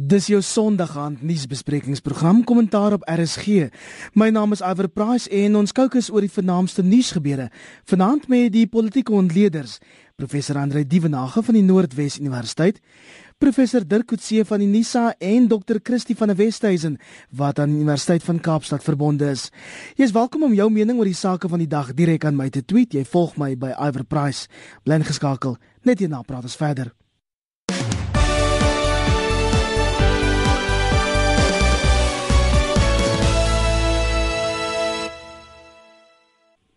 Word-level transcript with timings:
Dis 0.00 0.30
jou 0.30 0.38
Sondag 0.40 0.94
aand 0.96 1.20
nuusbesprekingsprogram 1.26 2.38
Kommentaar 2.48 2.94
op 2.96 3.02
RSG. 3.04 3.66
My 4.16 4.30
naam 4.32 4.54
is 4.54 4.62
Iver 4.64 4.88
Price 4.88 5.28
en 5.28 5.58
ons 5.60 5.74
kookus 5.76 6.08
oor 6.08 6.24
die 6.24 6.32
vernaamste 6.32 6.80
nuusgebeure. 6.82 7.50
Vanaand 7.84 8.24
met 8.32 8.48
die 8.54 8.64
politieke 8.64 9.12
ontleeders, 9.12 9.74
professor 10.16 10.56
Andre 10.56 10.86
Dievenage 10.86 11.42
van 11.44 11.58
die 11.58 11.64
Noordwes 11.66 12.16
Universiteit, 12.16 12.78
professor 13.36 13.84
Dirk 13.84 14.06
Coetzee 14.08 14.46
van 14.48 14.64
die 14.64 14.70
NISA 14.70 15.18
en 15.18 15.50
dokter 15.50 15.82
Christie 15.84 16.16
van 16.16 16.32
der 16.32 16.38
Westhuizen 16.38 16.96
wat 17.36 17.60
aan 17.60 17.74
die 17.74 17.82
Universiteit 17.82 18.24
van 18.24 18.40
Kaapstad 18.40 18.86
verbonde 18.86 19.28
is. 19.34 19.50
Jy 19.98 20.06
is 20.08 20.16
welkom 20.16 20.46
om 20.48 20.54
jou 20.56 20.70
mening 20.72 21.02
oor 21.02 21.10
die 21.10 21.18
sake 21.18 21.50
van 21.50 21.60
die 21.60 21.68
dag 21.68 21.92
direk 21.92 22.24
aan 22.24 22.40
my 22.40 22.48
te 22.48 22.64
tweet. 22.64 22.96
Jy 22.96 23.04
volg 23.04 23.36
my 23.36 23.52
by 23.52 23.74
Iver 23.76 24.08
Price. 24.08 24.48
Bly 24.88 25.02
geskakel. 25.04 25.58
Net 25.84 26.00
hierna 26.00 26.22
praat 26.24 26.48
ons 26.48 26.56
verder. 26.56 26.94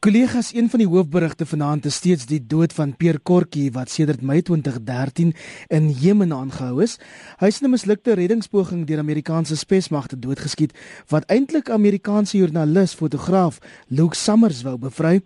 Kollegas, 0.04 0.54
een 0.54 0.70
van 0.70 0.82
die 0.82 0.88
hoofberigte 0.88 1.46
vanaand 1.46 1.86
is 1.86 1.96
steeds 1.96 2.26
die 2.28 2.42
dood 2.44 2.74
van 2.76 2.90
Peer 3.00 3.22
Kortjie 3.24 3.70
wat 3.72 3.88
sedert 3.90 4.20
Mei 4.22 4.42
2013 4.44 5.30
in 5.72 5.86
Jemen 5.96 6.34
aangehou 6.36 6.82
is. 6.84 6.98
Hy 7.40 7.48
is 7.48 7.62
in 7.62 7.68
'n 7.68 7.72
mislukte 7.72 8.14
reddingspoging 8.20 8.84
deur 8.86 9.00
Amerikaanse 9.00 9.56
spesmagte 9.56 10.20
doodgeskiet 10.20 10.76
wat 11.08 11.24
eintlik 11.32 11.70
Amerikaanse 11.70 12.38
joernalis, 12.38 12.94
fotograaf 12.94 13.60
Luke 13.88 14.16
Summers 14.16 14.62
wou 14.64 14.78
bevry. 14.78 15.22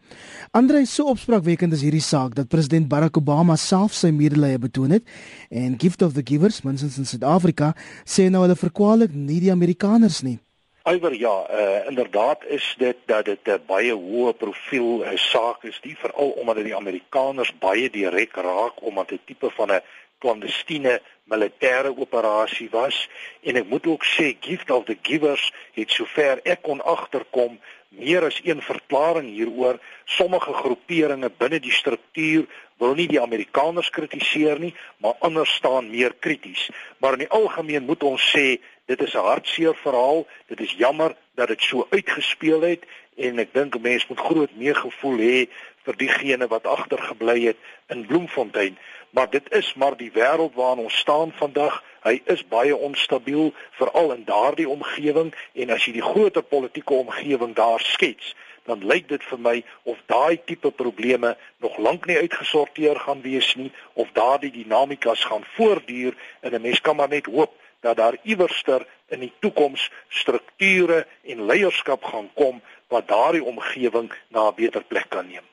Andre 0.52 0.86
so 0.86 1.10
opspraakwekkend 1.10 1.74
is 1.74 1.82
hierdie 1.82 2.02
saak 2.02 2.36
dat 2.36 2.48
president 2.48 2.88
Barack 2.88 3.18
Obama 3.18 3.56
self 3.56 3.94
sy 3.94 4.12
medelee 4.12 4.60
betoon 4.60 4.92
het 4.92 5.04
en 5.50 5.80
Gift 5.80 6.02
of 6.02 6.14
the 6.14 6.22
Givers, 6.24 6.62
mens 6.62 6.84
in 6.84 7.06
Suid-Afrika, 7.06 7.76
sê 8.06 8.30
nou 8.30 8.42
hulle 8.42 8.56
verkwalik 8.56 9.14
nie 9.14 9.40
die 9.40 9.52
Amerikaners 9.52 10.22
nie. 10.22 10.40
Iwer 10.88 11.14
ja, 11.14 11.48
uh, 11.52 11.88
inderdaad 11.88 12.46
is 12.46 12.76
dit 12.78 12.96
dat 13.06 13.26
dit 13.26 13.48
'n 13.48 13.60
baie 13.68 13.92
hoë 13.92 14.32
profiel 14.34 15.04
uh, 15.04 15.18
saak 15.20 15.64
is, 15.64 15.80
die 15.84 15.98
veral 15.98 16.30
omdat 16.30 16.56
dit 16.56 16.66
die 16.66 16.76
Amerikaners 16.76 17.52
baie 17.60 17.90
direk 17.90 18.36
raak 18.36 18.80
omdat 18.82 19.10
dit 19.10 19.20
tipe 19.26 19.50
van 19.52 19.72
'n 19.72 19.82
klandestiene 20.18 21.02
militêre 21.24 21.92
operasie 21.98 22.70
was. 22.72 23.10
En 23.44 23.56
ek 23.56 23.68
moet 23.68 23.88
ook 23.88 24.06
sê 24.06 24.38
gift 24.40 24.72
of 24.72 24.86
the 24.86 24.98
givers 25.02 25.52
het 25.74 25.92
sover 25.92 26.40
ek 26.44 26.62
kon 26.62 26.82
agterkom 26.82 27.60
meer 27.90 28.24
as 28.24 28.40
een 28.44 28.62
verklaring 28.62 29.28
hieroor. 29.28 29.80
Sommige 30.06 30.54
groeperinge 30.54 31.30
binne 31.38 31.60
die 31.60 31.72
struktuur 31.72 32.48
wil 32.78 32.94
nie 32.94 33.08
die 33.10 33.22
Amerikaners 33.22 33.90
kritiseer 33.90 34.60
nie 34.60 34.74
maar 34.98 35.18
ander 35.20 35.48
staan 35.48 35.90
meer 35.90 36.14
krities 36.20 36.70
maar 36.98 37.18
in 37.18 37.26
die 37.26 37.34
algemeen 37.34 37.86
moet 37.86 38.04
ons 38.04 38.32
sê 38.36 38.58
Dit 38.88 39.02
is 39.02 39.14
'n 39.14 39.28
hartseer 39.30 39.76
verhaal. 39.76 40.28
Dit 40.46 40.60
is 40.60 40.72
jammer 40.72 41.16
dat 41.36 41.48
dit 41.48 41.62
so 41.62 41.88
uitgespeel 41.90 42.62
het 42.62 42.84
en 43.16 43.40
ek 43.40 43.54
dink 43.54 43.76
'n 43.76 43.82
mens 43.82 44.08
moet 44.08 44.20
groot 44.20 44.56
meegevoel 44.56 45.18
hê 45.18 45.50
vir 45.84 45.96
diegene 45.98 46.48
wat 46.48 46.68
agtergebly 46.68 47.42
het 47.46 47.58
in 47.88 48.06
Bloemfontein. 48.06 48.78
Maar 49.10 49.30
dit 49.30 49.52
is 49.52 49.74
maar 49.74 49.98
die 49.98 50.12
wêreld 50.12 50.54
waarin 50.54 50.84
ons 50.84 50.98
staan 50.98 51.32
vandag. 51.36 51.84
Hy 52.04 52.22
is 52.26 52.48
baie 52.48 52.76
onstabiel 52.76 53.54
veral 53.72 54.14
in 54.14 54.24
daardie 54.24 54.70
omgewing 54.70 55.36
en 55.54 55.70
as 55.70 55.86
jy 55.86 55.92
die 55.92 56.10
groter 56.12 56.44
politieke 56.44 56.94
omgewing 56.94 57.56
daar 57.56 57.80
skets, 57.80 58.36
dan 58.64 58.86
lyk 58.86 59.08
dit 59.08 59.24
vir 59.24 59.40
my 59.40 59.64
of 59.84 59.98
daai 60.06 60.40
tipe 60.46 60.72
probleme 60.72 61.38
nog 61.58 61.78
lank 61.78 62.06
nie 62.06 62.18
uitgesorteer 62.18 63.00
gaan 63.00 63.22
wees 63.22 63.56
nie 63.56 63.72
of 63.94 64.12
daardie 64.12 64.52
dinamikas 64.52 65.24
gaan 65.24 65.44
voortduur 65.56 66.16
en 66.40 66.54
'n 66.54 66.62
mens 66.62 66.82
kan 66.82 66.96
maar 66.96 67.10
net 67.10 67.26
hoop 67.26 67.54
dat 67.82 67.98
daar 67.98 68.18
iewerster 68.24 68.88
in 69.08 69.20
die 69.20 69.34
toekoms 69.40 69.92
strukture 70.08 71.06
en 71.24 71.46
leierskap 71.46 72.04
gaan 72.04 72.30
kom 72.34 72.62
wat 72.88 73.08
daardie 73.08 73.44
omgewing 73.44 74.12
na 74.30 74.48
'n 74.48 74.56
beter 74.56 74.84
plek 74.84 75.10
kan 75.10 75.28
neem. 75.28 75.46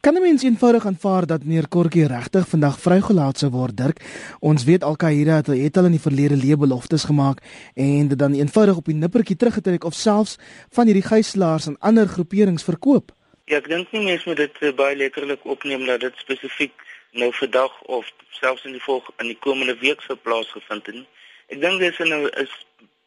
Kan 0.00 0.14
'n 0.14 0.22
mens 0.22 0.42
eenvoudig 0.42 0.86
aanvaar 0.86 1.26
dat 1.26 1.44
meneer 1.44 1.68
Kortjie 1.68 2.06
regtig 2.06 2.48
vandag 2.48 2.80
vrygelaat 2.80 3.38
sou 3.38 3.50
word, 3.50 3.76
Dirk? 3.76 3.98
Ons 4.40 4.64
weet 4.64 4.84
Al-Qaeda 4.84 5.34
het, 5.36 5.46
het 5.46 5.76
al 5.76 5.84
in 5.84 5.90
die 5.90 6.06
verlede 6.08 6.36
leë 6.36 6.56
beloftes 6.56 7.04
gemaak 7.04 7.38
en 7.74 8.08
dit 8.08 8.18
dan 8.18 8.32
eenvoudig 8.32 8.76
op 8.76 8.84
die 8.84 8.94
nippertjie 8.94 9.36
teruggetrek 9.36 9.84
of 9.84 9.94
selfs 9.94 10.38
van 10.70 10.84
hierdie 10.84 11.08
gijslaers 11.12 11.66
aan 11.66 11.78
ander 11.78 12.06
groeperings 12.06 12.64
verkoop. 12.64 13.12
Ja, 13.44 13.56
ek 13.56 13.68
dink 13.68 13.92
nie 13.92 14.04
mense 14.04 14.28
moet 14.28 14.36
dit 14.36 14.56
uh, 14.60 14.72
baie 14.72 14.96
letterlik 14.96 15.44
opneem 15.44 15.84
dat 15.86 16.00
dit 16.00 16.16
spesifiek 16.16 16.72
nou 17.12 17.32
vandag 17.32 17.82
of 17.82 18.12
selfs 18.30 18.64
in 18.64 18.72
die 18.72 18.82
volgende 18.82 19.22
in 19.22 19.26
die 19.26 19.38
komende 19.38 19.76
week 19.78 20.00
sou 20.00 20.16
plaasgevind 20.16 20.86
het 20.86 20.94
nie. 20.94 21.08
Ek 21.50 21.60
dink 21.60 21.82
dis 21.82 21.98
nou 22.06 22.26
is 22.38 22.52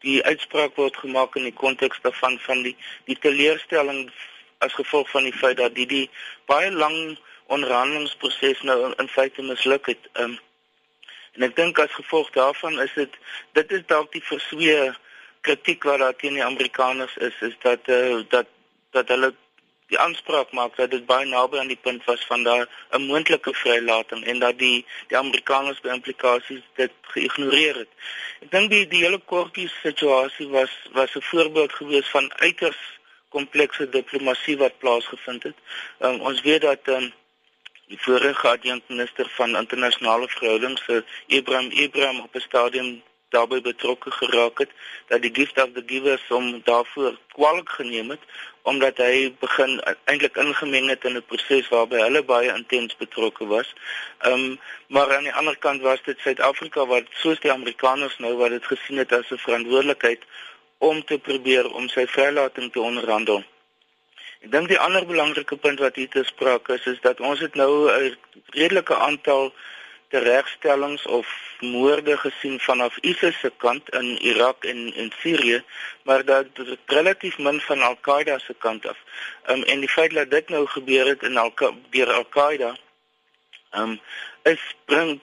die 0.04 0.20
uitspraak 0.24 0.76
word 0.76 0.98
gemaak 1.00 1.36
in 1.40 1.48
die 1.48 1.56
konteks 1.56 2.02
daarvan 2.04 2.40
van 2.46 2.64
die 2.66 2.76
die 3.08 3.20
teleurstelling 3.26 4.10
as 4.66 4.76
gevolg 4.76 5.10
van 5.12 5.28
die 5.28 5.36
feit 5.36 5.58
dat 5.58 5.76
die 5.76 5.88
die 5.88 6.08
baie 6.52 6.72
lang 6.72 7.18
onderhandelingsproses 7.56 8.64
nou 8.68 8.80
in, 8.88 8.98
in 9.04 9.08
feite 9.12 9.44
misluk 9.44 9.88
het. 9.92 10.10
Um, 10.20 10.36
en 11.36 11.48
ek 11.48 11.56
dink 11.56 11.80
as 11.80 11.96
gevolg 11.96 12.30
daarvan 12.36 12.80
is 12.84 12.94
dit 13.00 13.16
dit 13.60 13.72
is 13.80 13.88
dalk 13.92 14.12
die 14.16 14.24
verswee 14.28 14.92
kritiek 15.48 15.88
wat 15.90 16.04
daar 16.04 16.20
teen 16.20 16.38
die 16.40 16.46
Amerikaners 16.46 17.16
is 17.30 17.40
is 17.48 17.56
dat 17.66 17.90
uh, 17.92 18.22
dat 18.36 18.52
dat 18.96 19.10
hulle 19.12 19.34
die 19.94 20.02
aanspraak 20.02 20.52
maak 20.58 20.76
dat 20.80 20.92
dit 20.92 21.06
baie 21.06 21.26
naby 21.30 21.60
aan 21.62 21.72
die 21.72 21.80
punt 21.88 22.06
was 22.10 22.26
van 22.30 22.44
daar 22.44 22.66
'n 22.98 23.06
moontlike 23.12 23.54
vrylating 23.54 24.26
en 24.26 24.40
dat 24.40 24.58
die 24.60 24.86
die 25.08 25.18
Amerikaners 25.18 25.82
by 25.82 25.90
implikasies 25.94 26.64
dit 26.82 26.92
geïgnoreer 27.14 27.76
het. 27.84 27.92
Ek 28.44 28.52
dink 28.52 28.70
die 28.72 28.88
die 28.88 29.04
hele 29.06 29.22
kortjie 29.34 29.70
situasie 29.82 30.48
was 30.58 30.74
was 30.92 31.16
'n 31.16 31.28
voorbeeld 31.32 31.74
gewees 31.74 32.10
van 32.16 32.34
uiters 32.34 32.82
komplekse 33.30 33.90
diplomatie 33.90 34.58
wat 34.58 34.78
plaasgevind 34.78 35.44
het. 35.44 35.58
Um, 36.00 36.22
ons 36.22 36.42
weet 36.42 36.62
dat 36.62 36.88
um, 36.88 37.14
die 37.88 38.02
vorige 38.02 38.48
adjunkt 38.48 38.90
minister 38.90 39.30
van 39.38 39.58
internasionale 39.58 40.28
verhoudings, 40.28 40.86
Ibrahim 41.28 41.72
Ibrahim 41.72 42.20
op 42.20 42.36
'n 42.36 42.40
stadium 42.50 43.04
daarbey 43.36 43.62
betrokke 43.66 44.12
geraak 44.12 44.64
het 44.64 44.72
dat 45.12 45.22
die 45.22 45.34
gift 45.34 45.62
of 45.64 45.74
the 45.76 45.84
givers 45.86 46.26
om 46.30 46.62
daarvoor 46.70 47.18
kwalik 47.36 47.70
geneem 47.80 48.10
het 48.16 48.26
omdat 48.64 48.98
hy 49.04 49.34
begin 49.40 49.82
eintlik 50.08 50.38
ingemeng 50.40 50.88
het 50.90 51.04
in 51.04 51.18
'n 51.18 51.26
proses 51.28 51.68
waarby 51.74 52.00
hulle 52.00 52.24
baie 52.24 52.54
intens 52.56 52.96
betrokke 52.98 53.46
was. 53.46 53.74
Ehm 54.20 54.34
um, 54.34 54.60
maar 54.88 55.16
aan 55.16 55.28
die 55.30 55.34
ander 55.42 55.58
kant 55.58 55.82
was 55.82 56.04
dit 56.06 56.20
Suid-Afrika 56.20 56.86
wat 56.86 57.04
soos 57.12 57.40
die 57.40 57.52
Amerikaners 57.52 58.18
nou 58.18 58.36
wat 58.38 58.50
dit 58.50 58.66
gesien 58.66 58.98
het 58.98 59.12
as 59.12 59.32
'n 59.32 59.46
verantwoordelikheid 59.48 60.22
om 60.78 61.04
te 61.06 61.18
probeer 61.18 61.72
om 61.72 61.90
sy 61.90 62.06
vrylating 62.08 62.72
te 62.72 62.82
onderhandel. 62.82 63.44
Ek 64.44 64.52
dink 64.52 64.68
die 64.68 64.80
ander 64.80 65.06
belangrike 65.08 65.56
punt 65.56 65.80
wat 65.80 65.96
hier 65.96 66.10
te 66.10 66.24
sprake 66.24 66.74
is 66.74 66.86
is 66.86 67.00
dat 67.02 67.20
ons 67.20 67.40
het 67.40 67.56
nou 67.56 67.92
'n 67.92 68.18
redelike 68.52 68.96
aantal 68.96 69.54
teregstellings 70.14 71.06
of 71.06 71.28
moorde 71.60 72.18
gesien 72.18 72.60
vanaf 72.60 72.98
ISIS 73.02 73.40
se 73.40 73.52
kant 73.58 73.90
in 73.90 74.18
Irak 74.22 74.64
en 74.64 74.94
in 74.96 75.12
Sirië, 75.20 75.64
maar 76.04 76.26
dat 76.26 76.56
dit 76.56 76.78
relatief 76.86 77.38
min 77.38 77.60
van 77.60 77.82
Al-Qaeda 77.82 78.38
se 78.38 78.56
kant 78.58 78.86
af. 78.88 78.98
Um, 79.50 79.64
en 79.64 79.80
die 79.80 79.90
feit 79.90 80.14
dat 80.14 80.30
dit 80.30 80.50
nou 80.50 80.66
gebeur 80.68 81.08
het 81.08 81.24
in 81.24 81.38
Al-Qaeda, 81.38 82.76
um, 83.72 84.00
is 84.44 84.62
bring 84.86 85.22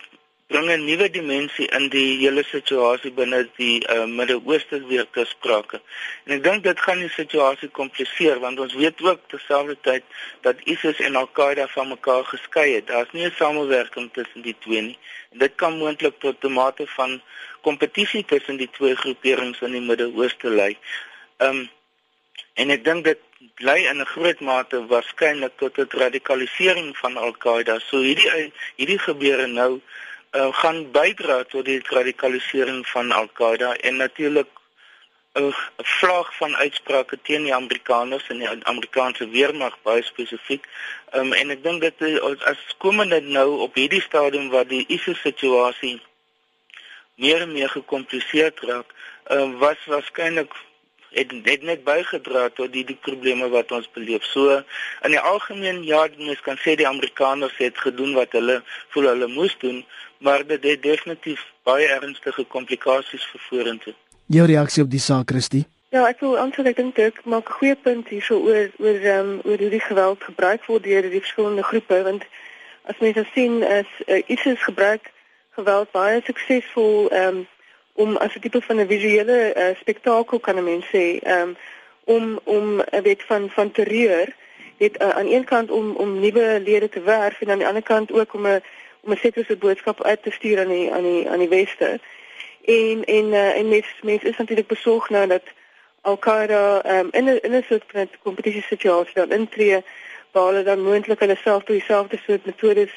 bring 0.50 0.68
'n 0.70 0.84
nuwe 0.84 1.06
dimensie 1.10 1.66
in 1.78 1.88
die 1.94 2.18
hele 2.22 2.42
situasie 2.42 3.12
binne 3.14 3.40
die 3.56 3.76
uh, 3.86 4.04
Midde-Ooste 4.04 4.80
weer 4.86 5.06
te 5.14 5.24
sprake. 5.24 5.78
En 6.26 6.34
ek 6.36 6.42
dink 6.42 6.64
dit 6.64 6.80
gaan 6.86 6.98
die 6.98 7.12
situasie 7.14 7.68
kompliseer 7.78 8.40
want 8.42 8.58
ons 8.64 8.74
weet 8.80 8.98
ook 9.06 9.20
terselfdertyd 9.30 10.02
dat 10.46 10.64
ISIS 10.72 10.98
en 11.06 11.20
Al-Qaeda 11.20 11.68
van 11.76 11.92
mekaar 11.94 12.26
geskei 12.32 12.66
het. 12.74 12.88
Daar's 12.90 13.14
nie 13.14 13.28
'n 13.28 13.36
samewerking 13.38 14.10
tussen 14.12 14.42
die 14.42 14.56
twee 14.66 14.82
nie. 14.88 14.98
En 15.30 15.38
dit 15.38 15.54
kan 15.54 15.78
moontlik 15.78 16.18
tot 16.18 16.42
'n 16.42 16.52
mate 16.52 16.86
van 16.98 17.22
kompetisie 17.60 18.24
tussen 18.24 18.56
die 18.56 18.70
twee 18.70 18.96
groeperings 18.96 19.60
in 19.60 19.72
die 19.78 19.86
Midde-Ooste 19.86 20.50
lei. 20.50 20.76
Um, 21.38 21.70
en 22.54 22.70
ek 22.70 22.84
dink 22.84 23.04
dit 23.04 23.22
lei 23.62 23.86
in 23.86 24.02
'n 24.02 24.12
groot 24.14 24.40
mate 24.40 24.86
waarskynlik 24.86 25.54
tot 25.62 25.78
'n 25.78 25.86
radikalisering 26.04 26.96
van 26.98 27.16
Al-Qaeda. 27.16 27.78
So 27.78 28.02
hierdie 28.02 28.52
hierdie 28.76 28.98
gebeure 28.98 29.46
nou 29.46 29.80
uh, 30.36 30.52
gaan 30.62 30.90
bydra 30.92 31.42
tot 31.44 31.64
die 31.64 31.80
radikalisering 31.82 32.86
van 32.88 33.12
Al-Qaeda 33.12 33.74
en 33.76 33.96
natuurlik 33.96 34.48
'n 35.32 35.54
vlag 35.76 36.36
van 36.36 36.56
uitsprake 36.56 37.18
teen 37.22 37.42
die 37.42 37.54
Amerikaners 37.54 38.28
en 38.28 38.38
die 38.38 38.48
Amerikaanse 38.48 39.28
weermag 39.28 39.76
baie 39.82 40.02
spesifiek. 40.02 40.64
Um, 41.14 41.32
en 41.32 41.50
ek 41.50 41.62
dink 41.62 41.80
dit 41.80 42.20
as 42.50 42.58
komende 42.78 43.20
nou 43.20 43.60
op 43.66 43.74
hierdie 43.74 44.02
stadium 44.02 44.48
waar 44.50 44.66
die 44.66 44.84
ISIS 44.88 45.20
situasie 45.20 46.00
meer 47.14 47.40
en 47.40 47.52
meer 47.52 47.68
gekompliseer 47.68 48.52
raak, 48.66 48.90
uh, 49.30 49.58
was 49.58 49.78
waarskynlik 49.86 50.52
het 51.10 51.32
dit 51.44 51.62
net 51.62 51.84
bygedra 51.84 52.48
tot 52.54 52.72
die 52.72 52.84
die 52.84 52.98
probleme 53.06 53.48
wat 53.48 53.72
ons 53.72 53.88
beleef. 53.94 54.24
So 54.24 54.60
in 55.02 55.10
die 55.14 55.20
algemeen 55.32 55.82
ja, 55.84 56.06
mens 56.18 56.40
kan 56.40 56.58
sê 56.62 56.76
die 56.76 56.88
Amerikaners 56.88 57.56
het 57.58 57.78
gedoen 57.78 58.14
wat 58.14 58.32
hulle 58.32 58.62
voel 58.94 59.10
hulle 59.12 59.26
moes 59.26 59.56
doen, 59.58 59.84
maar 60.18 60.46
dit 60.46 60.62
het 60.62 60.82
definitief 60.82 61.42
baie 61.62 61.88
ernstige 61.88 62.44
komplikasies 62.44 63.26
vorentoe. 63.48 63.94
Jou 64.26 64.46
reaksie 64.46 64.82
op 64.82 64.90
die 64.90 65.02
saak, 65.02 65.30
Christie? 65.30 65.66
Ja, 65.90 66.04
ek 66.06 66.20
wil 66.22 66.36
antwoord 66.38 66.68
ek 66.70 66.76
dink 66.78 66.98
ek 67.02 67.16
maak 67.24 67.48
'n 67.50 67.58
goeie 67.58 67.76
punt 67.76 68.08
hierso 68.08 68.36
oor 68.38 68.70
oor 68.78 68.98
ehm 69.12 69.30
um, 69.30 69.40
oor 69.44 69.58
hoe 69.58 69.70
die 69.70 69.86
geweld 69.86 70.22
gebruik 70.22 70.66
word 70.70 70.84
deur 70.86 71.02
die 71.02 71.22
verskillende 71.24 71.62
groepe 71.62 72.02
want 72.02 72.22
as 72.86 73.00
mense 73.02 73.24
sien 73.34 73.62
is 73.62 73.90
uh, 74.06 74.22
iets 74.26 74.44
is 74.46 74.62
gebruik 74.62 75.10
geweld 75.58 75.90
baie 75.90 76.20
suksesvol 76.24 77.08
ehm 77.10 77.40
um, 77.40 77.46
om 78.02 78.16
as 78.16 78.34
'n 78.34 78.40
tipe 78.40 78.60
van 78.68 78.80
'n 78.80 78.92
visuele 78.94 79.38
uh, 79.56 79.76
spektakel 79.82 80.38
kan 80.40 80.56
'n 80.56 80.64
mens 80.64 80.86
sê 80.94 81.04
um, 81.36 81.56
om 82.04 82.24
om 82.44 82.64
'n 82.80 83.02
wet 83.02 83.22
van 83.30 83.50
van 83.50 83.70
terreur 83.70 84.28
dit 84.82 85.02
uh, 85.02 85.08
aan 85.08 85.26
een 85.26 85.44
kant 85.44 85.70
om 85.70 85.86
om 85.96 86.20
nuwe 86.20 86.60
lede 86.64 86.88
te 86.88 87.00
werf 87.00 87.40
en 87.40 87.50
aan 87.50 87.58
die 87.62 87.66
ander 87.66 87.82
kant 87.82 88.12
ook 88.12 88.34
om 88.34 88.46
'n 88.46 88.62
om 89.04 89.12
'n 89.12 89.16
sekere 89.16 89.56
boodskap 89.56 90.04
uit 90.04 90.22
te 90.22 90.30
stuur 90.30 90.60
aan 90.60 90.68
die 90.68 90.92
aan 90.92 91.02
die 91.02 91.28
aan 91.30 91.38
die 91.38 91.48
weste. 91.48 92.00
En 92.64 93.04
en 93.04 93.26
uh, 93.42 93.56
en 93.58 93.68
mens 93.68 93.86
mens 94.02 94.22
is 94.22 94.36
natuurlik 94.36 94.66
besorg 94.66 95.08
nou 95.08 95.26
dat 95.26 95.42
Al-Qaeda 96.00 96.82
um, 96.98 97.08
in 97.10 97.24
'n 97.24 97.38
in 97.42 97.52
'n 97.56 97.64
soort 97.68 97.84
van 97.86 98.08
kompetisie 98.22 98.62
situasie 98.62 99.14
dan 99.14 99.30
intree 99.30 99.82
waar 100.32 100.46
hulle 100.46 100.62
dan 100.62 100.82
moontlik 100.82 101.20
hulle 101.20 101.36
self 101.36 101.62
tot 101.64 101.76
dieselfde 101.76 102.18
soort 102.26 102.44
metodes 102.44 102.92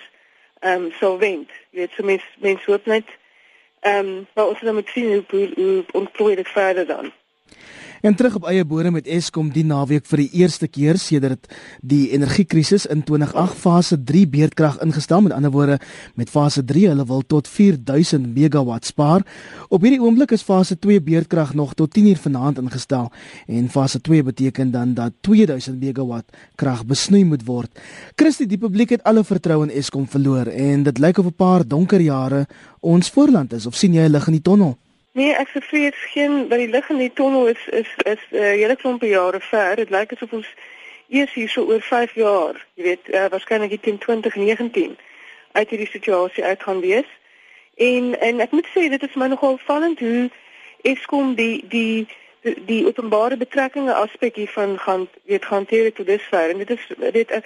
ehm 0.59 0.83
um, 0.83 0.91
sou 0.99 1.17
wend. 1.17 1.49
Jy 1.69 1.79
weet 1.79 1.91
so 1.95 2.03
mens 2.03 2.23
mens 2.39 2.65
hoop 2.65 2.85
net 2.85 3.05
ehm 3.83 4.07
um, 4.07 4.27
maar 4.33 4.47
ons 4.47 4.61
moet 4.61 4.89
sien 4.89 5.13
hoe 5.13 5.23
hoe, 5.29 5.51
hoe 5.55 5.83
ontplooi 5.91 6.35
dit 6.35 6.47
verder 6.47 6.85
dan. 6.85 7.11
En 8.03 8.15
terug 8.15 8.33
op 8.35 8.43
eie 8.51 8.65
bodem 8.67 8.97
met 8.97 9.05
Eskom 9.07 9.47
die 9.55 9.61
naweek 9.63 10.03
vir 10.11 10.19
die 10.25 10.41
eerste 10.41 10.67
keer 10.67 10.97
sedert 10.99 11.45
die 11.79 12.09
energiekrisis 12.11 12.83
in 12.91 13.05
2008 13.07 13.55
fase 13.61 13.97
3 14.09 14.25
beerdkrag 14.33 14.75
ingestel. 14.83 15.23
Met 15.23 15.31
ander 15.31 15.53
woorde, 15.53 15.77
met 16.19 16.27
fase 16.27 16.65
3 16.67 16.89
hulle 16.89 17.05
wil 17.07 17.23
tot 17.23 17.47
4000 17.47 18.27
megawatt 18.35 18.91
spaar. 18.91 19.23
Op 19.69 19.87
hierdie 19.87 20.01
oomblik 20.03 20.35
is 20.35 20.43
fase 20.43 20.75
2 20.75 20.99
beerdkrag 20.99 21.55
nog 21.55 21.77
tot 21.79 21.95
10uur 21.95 22.19
vanaand 22.27 22.59
ingestel 22.65 23.07
en 23.47 23.71
fase 23.71 24.01
2 24.03 24.27
beteken 24.33 24.75
dan 24.75 24.93
dat 24.99 25.15
2000 25.21 25.79
megawatt 25.79 26.27
krag 26.59 26.83
besnoei 26.85 27.23
moet 27.23 27.47
word. 27.47 27.71
Christie, 28.19 28.51
die 28.51 28.59
publiek 28.59 28.97
het 28.97 29.07
alle 29.07 29.23
vertroue 29.23 29.71
in 29.71 29.77
Eskom 29.79 30.11
verloor 30.11 30.51
en 30.51 30.83
dit 30.83 30.99
lyk 30.99 31.23
of 31.23 31.31
'n 31.31 31.39
paar 31.39 31.63
donker 31.63 32.01
jare 32.01 32.47
ons 32.81 33.09
voorland 33.09 33.53
is 33.53 33.65
of 33.65 33.75
sien 33.75 33.93
jy 33.93 34.03
'n 34.03 34.11
lig 34.11 34.27
in 34.27 34.41
die 34.41 34.49
tonnel? 34.51 34.75
Nee, 35.13 35.33
ek 35.37 35.51
vrees 35.53 35.97
geen 36.09 36.47
dat 36.49 36.57
die 36.57 36.69
lig 36.69 36.89
in 36.89 36.97
die 36.97 37.13
tonnel 37.13 37.47
is 37.47 37.67
is 37.69 37.89
is 38.03 38.21
'n 38.29 38.35
uh, 38.35 38.41
hele 38.41 38.75
klompe 38.75 39.07
jare 39.07 39.39
ver. 39.39 39.75
Dit 39.75 39.89
lyk 39.89 40.11
asof 40.11 40.31
ons 40.33 40.47
eers 41.09 41.33
hier 41.33 41.49
so 41.49 41.65
oor 41.69 41.81
5 41.81 42.13
jaar, 42.13 42.65
jy 42.73 42.83
weet, 42.83 43.09
uh, 43.09 43.25
waarskynlik 43.29 43.81
teen 43.81 43.97
2019 43.97 44.97
uit 45.51 45.69
hierdie 45.69 45.87
situasie 45.87 46.43
uit 46.43 46.63
gaan 46.63 46.79
wees. 46.79 47.09
En 47.75 48.19
en 48.19 48.39
ek 48.39 48.51
moet 48.51 48.67
sê 48.73 48.89
dit 48.89 49.03
is 49.03 49.13
my 49.13 49.27
nogal 49.27 49.51
opvallend 49.51 49.99
hoe 49.99 50.29
Eskom 50.81 51.35
die 51.35 51.63
die 51.67 52.07
die, 52.41 52.65
die 52.65 52.85
openbare 52.85 53.37
betrekkinge 53.37 53.93
aspek 53.93 54.35
hiervan 54.35 54.79
gaan 54.79 55.07
weet 55.23 55.45
gaan 55.45 55.57
hanteer 55.57 55.93
tot 55.93 56.05
dusver. 56.05 56.49
En 56.49 56.57
dit 56.57 56.69
is 56.69 56.87
dit 57.11 57.31
uh, 57.31 57.37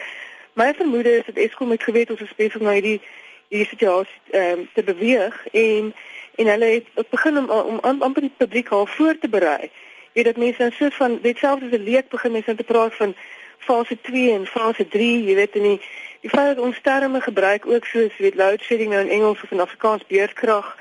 my 0.54 0.74
vermoede 0.74 1.18
is 1.18 1.26
dat 1.26 1.36
Eskom 1.36 1.72
het 1.72 1.84
geweet 1.84 2.10
ons 2.10 2.22
is 2.22 2.36
besig 2.36 2.62
om 2.62 2.68
hierdie 2.68 3.02
hierdie 3.48 3.68
situasie 3.68 4.22
um, 4.32 4.70
te 4.74 4.84
beweeg 4.84 5.48
en 5.52 5.94
en 6.38 6.48
hulle 6.48 6.66
het 6.66 7.10
begin 7.10 7.38
om 7.38 7.50
om 7.92 8.02
amper 8.02 8.22
die 8.22 8.34
publiek 8.38 8.70
al 8.70 8.86
voor 8.86 9.18
te 9.18 9.30
berei. 9.30 9.70
Jy 10.14 10.24
weet 10.24 10.26
dat 10.26 10.38
mense 10.38 10.58
dan 10.58 10.72
so 10.72 10.90
van 10.90 11.20
dit 11.22 11.38
selfs 11.38 11.64
as 11.64 11.72
'n 11.72 11.84
leek 11.90 12.10
begin 12.10 12.32
mense 12.32 12.56
te 12.56 12.64
praat 12.64 12.94
van 12.96 13.16
fase 13.58 13.98
2 14.02 14.32
en 14.32 14.46
fase 14.46 14.88
3, 14.88 15.24
jy 15.24 15.36
weet 15.36 15.56
en 15.56 15.62
die 15.62 15.82
die 16.22 16.30
feit 16.30 16.56
dat 16.56 16.66
ons 16.66 16.80
terme 16.82 17.22
gebruik 17.22 17.66
ook 17.66 17.86
soos 17.86 18.18
weet 18.18 18.36
load 18.36 18.62
shedding 18.62 18.90
nou 18.90 19.02
in 19.02 19.10
Engels 19.10 19.42
of 19.44 19.52
in 19.52 19.60
Afrikaans 19.60 20.06
beurtkrag 20.08 20.78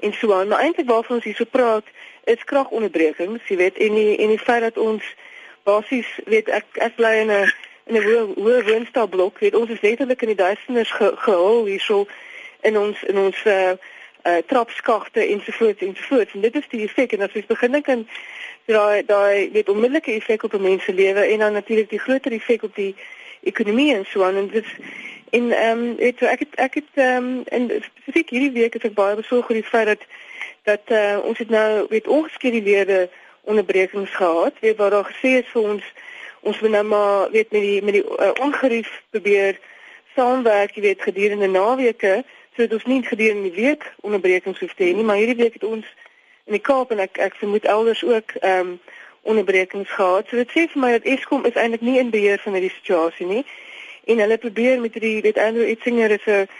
en 0.00 0.12
so 0.12 0.32
aan. 0.32 0.48
Maar 0.48 0.58
eintlik 0.58 0.88
waarvan 0.88 1.16
ons 1.16 1.24
hier 1.24 1.34
so 1.34 1.44
praat 1.44 1.84
is 2.24 2.44
kragonderbrekings, 2.44 3.48
jy 3.48 3.56
weet 3.56 3.76
en 3.76 3.94
die 3.94 4.16
en 4.16 4.28
die 4.28 4.38
feit 4.38 4.62
dat 4.62 4.78
ons 4.78 5.04
basies 5.62 6.08
weet 6.24 6.48
ek 6.48 6.64
ek 6.74 6.96
bly 6.96 7.14
in 7.24 7.30
'n 7.30 7.52
in 7.86 7.96
'n 7.96 8.04
hoë 8.06 8.22
hoë 8.36 8.64
woonstelblok, 8.68 9.38
weet 9.38 9.54
ons 9.54 9.70
is 9.70 9.80
letterlik 9.80 10.22
in 10.22 10.34
die 10.34 10.42
duisternis 10.44 10.90
ge, 10.90 11.12
gehul 11.16 11.64
hierso 11.64 12.06
in 12.60 12.78
ons 12.78 13.02
in 13.02 13.18
ons 13.18 13.44
uh, 13.44 13.74
uh 14.24 14.36
trapskagte 14.46 15.26
ensovoorts 15.26 15.82
ensovoorts. 15.82 16.34
En 16.34 16.40
dit 16.40 16.54
is 16.54 16.68
die 16.68 16.84
effek. 16.84 17.12
En 17.12 17.20
as 17.20 17.32
jy 17.32 17.44
begin 17.46 17.72
dink 17.72 17.88
aan 17.88 18.08
daai 18.64 19.04
daai 19.06 19.50
weet 19.52 19.68
onmiddellike 19.68 20.12
effek 20.12 20.42
op 20.42 20.54
'n 20.54 20.62
mens 20.62 20.84
se 20.84 20.94
lewe 20.94 21.20
en 21.20 21.38
dan 21.38 21.52
natuurlik 21.52 21.90
die 21.90 21.98
groter 21.98 22.32
effek 22.32 22.62
op 22.62 22.74
die 22.74 22.94
ekonomie 23.42 23.94
en 23.94 24.04
so 24.06 24.22
aan. 24.22 24.36
En 24.36 24.48
dit 24.48 24.66
en 25.30 25.50
ehm 25.52 25.78
um, 25.78 25.96
weet 25.96 26.22
ek 26.22 26.38
het 26.38 26.54
ek 26.54 26.74
het 26.74 26.92
ehm 26.94 27.16
um, 27.16 27.42
en 27.44 27.82
spesifiek 27.82 28.30
hierdie 28.30 28.52
week 28.52 28.72
het 28.72 28.84
ek 28.84 28.94
baie 28.94 29.16
besorg 29.16 29.48
oor 29.48 29.60
die 29.60 29.72
feit 29.72 29.86
dat 29.86 30.02
dat 30.62 30.84
uh, 30.88 31.18
ons 31.24 31.38
het 31.38 31.48
nou 31.48 31.86
weet 31.88 32.08
ongeskeduleerde 32.08 33.08
onderbrekings 33.40 34.14
gehad. 34.14 34.54
Weet 34.60 34.76
waar 34.76 34.90
daar 34.90 35.12
gesê 35.12 35.40
is 35.40 35.52
vir 35.52 35.62
ons 35.62 35.84
ons 36.40 36.60
moet 36.60 36.70
nou 36.70 36.84
maar 36.84 37.30
weet 37.30 37.50
met 37.50 37.60
die 37.60 37.82
met 37.82 37.94
die 37.94 38.04
uh, 38.04 38.30
ongerief 38.40 38.90
probeer 39.10 39.58
saamwerk 40.14 40.74
jy 40.74 40.82
weet 40.82 41.02
gedurende 41.02 41.46
naweke 41.46 42.24
So 42.58 42.66
dit 42.66 42.78
is 42.78 42.84
nie 42.84 43.02
gedurende 43.06 43.42
die 43.42 43.62
week 43.62 43.92
onderbrekings 44.00 44.58
hoef 44.58 44.74
te 44.74 44.82
hê 44.82 44.94
nie, 44.94 45.04
maar 45.06 45.16
hierdie 45.16 45.36
week 45.38 45.52
het 45.52 45.64
ons 45.64 45.86
in 46.44 46.56
die 46.56 46.64
Kaap 46.68 46.90
en 46.90 46.98
ek 47.04 47.20
ek 47.22 47.36
vermoed 47.38 47.68
elders 47.70 48.02
ook 48.02 48.34
ehm 48.40 48.72
um, 48.72 48.72
onderbrekings 49.30 49.92
gehad. 49.94 50.26
So 50.26 50.40
dit 50.40 50.50
sê 50.50 50.64
vir 50.72 50.82
my 50.82 50.90
dat 50.96 51.06
Eskom 51.06 51.46
is 51.46 51.54
eintlik 51.54 51.84
nie 51.86 52.00
in 52.02 52.10
beheer 52.10 52.42
van 52.42 52.58
hierdie 52.58 52.72
situasie 52.74 53.28
nie. 53.30 53.44
En 54.10 54.24
hulle 54.24 54.40
probeer 54.42 54.82
met 54.82 54.98
hierdie 54.98 55.22
weet 55.22 55.38
Andrew 55.38 55.70
Itzinger 55.70 56.16
is 56.18 56.26
'n 56.26 56.50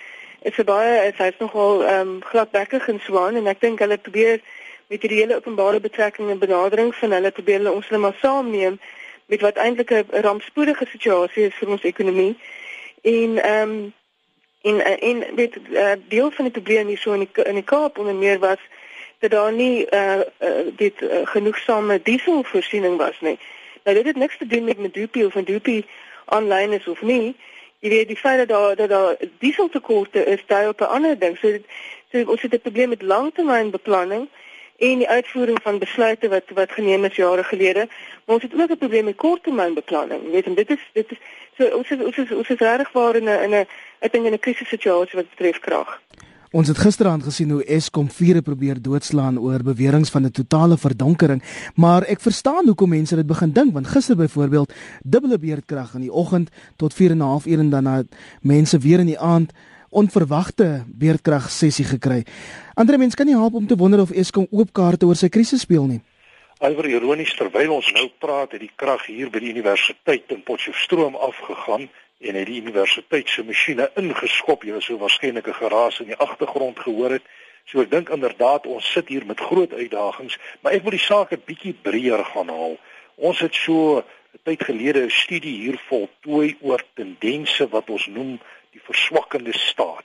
is 0.46 0.62
'n 0.62 0.68
baie 0.70 0.94
is 1.08 1.18
hy's 1.18 1.42
nogal 1.42 1.82
ehm 1.82 2.00
um, 2.00 2.22
gladbekkig 2.30 2.88
en 2.88 3.00
swaan 3.00 3.42
en 3.42 3.50
ek 3.56 3.60
dink 3.60 3.82
hulle 3.82 3.98
probeer 3.98 4.40
met 4.86 5.02
hierdie 5.02 5.22
hele 5.24 5.42
openbare 5.42 5.80
betrekkinge 5.80 6.30
en 6.30 6.46
benadering 6.46 6.94
van 6.94 7.10
hulle 7.10 7.30
probeer 7.30 7.58
hulle 7.58 7.74
ons 7.74 7.90
net 7.90 8.00
maar 8.00 8.18
saamneem 8.22 8.78
met 9.26 9.40
wat 9.40 9.56
eintlik 9.56 9.90
'n 9.90 10.06
rampspoedige 10.22 10.86
situasie 10.86 11.46
is 11.50 11.58
vir 11.58 11.68
ons 11.68 11.82
ekonomie. 11.82 12.36
En 13.02 13.42
ehm 13.42 13.70
um, 13.70 13.94
En 14.62 14.84
eh, 14.84 15.08
en 15.08 15.34
weet 15.34 15.56
uh, 15.70 15.92
deel 16.08 16.30
van 16.30 16.44
die 16.44 16.52
probleem 16.52 16.86
hier 16.86 16.98
so 16.98 17.12
in 17.12 17.18
die 17.18 17.44
in 17.44 17.54
die 17.54 17.64
Kaap 17.64 17.98
onder 17.98 18.14
meer 18.14 18.38
was 18.38 18.58
dat 19.18 19.30
daar 19.30 19.52
nie 19.52 19.86
uh 19.90 20.20
dit 20.76 21.00
uh, 21.00 21.08
genoegsame 21.24 22.00
dieselvoorsiening 22.02 22.96
was 22.96 23.20
nie. 23.20 23.38
Nou 23.84 23.96
dit 23.96 24.06
het 24.06 24.16
niks 24.16 24.36
te 24.38 24.46
doen 24.46 24.64
met 24.64 24.78
Medupi 24.78 25.24
of 25.24 25.34
Medupi 25.34 25.86
online 26.26 26.74
is 26.74 26.86
of 26.86 27.02
nie. 27.02 27.36
Jy 27.78 27.88
weet 27.88 28.08
die 28.08 28.16
feit 28.16 28.38
dat 28.38 28.48
daar 28.48 28.76
dat 28.76 28.88
daar 28.88 29.16
dieseltekorte 29.38 30.24
is, 30.24 30.42
daai 30.46 30.68
op 30.68 30.80
'n 30.80 30.84
ander 30.84 31.18
ding. 31.18 31.38
So 31.38 31.50
dit 31.50 31.64
so 32.12 32.30
ons 32.30 32.42
het 32.42 32.52
'n 32.52 32.60
probleem 32.60 32.88
met 32.88 33.02
langtermynbeplanning 33.02 34.28
en 34.78 34.98
die 34.98 35.08
uitvoering 35.08 35.58
van 35.62 35.78
besluite 35.78 36.28
wat 36.28 36.50
wat 36.54 36.70
geneem 36.70 37.04
is 37.04 37.16
jare 37.16 37.44
gelede. 37.44 37.88
Maar 38.24 38.34
ons 38.34 38.42
het 38.42 38.54
ook 38.54 38.70
'n 38.70 38.78
probleem 38.78 39.04
met 39.04 39.16
korttermynbeplanning. 39.16 40.22
Jy 40.24 40.30
weet 40.30 40.46
en 40.46 40.54
dit 40.54 40.70
is 40.70 40.82
dit 40.92 41.10
is 41.10 41.18
so 41.56 41.76
ons 41.76 41.90
is 41.90 42.04
ons 42.04 42.16
is 42.16 42.30
ons 42.32 42.48
is 42.48 42.58
regtig 42.58 42.92
waar 42.92 43.16
in 43.16 43.24
'n 43.24 43.42
in 43.44 43.54
'n 43.54 43.66
ek 43.98 44.12
dink 44.12 44.26
in 44.26 44.32
'n 44.32 44.38
krisissituasie 44.46 45.18
wat 45.18 45.30
betref 45.30 45.58
krag. 45.58 46.00
Ons 46.50 46.68
het 46.68 46.78
gisteraand 46.78 47.22
gesien 47.22 47.50
hoe 47.50 47.64
Eskom 47.64 48.10
vure 48.10 48.42
probeer 48.42 48.82
doodslaan 48.82 49.38
oor 49.38 49.62
beweringe 49.62 50.10
van 50.10 50.24
'n 50.24 50.30
totale 50.30 50.78
verdonkering, 50.78 51.42
maar 51.74 52.02
ek 52.02 52.20
verstaan 52.20 52.66
hoekom 52.66 52.88
mense 52.88 53.16
dit 53.16 53.26
begin 53.26 53.52
dink 53.52 53.72
want 53.72 53.86
gister 53.86 54.16
byvoorbeeld 54.16 54.72
dubbele 55.02 55.38
beerdkrag 55.38 55.94
in 55.94 56.00
die 56.00 56.12
oggend 56.12 56.50
tot 56.76 56.94
4 56.94 57.10
en 57.10 57.16
'n 57.16 57.20
half 57.20 57.46
ure 57.46 57.60
en 57.60 57.70
dan 57.70 57.82
na 57.82 58.02
mense 58.40 58.78
weer 58.78 58.98
in 58.98 59.06
die 59.06 59.18
aand 59.18 59.52
onverwagte 59.90 60.84
beerdkrag 60.86 61.50
sessie 61.50 61.84
gekry. 61.84 62.24
Ander 62.74 62.98
mense 62.98 63.16
kan 63.16 63.26
nie 63.26 63.36
help 63.36 63.54
om 63.54 63.66
te 63.66 63.76
wonder 63.76 64.00
of 64.00 64.10
Eskom 64.10 64.46
oop 64.50 64.72
kaarte 64.72 65.06
oor 65.06 65.16
sy 65.16 65.28
krisis 65.28 65.60
speel 65.60 65.86
nie. 65.86 66.00
Alweer 66.58 66.88
ironies 66.98 67.34
terwyl 67.38 67.76
ons 67.76 67.92
nou 67.94 68.08
praat, 68.18 68.52
het 68.52 68.60
die 68.60 68.72
krag 68.74 69.04
hier 69.06 69.30
by 69.30 69.38
die 69.38 69.52
universiteit 69.54 70.32
in 70.34 70.42
Potchefstroom 70.42 71.14
afgegaan 71.14 71.88
en 72.18 72.34
het 72.34 72.48
die 72.48 72.58
universiteit 72.58 73.28
se 73.30 73.44
masjiene 73.46 73.86
ingeskop. 74.00 74.64
Jy 74.66 74.80
sou 74.82 74.98
waarskynlik 74.98 75.46
'n 75.46 75.60
geraas 75.60 76.00
in 76.00 76.10
die 76.10 76.18
agtergrond 76.18 76.78
gehoor 76.78 77.10
het. 77.10 77.22
So 77.66 77.80
ek 77.80 77.90
dink 77.90 78.08
inderdaad 78.08 78.66
ons 78.66 78.92
sit 78.92 79.08
hier 79.08 79.26
met 79.26 79.40
groot 79.40 79.72
uitdagings, 79.72 80.38
maar 80.60 80.72
ek 80.72 80.82
wil 80.82 80.90
die 80.90 81.06
saak 81.10 81.32
'n 81.32 81.42
bietjie 81.46 81.76
breër 81.82 82.24
gaan 82.24 82.48
haal. 82.48 82.76
Ons 83.16 83.38
het 83.38 83.54
so 83.54 83.98
'n 83.98 84.04
tyd 84.44 84.64
gelede 84.64 85.04
'n 85.04 85.10
studie 85.10 85.56
hier 85.62 85.78
voltooi 85.88 86.56
oor 86.60 86.82
tendense 86.94 87.68
wat 87.68 87.90
ons 87.90 88.06
noem 88.06 88.40
die 88.70 88.82
verswakkende 88.82 89.58
staat. 89.58 90.04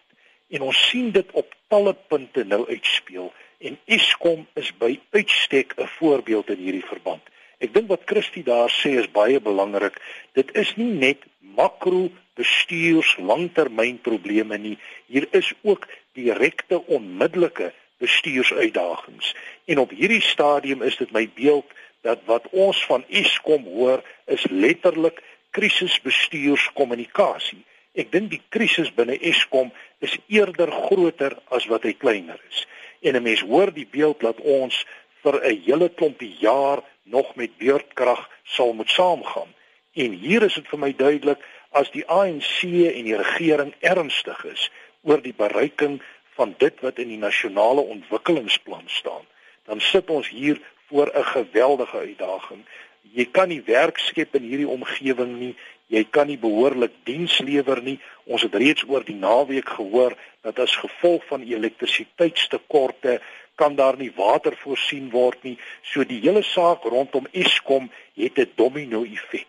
En 0.50 0.62
ons 0.62 0.90
sien 0.90 1.12
dit 1.12 1.32
op 1.32 1.56
talle 1.68 1.96
punte 2.08 2.44
nou 2.44 2.68
uitspeel 2.70 3.34
en 3.64 3.78
Eskom 3.86 4.48
is 4.60 4.72
by 4.78 5.00
uitstek 5.12 5.74
'n 5.78 5.88
voorbeeld 5.98 6.50
in 6.50 6.58
hierdie 6.58 6.86
verband. 6.86 7.22
Ek 7.64 7.74
dink 7.74 7.88
wat 7.88 8.02
Christie 8.06 8.44
daar 8.44 8.72
sê 8.72 8.90
is 9.00 9.12
baie 9.12 9.40
belangrik. 9.40 10.02
Dit 10.34 10.56
is 10.56 10.76
nie 10.76 10.92
net 10.92 11.18
makro 11.40 12.10
bestuurs 12.36 13.18
langtermynprobleme 13.18 14.58
nie. 14.58 14.78
Hier 15.06 15.28
is 15.32 15.54
ook 15.62 15.88
direkte 16.14 16.86
onmiddellike 16.86 17.74
bestuursuitdagings. 17.98 19.36
En 19.66 19.78
op 19.78 19.90
hierdie 19.90 20.22
stadium 20.22 20.82
is 20.82 20.98
dit 20.98 21.12
my 21.12 21.30
beeld 21.36 21.66
dat 22.02 22.20
wat 22.26 22.48
ons 22.52 22.86
van 22.86 23.04
Eskom 23.08 23.64
hoor 23.64 24.04
is 24.26 24.46
letterlik 24.50 25.24
krisisbestuurskommunikasie. 25.56 27.64
Ek 27.94 28.12
dink 28.12 28.32
die 28.32 28.42
krisis 28.50 28.90
binne 28.94 29.20
Eskom 29.22 29.72
is 30.02 30.18
eerder 30.28 30.72
groter 30.88 31.38
as 31.54 31.68
wat 31.70 31.84
hy 31.84 31.94
kleiner 31.94 32.40
is. 32.50 32.66
En 33.02 33.16
'n 33.16 33.24
mens 33.24 33.42
hoor 33.42 33.72
die 33.74 33.86
beeld 33.86 34.20
dat 34.20 34.42
ons 34.42 34.86
vir 35.22 35.36
'n 35.42 35.62
hele 35.66 35.90
klompie 35.90 36.36
jaar 36.40 36.82
nog 37.04 37.36
met 37.36 37.58
beurtkrag 37.58 38.30
sal 38.44 38.74
moet 38.74 38.90
saamgaan. 38.90 39.54
En 39.94 40.12
hier 40.12 40.44
is 40.44 40.54
dit 40.54 40.68
vir 40.68 40.80
my 40.80 40.94
duidelik 40.96 41.40
as 41.72 41.92
die 41.92 42.06
ANC 42.08 42.64
en 42.64 43.04
die 43.04 43.18
regering 43.18 43.74
ernstig 43.80 44.46
is 44.46 44.72
oor 45.02 45.22
die 45.22 45.36
bereiking 45.38 46.02
van 46.36 46.56
dit 46.58 46.80
wat 46.82 46.98
in 46.98 47.08
die 47.08 47.22
nasionale 47.22 47.82
ontwikkelingsplan 47.82 48.88
staan, 48.88 49.26
dan 49.66 49.80
sit 49.80 50.10
ons 50.10 50.30
hier 50.30 50.62
voor 50.88 51.12
'n 51.14 51.24
geweldige 51.24 51.98
uitdaging. 51.98 52.66
Jy 53.12 53.26
kan 53.36 53.50
nie 53.50 53.62
werk 53.68 54.00
skep 54.00 54.36
in 54.36 54.48
hierdie 54.48 54.70
omgewing 54.70 55.38
nie. 55.40 55.54
Jy 55.92 56.04
kan 56.10 56.28
nie 56.28 56.40
behoorlik 56.40 56.94
diens 57.06 57.40
lewer 57.44 57.82
nie. 57.84 58.00
Ons 58.26 58.46
het 58.48 58.56
reeds 58.56 58.86
oor 58.88 59.04
die 59.04 59.18
naweek 59.20 59.70
gehoor 59.78 60.16
dat 60.42 60.60
as 60.60 60.76
gevolg 60.80 61.26
van 61.28 61.44
elektrisiteitstekorte 61.44 63.20
kan 63.56 63.76
daar 63.76 63.98
nie 63.98 64.12
water 64.16 64.56
voorsien 64.64 65.12
word 65.12 65.44
nie. 65.44 65.58
So 65.84 66.04
die 66.08 66.22
hele 66.24 66.42
saak 66.44 66.88
rondom 66.90 67.28
Eskom 67.32 67.92
het 68.16 68.40
'n 68.40 68.52
domino-effek. 68.56 69.48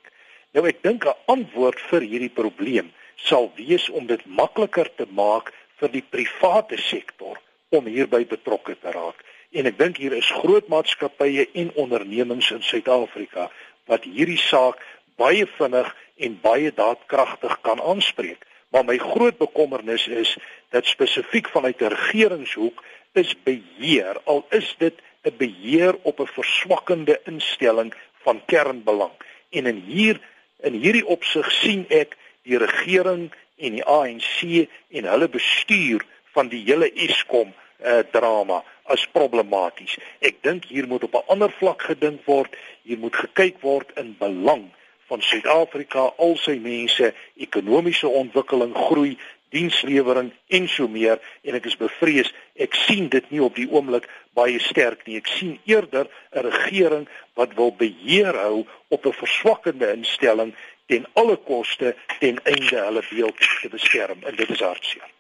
Nou 0.52 0.66
ek 0.66 0.82
dink 0.82 1.06
'n 1.06 1.16
antwoord 1.26 1.80
vir 1.90 2.02
hierdie 2.02 2.34
probleem 2.34 2.92
sal 3.16 3.52
wees 3.56 3.88
om 3.90 4.06
dit 4.06 4.26
makliker 4.26 4.90
te 4.96 5.06
maak 5.11 5.52
vir 5.80 5.88
die 5.88 6.02
private 6.02 6.76
sektor 6.76 7.40
om 7.70 7.87
hierby 7.87 8.25
betrokke 8.26 8.76
te 8.80 8.90
raak. 8.90 9.18
En 9.54 9.68
ek 9.70 9.76
dink 9.78 10.00
hier 10.02 10.14
is 10.16 10.32
groot 10.42 10.66
maatskappye 10.66 11.44
en 11.54 11.68
ondernemings 11.78 12.49
in 12.50 12.62
Suid-Afrika 12.66 13.46
wat 13.87 14.06
hierdie 14.08 14.40
saak 14.40 14.80
baie 15.20 15.46
vinnig 15.46 15.92
en 16.26 16.34
baie 16.42 16.73
daadkragtig 16.75 17.54
kan 17.62 17.78
aanspreek. 17.78 18.42
Maar 18.75 18.88
my 18.88 18.96
groot 18.99 19.38
bekommernis 19.38 20.08
is 20.11 20.34
dat 20.75 20.90
spesifiek 20.90 21.52
vanuit 21.54 21.82
'n 21.82 21.94
regeringshoek 21.94 22.82
is 23.14 23.34
beheer 23.46 24.18
al 24.25 24.42
is 24.50 24.75
dit 24.78 24.94
'n 25.23 25.37
beheer 25.38 25.94
op 26.02 26.20
'n 26.20 26.34
verswakkende 26.34 27.20
instelling 27.25 27.94
van 28.26 28.42
kernbelang. 28.46 29.14
En 29.50 29.66
in 29.66 29.82
hier 29.87 30.20
in 30.62 30.73
hierdie 30.73 31.06
opsig 31.06 31.52
sien 31.52 31.87
ek 31.88 32.16
die 32.42 32.58
regering 32.58 33.30
en 33.56 33.73
die 33.73 33.84
ANC 33.84 34.68
en 34.90 35.04
hulle 35.04 35.28
bestuur 35.28 36.02
van 36.32 36.49
die 36.49 36.64
hele 36.66 36.90
Eskom 36.92 37.54
uh, 37.84 38.02
drama 38.10 38.62
as 38.84 39.06
problematies. 39.12 39.96
Ek 40.20 40.42
dink 40.42 40.64
hier 40.64 40.88
moet 40.88 41.04
op 41.04 41.14
'n 41.14 41.28
ander 41.28 41.50
vlak 41.50 41.82
gedink 41.82 42.24
word. 42.24 42.56
Hier 42.82 42.98
moet 42.98 43.16
gekyk 43.16 43.60
word 43.60 43.92
in 43.96 44.16
belang 44.18 44.70
van 45.08 45.22
Suid-Afrika, 45.22 46.12
al 46.16 46.36
sy 46.36 46.56
mense, 46.58 47.12
ekonomiese 47.36 48.08
ontwikkeling, 48.08 48.74
groei, 48.74 49.18
dienslewering 49.54 50.32
en 50.48 50.68
so 50.68 50.88
meer 50.90 51.20
en 51.46 51.54
ek 51.54 51.68
is 51.70 51.78
bevrees 51.78 52.32
ek 52.58 52.74
sien 52.74 53.08
dit 53.12 53.30
nie 53.30 53.42
op 53.44 53.54
die 53.58 53.68
oomblik 53.70 54.08
baie 54.34 54.58
sterk 54.62 55.06
nie. 55.06 55.20
Ek 55.22 55.30
sien 55.30 55.58
eerder 55.70 56.08
'n 56.34 56.46
regering 56.50 57.08
wat 57.38 57.54
wil 57.54 57.70
beheer 57.70 58.34
hou 58.34 58.66
op 58.88 59.06
'n 59.06 59.20
verswakkende 59.22 59.92
instelling 59.92 60.54
ten 60.86 61.06
alle 61.14 61.36
koste 61.36 61.94
ten 62.20 62.40
einde 62.44 62.78
hulle 62.86 63.02
beeld 63.10 63.38
te 63.62 63.68
beskerm 63.68 64.18
en 64.26 64.36
dit 64.36 64.50
is 64.50 64.60
hartseer. 64.60 65.13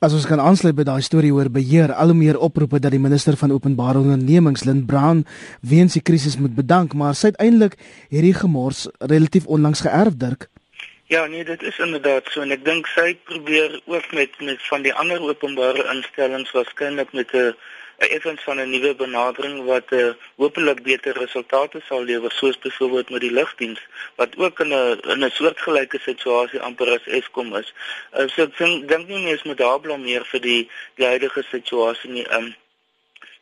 As 0.00 0.12
ons 0.12 0.26
kan 0.26 0.40
aansluit 0.40 0.76
by 0.76 0.84
daai 0.84 1.02
storie 1.02 1.32
oor 1.32 1.48
beheer, 1.48 1.92
al 1.92 2.12
hoe 2.12 2.18
meer 2.18 2.38
oproepe 2.38 2.80
dat 2.82 2.92
die 2.92 3.00
minister 3.00 3.36
van 3.40 3.54
openbare 3.54 4.02
ondernemings, 4.02 4.64
Lynn 4.64 4.86
Brown, 4.86 5.24
weens 5.60 5.94
die 5.96 6.02
krisis 6.02 6.36
moet 6.36 6.54
bedank, 6.54 6.94
maar 6.94 7.14
sy 7.14 7.32
uiteindelik 7.32 7.78
hierdie 8.10 8.34
gemors 8.34 8.88
relatief 9.00 9.46
onlangs 9.46 9.84
geërf 9.86 10.18
dirk. 10.20 10.48
Ja, 11.12 11.26
nee, 11.26 11.44
dit 11.44 11.62
is 11.62 11.78
inderdaad 11.78 12.28
so 12.32 12.40
en 12.40 12.52
ek 12.54 12.64
dink 12.64 12.86
sy 12.88 13.12
probeer 13.28 13.76
ook 13.92 14.06
met 14.16 14.36
met 14.40 14.62
van 14.70 14.84
die 14.84 14.92
ander 14.92 15.20
openbare 15.20 15.84
instellings 15.92 16.52
waarskynlik 16.56 17.12
met 17.12 17.32
'n 17.32 17.52
effens 17.98 18.42
van 18.42 18.60
'n 18.60 18.70
nuwe 18.70 18.94
benadering 18.94 19.64
wat 19.64 19.90
'n 19.90 19.94
uh, 19.94 20.08
eh, 20.08 20.14
hopelik 20.36 20.82
beter 20.82 21.18
resultate 21.18 21.80
sal 21.88 22.02
lewer 22.04 22.32
soos 22.32 22.58
byvoorbeeld 22.58 23.10
met 23.10 23.20
die 23.20 23.32
lugdiens 23.32 23.80
wat 24.16 24.36
ook 24.36 24.60
in 24.60 24.72
'n 24.72 25.00
in 25.14 25.24
'n 25.24 25.30
soortgelyke 25.30 25.98
situasie 25.98 26.60
amper 26.60 26.90
as 26.90 27.06
Eskom 27.06 27.56
is. 27.56 27.74
Uh, 28.12 28.28
so 28.28 28.42
ek 28.42 28.88
dink 28.88 29.08
nie 29.08 29.24
mens 29.24 29.42
moet 29.42 29.58
daar 29.58 29.80
blameer 29.80 30.24
vir 30.24 30.40
die 30.40 30.70
die 30.94 31.06
huidige 31.06 31.42
situasie 31.50 32.10
nie. 32.10 32.26
Um, 32.34 32.54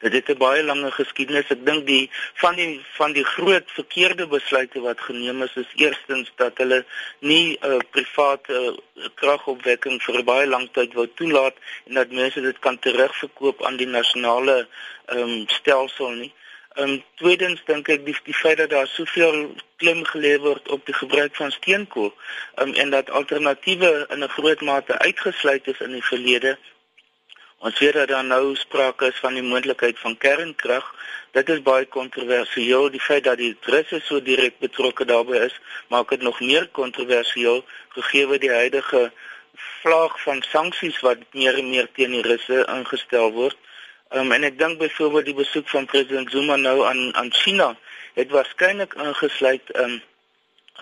dit 0.03 0.13
het 0.13 0.29
'n 0.29 0.39
baie 0.39 0.63
lange 0.65 0.91
geskiedenis. 0.91 1.51
Ek 1.51 1.67
dink 1.67 1.87
die 1.87 2.11
van 2.35 2.55
die 2.55 2.81
van 2.99 3.13
die 3.13 3.25
groot 3.25 3.71
verkeerde 3.71 4.27
besluite 4.27 4.81
wat 4.81 5.01
geneem 5.01 5.43
is 5.43 5.55
is 5.55 5.73
eerstens 5.75 6.33
dat 6.37 6.59
hulle 6.59 6.85
nie 7.19 7.59
'n 7.61 7.71
uh, 7.71 7.79
private 7.91 8.53
uh, 8.53 9.07
kragopwekking 9.15 10.03
vir 10.03 10.25
baie 10.25 10.47
lang 10.47 10.69
tyd 10.73 10.93
wou 10.95 11.09
toelaat 11.15 11.55
en 11.87 11.95
dat 11.95 12.11
mense 12.11 12.41
dit 12.41 12.59
kan 12.59 12.79
terugverkoop 12.79 13.65
aan 13.65 13.77
die 13.77 13.87
nasionale 13.87 14.67
um, 15.07 15.49
stelsel 15.49 16.11
nie. 16.11 16.33
Um, 16.81 17.03
tweedens 17.15 17.61
dink 17.65 17.89
ek 17.89 18.05
die 18.05 18.17
die 18.25 18.35
feit 18.35 18.57
dat 18.57 18.71
daar 18.71 18.87
soveel 18.89 19.55
klim 19.77 20.05
gelewer 20.05 20.41
word 20.41 20.69
op 20.69 20.87
die 20.87 20.95
gebruik 20.95 21.37
van 21.37 21.51
steenkool 21.53 22.15
um, 22.57 22.73
en 22.75 22.91
dat 22.91 23.11
alternatiewe 23.11 24.07
in 24.09 24.25
'n 24.25 24.29
groot 24.29 24.61
mate 24.61 24.99
uitgesluit 24.99 25.67
is 25.67 25.81
in 25.81 25.93
die 25.93 26.05
verlede 26.05 26.59
Ons 27.63 27.79
weet 27.79 27.93
dat 27.95 28.09
daar 28.09 28.25
nou 28.25 28.57
sprake 28.59 29.07
is 29.07 29.19
van 29.23 29.37
die 29.39 29.43
moontlikheid 29.43 29.99
van 29.99 30.17
kernkrag. 30.19 30.87
Dit 31.31 31.49
is 31.49 31.61
baie 31.63 31.87
kontroversieel. 31.87 32.89
Die 32.91 33.01
feit 33.01 33.25
dat 33.25 33.39
die 33.39 33.53
Russe 33.61 34.01
so 34.03 34.19
direk 34.23 34.59
betrokke 34.59 35.05
daarbey 35.07 35.45
is, 35.47 35.55
maak 35.87 36.11
dit 36.11 36.25
nog 36.27 36.41
meer 36.41 36.67
kontroversieel 36.79 37.63
gegee 37.95 38.39
die 38.43 38.51
huidige 38.51 39.13
vlaag 39.83 40.19
van 40.23 40.43
sanksies 40.43 40.99
wat 41.07 41.23
meer 41.31 41.59
en 41.63 41.71
meer 41.71 41.89
teen 41.95 42.11
die 42.19 42.25
Russe 42.27 42.65
ingestel 42.67 43.31
word. 43.39 43.59
Um, 44.11 44.35
en 44.35 44.43
ek 44.51 44.59
dink 44.59 44.83
byvoorbeeld 44.83 45.31
die 45.31 45.39
besoek 45.39 45.71
van 45.71 45.87
president 45.87 46.35
Zuma 46.35 46.57
nou 46.57 46.83
aan 46.85 47.15
aan 47.15 47.31
China 47.33 47.77
het 48.19 48.35
waarskynlik 48.35 48.99
ingesluit 48.99 49.71
um, 49.79 50.01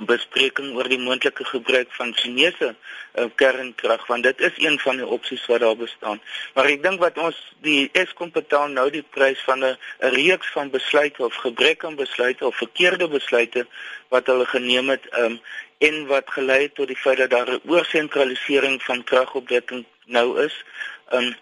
bespreking 0.07 0.75
oor 0.77 0.89
die 0.89 0.99
moontlike 0.99 1.45
gebruik 1.45 1.93
van 1.97 2.15
Chinese 2.17 2.75
uh, 3.15 3.25
kernkrag 3.35 4.07
want 4.07 4.23
dit 4.23 4.41
is 4.41 4.57
een 4.57 4.79
van 4.81 4.97
die 4.97 5.07
opsies 5.07 5.47
wat 5.47 5.61
daar 5.61 5.77
bestaan. 5.77 6.21
Maar 6.55 6.71
ek 6.73 6.83
dink 6.83 7.01
wat 7.01 7.19
ons 7.19 7.39
die 7.65 7.89
Eskom 7.93 8.31
betaal 8.33 8.69
nou 8.73 8.89
die 8.91 9.05
prys 9.17 9.41
van 9.49 9.65
'n 9.65 9.77
reeks 10.17 10.53
van 10.57 10.71
besluite 10.71 11.25
of 11.25 11.35
gebrek 11.35 11.85
aan 11.85 11.97
besluite 11.97 12.47
of 12.47 12.57
verkeerde 12.57 13.09
besluite 13.09 13.67
wat 14.09 14.27
hulle 14.27 14.47
geneem 14.47 14.89
het 14.89 15.07
um, 15.19 15.41
en 15.79 16.07
wat 16.07 16.31
gelei 16.31 16.63
het 16.63 16.75
tot 16.75 16.89
die 16.89 16.97
feit 16.97 17.19
dat 17.19 17.31
daar 17.31 17.51
'n 17.51 17.63
oorsentralisering 17.67 18.83
van 18.83 19.05
kragopwekking 19.05 19.87
nou 20.07 20.43
is. 20.45 20.65
Um, 21.13 21.35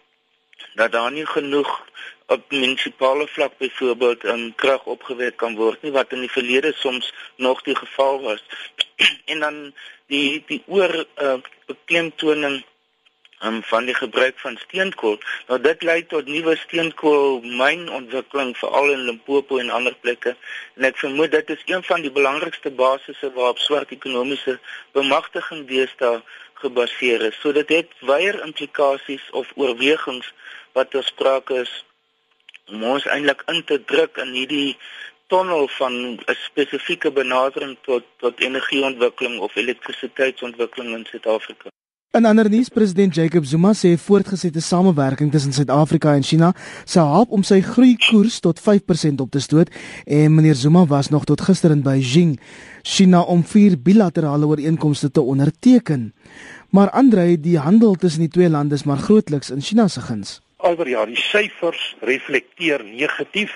dat 0.74 0.92
daar 0.92 1.12
nie 1.12 1.26
genoeg 1.26 1.86
op 2.28 2.50
munisipale 2.50 3.26
vlak 3.34 3.52
byvoorbeeld 3.58 4.22
'n 4.22 4.28
um, 4.28 4.54
krag 4.54 4.84
opgewek 4.84 5.36
kan 5.36 5.54
word 5.56 5.82
nie 5.82 5.92
wat 5.92 6.12
in 6.12 6.20
die 6.20 6.36
verlede 6.38 6.72
soms 6.76 7.12
nog 7.36 7.62
die 7.62 7.76
geval 7.76 8.20
was. 8.20 8.42
en 9.32 9.38
dan 9.40 9.72
die 10.06 10.44
die 10.46 10.62
oor 10.66 11.06
uh, 11.16 11.40
beklemtoning 11.66 12.64
um, 13.44 13.62
van 13.62 13.84
die 13.84 13.94
gebruik 13.94 14.38
van 14.38 14.56
steenkool. 14.56 15.18
Nou 15.46 15.60
dit 15.60 15.82
lei 15.82 16.06
tot 16.06 16.26
nuwe 16.26 16.56
steenkoolmynontwikkeling 16.56 18.56
veral 18.56 18.92
in 18.92 19.06
Limpopo 19.08 19.58
en 19.58 19.70
ander 19.70 19.96
plekke. 20.00 20.36
En 20.76 20.84
ek 20.84 20.98
vermoed 20.98 21.30
dit 21.30 21.50
is 21.50 21.62
een 21.64 21.82
van 21.82 22.04
die 22.04 22.12
belangrikste 22.12 22.70
basisse 22.70 23.32
waarop 23.32 23.58
swart 23.58 23.90
ekonomiese 23.90 24.58
bemagtiging 24.92 25.66
deesdae 25.68 26.22
gebaseer 26.60 27.22
is. 27.30 27.40
So 27.40 27.52
dit 27.52 27.68
het 27.68 27.90
wyeer 28.00 28.44
implikasies 28.44 29.30
of 29.30 29.52
oorwegings 29.54 30.32
wat 30.72 30.90
ter 30.90 31.04
sprake 31.04 31.62
is 31.64 31.84
om 32.72 32.82
ons 32.82 33.06
eintlik 33.06 33.42
in 33.52 33.64
te 33.64 33.78
druk 33.84 34.20
in 34.24 34.32
hierdie 34.36 34.76
tonnel 35.28 35.68
van 35.78 35.92
'n 35.92 36.36
spesifieke 36.44 37.10
benadering 37.12 37.76
tot 37.82 38.04
tot 38.16 38.40
energieontwikkeling 38.40 39.40
of 39.40 39.56
elektrisiteitsontwikkeling 39.56 40.96
in 40.96 41.04
Suid-Afrika. 41.10 41.68
In 42.16 42.24
ander 42.24 42.48
nuus, 42.48 42.70
president 42.72 43.14
Jacob 43.14 43.44
Zuma 43.44 43.74
sê 43.76 43.90
voortgesette 44.00 44.60
samewerking 44.60 45.30
tussen 45.30 45.52
Suid-Afrika 45.52 46.14
en 46.14 46.22
China 46.22 46.54
sou 46.84 47.04
help 47.04 47.34
om 47.36 47.42
sy 47.42 47.60
groeikoers 47.60 48.40
tot 48.40 48.62
5% 48.64 49.20
op 49.20 49.30
te 49.30 49.42
stoot 49.44 49.68
en 50.06 50.34
meneer 50.34 50.54
Zuma 50.54 50.86
was 50.86 51.08
nog 51.12 51.24
tot 51.28 51.40
gister 51.40 51.70
in 51.70 51.82
Beijing, 51.82 52.40
China 52.82 53.20
om 53.20 53.44
vier 53.44 53.76
bilaterale 53.76 54.46
ooreenkomste 54.46 55.10
te 55.10 55.20
onderteken. 55.20 56.14
Maar 56.70 56.90
Andre, 56.90 57.40
die 57.40 57.58
handel 57.58 57.94
tussen 57.94 58.20
die 58.20 58.32
twee 58.32 58.48
lande 58.48 58.74
is 58.74 58.88
maar 58.88 59.04
grootliks 59.04 59.50
in 59.50 59.60
China 59.60 59.88
se 59.88 60.00
guns. 60.00 60.40
Alweer 60.58 60.88
ja, 60.90 61.04
die 61.06 61.20
syfers 61.20 61.94
reflekteer 62.02 62.82
negatief. 62.84 63.52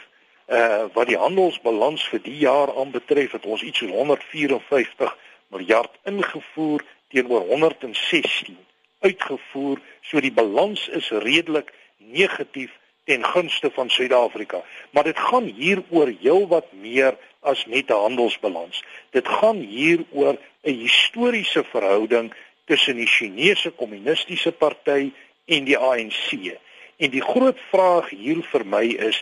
Uh 0.46 0.86
wat 0.94 1.08
die 1.10 1.18
handelsbalans 1.18 2.04
vir 2.12 2.20
die 2.22 2.36
jaar 2.44 2.70
aanbetref, 2.78 3.32
het 3.34 3.46
ons 3.46 3.62
iets 3.66 3.82
soos 3.82 3.90
154 3.90 5.16
miljard 5.50 5.98
ingevoer 6.06 6.84
teenoor 7.10 7.48
116 7.48 8.58
uitgevoer. 9.02 9.82
So 10.06 10.22
die 10.22 10.32
balans 10.32 10.86
is 10.94 11.10
redelik 11.10 11.74
negatief 11.98 12.78
ten 13.10 13.24
gunste 13.24 13.70
van 13.74 13.90
Suid-Afrika. 13.90 14.62
Maar 14.90 15.10
dit 15.10 15.18
gaan 15.18 15.50
hier 15.58 15.82
oor 15.90 16.10
heelwat 16.20 16.70
meer 16.72 17.18
as 17.40 17.66
net 17.66 17.90
'n 17.90 18.02
handelsbalans. 18.06 18.82
Dit 19.10 19.28
gaan 19.28 19.58
hier 19.58 20.04
oor 20.10 20.38
'n 20.62 20.78
historiese 20.86 21.64
verhouding 21.64 22.34
tussen 22.64 22.96
die 22.96 23.06
Chinese 23.06 23.70
Kommunistiese 23.70 24.52
Party 24.52 25.12
en 25.46 25.64
die 25.64 25.78
ANC. 25.78 26.58
En 27.02 27.10
die 27.10 27.22
groot 27.22 27.58
vraag 27.72 28.12
hier 28.14 28.44
vir 28.46 28.62
my 28.66 28.84
is 29.10 29.16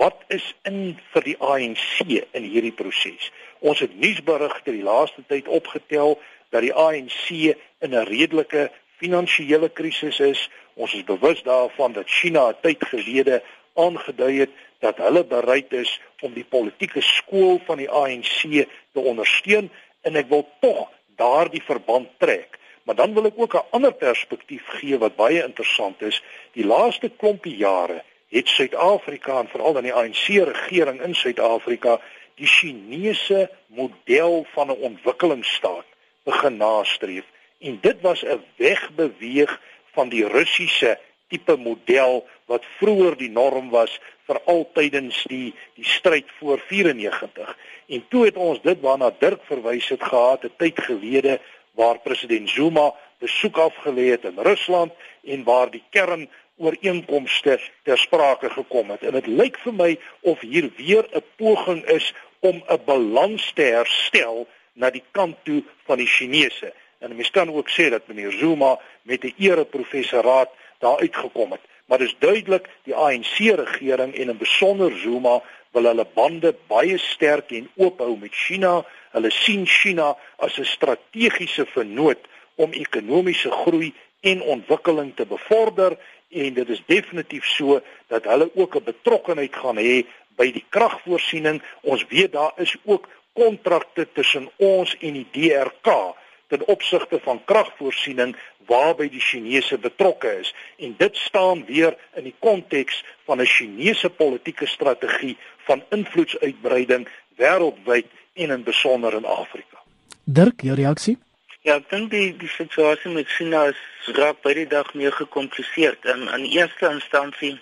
wat 0.00 0.24
is 0.34 0.46
in 0.66 0.96
vir 1.12 1.22
die 1.28 1.36
ANC 1.38 2.00
in 2.08 2.42
hierdie 2.42 2.74
proses? 2.74 3.28
Ons 3.62 3.82
het 3.84 3.94
nuusberigte 4.02 4.72
die 4.74 4.82
laaste 4.82 5.22
tyd 5.30 5.46
opgetel 5.46 6.16
dat 6.50 6.64
die 6.66 6.74
ANC 6.74 7.28
in 7.30 7.94
'n 7.94 8.06
redelike 8.08 8.70
finansiële 8.98 9.68
krisis 9.68 10.18
is. 10.20 10.50
Ons 10.74 10.94
is 10.94 11.04
bewus 11.04 11.42
daarvan 11.42 11.92
dat 11.92 12.10
China 12.10 12.48
'n 12.48 12.58
tyd 12.62 12.82
gelede 12.84 13.42
aangedui 13.74 14.38
het 14.38 14.50
dat 14.80 14.96
hulle 14.96 15.24
bereid 15.24 15.72
is 15.72 16.00
om 16.20 16.34
die 16.34 16.48
politieke 16.56 17.00
skool 17.00 17.60
van 17.66 17.78
die 17.78 17.90
ANC 17.90 18.66
te 18.92 19.00
ondersteun 19.00 19.70
en 20.02 20.16
ek 20.16 20.28
wil 20.28 20.48
tog 20.60 20.90
daardie 21.16 21.62
verband 21.62 22.08
trek. 22.18 22.58
Maar 22.82 22.94
dan 22.94 23.14
wil 23.14 23.24
ek 23.24 23.36
ook 23.36 23.54
'n 23.54 23.66
ander 23.70 23.92
perspektief 23.92 24.66
gee 24.66 24.98
wat 24.98 25.16
baie 25.16 25.42
interessant 25.42 26.02
is. 26.02 26.22
Die 26.52 26.66
laaste 26.66 27.08
klompie 27.08 27.56
jare 27.56 28.02
het 28.28 28.48
Suid-Afrika 28.48 29.38
en 29.38 29.48
veral 29.48 29.72
dan 29.72 29.82
die 29.82 29.94
ANC 29.94 30.26
regering 30.26 31.02
in 31.02 31.14
Suid-Afrika 31.14 32.00
die 32.34 32.46
Chinese 32.46 33.50
model 33.66 34.46
van 34.54 34.66
'n 34.70 34.80
ontwikkelingsstaat 34.80 35.86
begin 36.22 36.56
nastreef 36.56 37.24
en 37.58 37.78
dit 37.80 38.00
was 38.00 38.24
'n 38.24 38.44
wegbeweeg 38.56 39.60
van 39.92 40.08
die 40.08 40.26
Russiese 40.28 40.98
tipe 41.28 41.56
model 41.56 42.26
wat 42.44 42.64
vroeër 42.78 43.16
die 43.16 43.30
norm 43.30 43.70
was 43.70 44.00
vir 44.26 44.40
altydens 44.44 45.22
die 45.30 45.54
die 45.74 45.84
stryd 45.84 46.26
voor 46.38 46.58
94 46.66 47.56
en 47.86 48.04
toe 48.08 48.24
het 48.24 48.36
ons 48.36 48.62
dit 48.62 48.80
waarna 48.80 49.10
Dirk 49.18 49.42
verwys 49.44 49.88
het 49.88 50.02
gehad 50.02 50.44
'n 50.44 50.54
tyd 50.56 50.80
gelede 50.80 51.40
waar 51.74 51.98
president 51.98 52.50
Zuma 52.50 52.94
besoek 53.18 53.56
afgelê 53.56 54.10
het 54.10 54.24
in 54.24 54.38
Rusland 54.38 54.92
en 55.24 55.44
waar 55.44 55.70
die 55.70 55.84
kern 55.90 56.28
ooreenkomste 56.56 57.60
ter 57.82 57.98
sprake 57.98 58.50
gekom 58.50 58.90
het 58.90 59.02
en 59.02 59.16
dit 59.16 59.26
lyk 59.26 59.58
vir 59.64 59.74
my 59.74 59.90
of 60.20 60.40
hier 60.40 60.70
weer 60.76 61.06
'n 61.12 61.24
poging 61.36 61.84
is 61.84 62.12
om 62.40 62.62
'n 62.68 62.84
balans 62.84 63.52
te 63.52 63.62
herstel 63.62 64.46
na 64.72 64.90
die 64.90 65.04
kant 65.10 65.36
toe 65.44 65.62
van 65.84 65.98
die 65.98 66.06
Chinese. 66.06 66.72
En 66.98 67.16
mens 67.16 67.30
kan 67.30 67.52
ook 67.52 67.70
sê 67.70 67.90
dat 67.90 68.06
meneer 68.06 68.32
Zuma 68.32 68.78
met 69.02 69.24
'n 69.24 69.34
ereprofessoraat 69.38 70.50
daar 70.78 70.98
uitgekom 70.98 71.50
het. 71.50 71.60
Maar 71.86 71.98
dis 71.98 72.16
duidelik 72.18 72.68
die 72.82 72.94
ANC 72.94 73.36
regering 73.38 74.14
en 74.14 74.28
in 74.28 74.36
besonder 74.36 74.98
Zuma 74.98 75.42
wil 75.72 75.86
hulle 75.90 76.06
bande 76.14 76.54
baie 76.68 76.98
sterk 76.98 77.52
en 77.56 77.68
oop 77.76 78.00
hou 78.02 78.16
met 78.18 78.34
China. 78.34 78.80
Hulle 79.14 79.30
sien 79.30 79.66
China 79.66 80.16
as 80.38 80.58
'n 80.58 80.64
strategiese 80.64 81.66
vennoot 81.66 82.22
om 82.56 82.72
ekonomiese 82.72 83.50
groei 83.50 83.92
en 84.20 84.42
ontwikkeling 84.42 85.14
te 85.16 85.26
bevorder 85.26 85.96
en 86.30 86.54
dit 86.54 86.68
is 86.68 86.82
definitief 86.86 87.46
so 87.46 87.80
dat 88.06 88.24
hulle 88.24 88.50
ook 88.54 88.76
'n 88.76 88.84
betrokkeheid 88.84 89.56
gaan 89.56 89.78
hê 89.78 90.06
by 90.36 90.52
die 90.52 90.64
kragvoorsiening. 90.68 91.62
Ons 91.82 92.06
weet 92.08 92.32
daar 92.32 92.52
is 92.56 92.76
ook 92.84 93.08
kontrakte 93.32 94.08
tussen 94.12 94.50
ons 94.56 94.96
en 95.00 95.12
die 95.12 95.28
DRK 95.30 96.14
ten 96.50 96.66
opsigte 96.66 97.20
van 97.22 97.42
kragvoorsiening 97.44 98.34
waarby 98.66 99.08
die 99.10 99.22
Chinese 99.22 99.78
betrokke 99.78 100.32
is 100.42 100.54
en 100.78 100.94
dit 100.98 101.16
staan 101.16 101.64
weer 101.66 101.96
in 102.18 102.26
die 102.26 102.34
konteks 102.38 103.04
van 103.24 103.40
'n 103.40 103.46
Chinese 103.46 104.10
politieke 104.10 104.66
strategie 104.66 105.36
van 105.66 105.82
invloedsuitbreiding 105.90 107.08
wêreldwyd 107.36 108.06
en 108.34 108.50
in 108.50 108.62
besonder 108.62 109.14
in 109.14 109.24
Afrika. 109.24 109.78
Dirk, 110.24 110.60
jou 110.60 110.74
reaksie? 110.74 111.18
Ja, 111.60 111.74
ek 111.76 111.90
dink 111.90 112.10
die 112.10 112.36
die 112.40 112.48
situasie 112.48 113.10
met 113.12 113.28
China 113.28 113.66
is 113.68 113.80
raak 114.16 114.38
by 114.42 114.54
die 114.56 114.66
dag 114.66 114.94
meer 114.94 115.12
gekompliseer. 115.12 115.98
In 116.02 116.28
in 116.36 116.44
eerste 116.44 116.88
instansie 116.88 117.60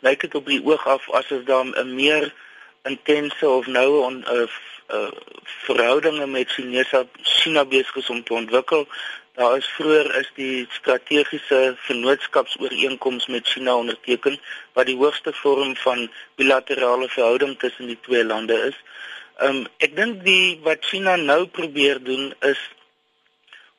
lyk 0.00 0.20
dit 0.20 0.34
op 0.34 0.46
die 0.46 0.62
oog 0.64 0.86
af 0.86 1.10
asof 1.12 1.44
daar 1.44 1.64
'n 1.64 1.94
meer 1.94 2.32
intense 2.84 3.46
of 3.48 3.66
noue 3.66 4.00
on 4.08 4.14
'n 4.18 4.24
uh, 4.28 4.42
eh, 4.42 4.48
eh, 4.96 5.12
verhoudinge 5.66 6.26
met 6.26 6.50
Chinese 6.50 7.06
China 7.22 7.64
besig 7.64 7.96
is 7.96 8.10
om 8.10 8.22
te 8.24 8.34
ontwikkel. 8.34 8.86
Daar 9.34 9.56
is 9.56 9.66
vroeër 9.66 10.14
is 10.20 10.30
die 10.34 10.66
strategiese 10.70 11.74
vennootskapsooreenkoms 11.76 13.26
met 13.26 13.48
China 13.48 13.76
onderteken 13.76 14.40
wat 14.72 14.86
die 14.86 14.96
hoogste 14.96 15.32
vorm 15.32 15.76
van 15.76 16.10
bilaterale 16.34 17.08
verhouding 17.08 17.58
tussen 17.58 17.86
die 17.86 17.98
twee 18.00 18.24
lande 18.24 18.60
is. 18.70 18.76
Um 19.42 19.66
ek 19.78 19.96
dink 19.96 20.22
die 20.24 20.60
wat 20.62 20.84
China 20.84 21.16
nou 21.16 21.46
probeer 21.46 22.02
doen 22.02 22.34
is 22.40 22.60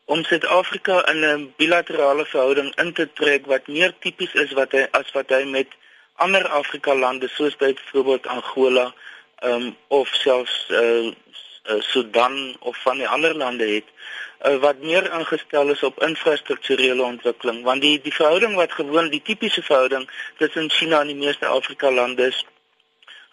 om 0.05 0.23
Suid-Afrika 0.23 1.05
in 1.13 1.23
'n 1.25 1.53
bilaterale 1.57 2.25
verhouding 2.25 2.75
in 2.75 2.93
te 2.93 3.07
trek 3.13 3.45
wat 3.45 3.67
meer 3.67 3.93
tipies 3.99 4.33
is 4.33 4.51
wat 4.51 4.71
hy 4.71 4.87
as 4.91 5.11
wat 5.11 5.29
hy 5.29 5.43
met 5.43 5.67
ander 6.15 6.47
Afrika 6.47 6.95
lande 6.95 7.27
soos 7.27 7.55
byvoorbeeld 7.55 8.27
Angola 8.27 8.93
um, 9.43 9.75
of 9.87 10.07
selfs 10.07 10.69
uh, 10.69 11.13
Sudan 11.79 12.55
of 12.59 12.77
van 12.81 12.97
die 12.97 13.07
ander 13.07 13.35
lande 13.35 13.67
het 13.67 13.89
uh, 14.45 14.55
wat 14.61 14.81
meer 14.81 15.11
ingestel 15.13 15.69
is 15.69 15.83
op 15.83 16.03
infrastrukturele 16.03 17.03
ontwikkeling. 17.03 17.63
Want 17.63 17.81
die 17.81 18.01
die 18.01 18.13
verhouding 18.13 18.55
wat 18.55 18.71
gewoon 18.71 19.09
die 19.09 19.21
tipiese 19.21 19.63
verhouding 19.63 20.09
tussen 20.37 20.69
China 20.69 20.99
en 20.99 21.07
die 21.07 21.15
meeste 21.15 21.45
Afrika 21.45 21.91
lande 21.91 22.27
is 22.27 22.45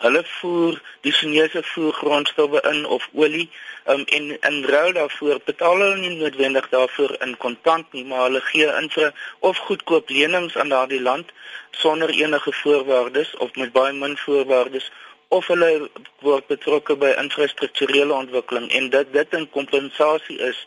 hulle 0.04 0.22
voer 0.38 0.80
die 1.06 1.12
Chinese 1.18 1.62
voer 1.72 1.92
grondstowwe 2.00 2.62
in 2.70 2.84
of 2.96 3.08
olie 3.12 3.48
um, 3.86 4.04
en 4.16 4.30
in 4.50 4.58
ruil 4.74 4.92
daarvoor 4.98 5.40
betaal 5.44 5.78
hulle 5.84 6.00
nie 6.00 6.16
noodwendig 6.16 6.68
daarvoor 6.74 7.16
in 7.26 7.36
kontant 7.44 7.92
nie 7.92 8.04
maar 8.10 8.26
hulle 8.26 8.42
gee 8.50 8.68
infra 8.80 9.12
of 9.50 9.62
goedkoop 9.68 10.10
lenings 10.10 10.56
aan 10.56 10.74
daardie 10.74 11.02
land 11.02 11.32
sonder 11.70 12.10
enige 12.10 12.52
voorwaardes 12.62 13.36
of 13.36 13.54
met 13.62 13.72
baie 13.72 13.92
min 13.92 14.18
voorwaardes 14.26 14.90
of 15.32 15.46
hulle 15.48 15.88
word 16.20 16.46
betrokke 16.50 16.94
by 17.00 17.10
infrastrukturele 17.22 18.12
ontwikkeling. 18.12 18.68
En 18.78 18.90
dit 18.92 19.12
dit 19.12 19.30
'n 19.38 19.48
kompensasie 19.56 20.38
is 20.48 20.58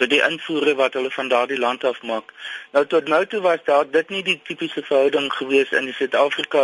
vir 0.00 0.08
die 0.08 0.20
invoere 0.24 0.72
wat 0.78 0.94
hulle 0.96 1.10
van 1.12 1.28
daardie 1.28 1.58
land 1.60 1.84
af 1.84 1.98
maak. 2.08 2.32
Nou 2.72 2.84
tot 2.88 3.08
nou 3.12 3.20
toe 3.28 3.40
was 3.44 3.60
daar 3.66 3.88
dit 3.96 4.08
nie 4.08 4.22
die 4.24 4.38
tipiese 4.48 4.82
verhouding 4.82 5.28
gewees 5.36 5.74
in 5.76 5.90
die 5.90 5.96
Suid-Afrika 5.98 6.62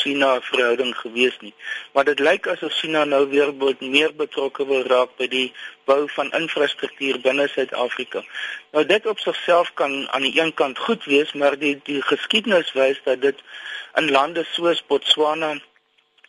China 0.00 0.30
verhouding 0.48 0.90
gewees 0.98 1.36
nie. 1.40 1.54
Maar 1.94 2.08
dit 2.10 2.22
lyk 2.28 2.48
asof 2.50 2.74
China 2.74 3.04
nou 3.04 3.22
weer 3.30 3.52
meer 3.80 4.14
betrokke 4.18 4.66
wil 4.66 4.82
raak 4.90 5.14
by 5.20 5.28
die 5.30 5.46
bou 5.86 6.00
van 6.16 6.32
infrastruktuur 6.34 7.20
binne 7.22 7.46
Suid-Afrika. 7.52 8.24
Nou 8.72 8.84
dit 8.90 9.06
op 9.06 9.22
sigself 9.22 9.70
kan 9.74 9.94
aan 10.10 10.26
die 10.26 10.34
een 10.40 10.54
kant 10.54 10.78
goed 10.78 11.04
wees, 11.04 11.32
maar 11.32 11.58
die 11.58 11.78
die 11.86 12.02
geskiedenis 12.02 12.72
wys 12.74 12.98
dat 13.04 13.22
dit 13.22 13.46
in 13.94 14.10
lande 14.10 14.42
soos 14.50 14.82
Botswana 14.86 15.54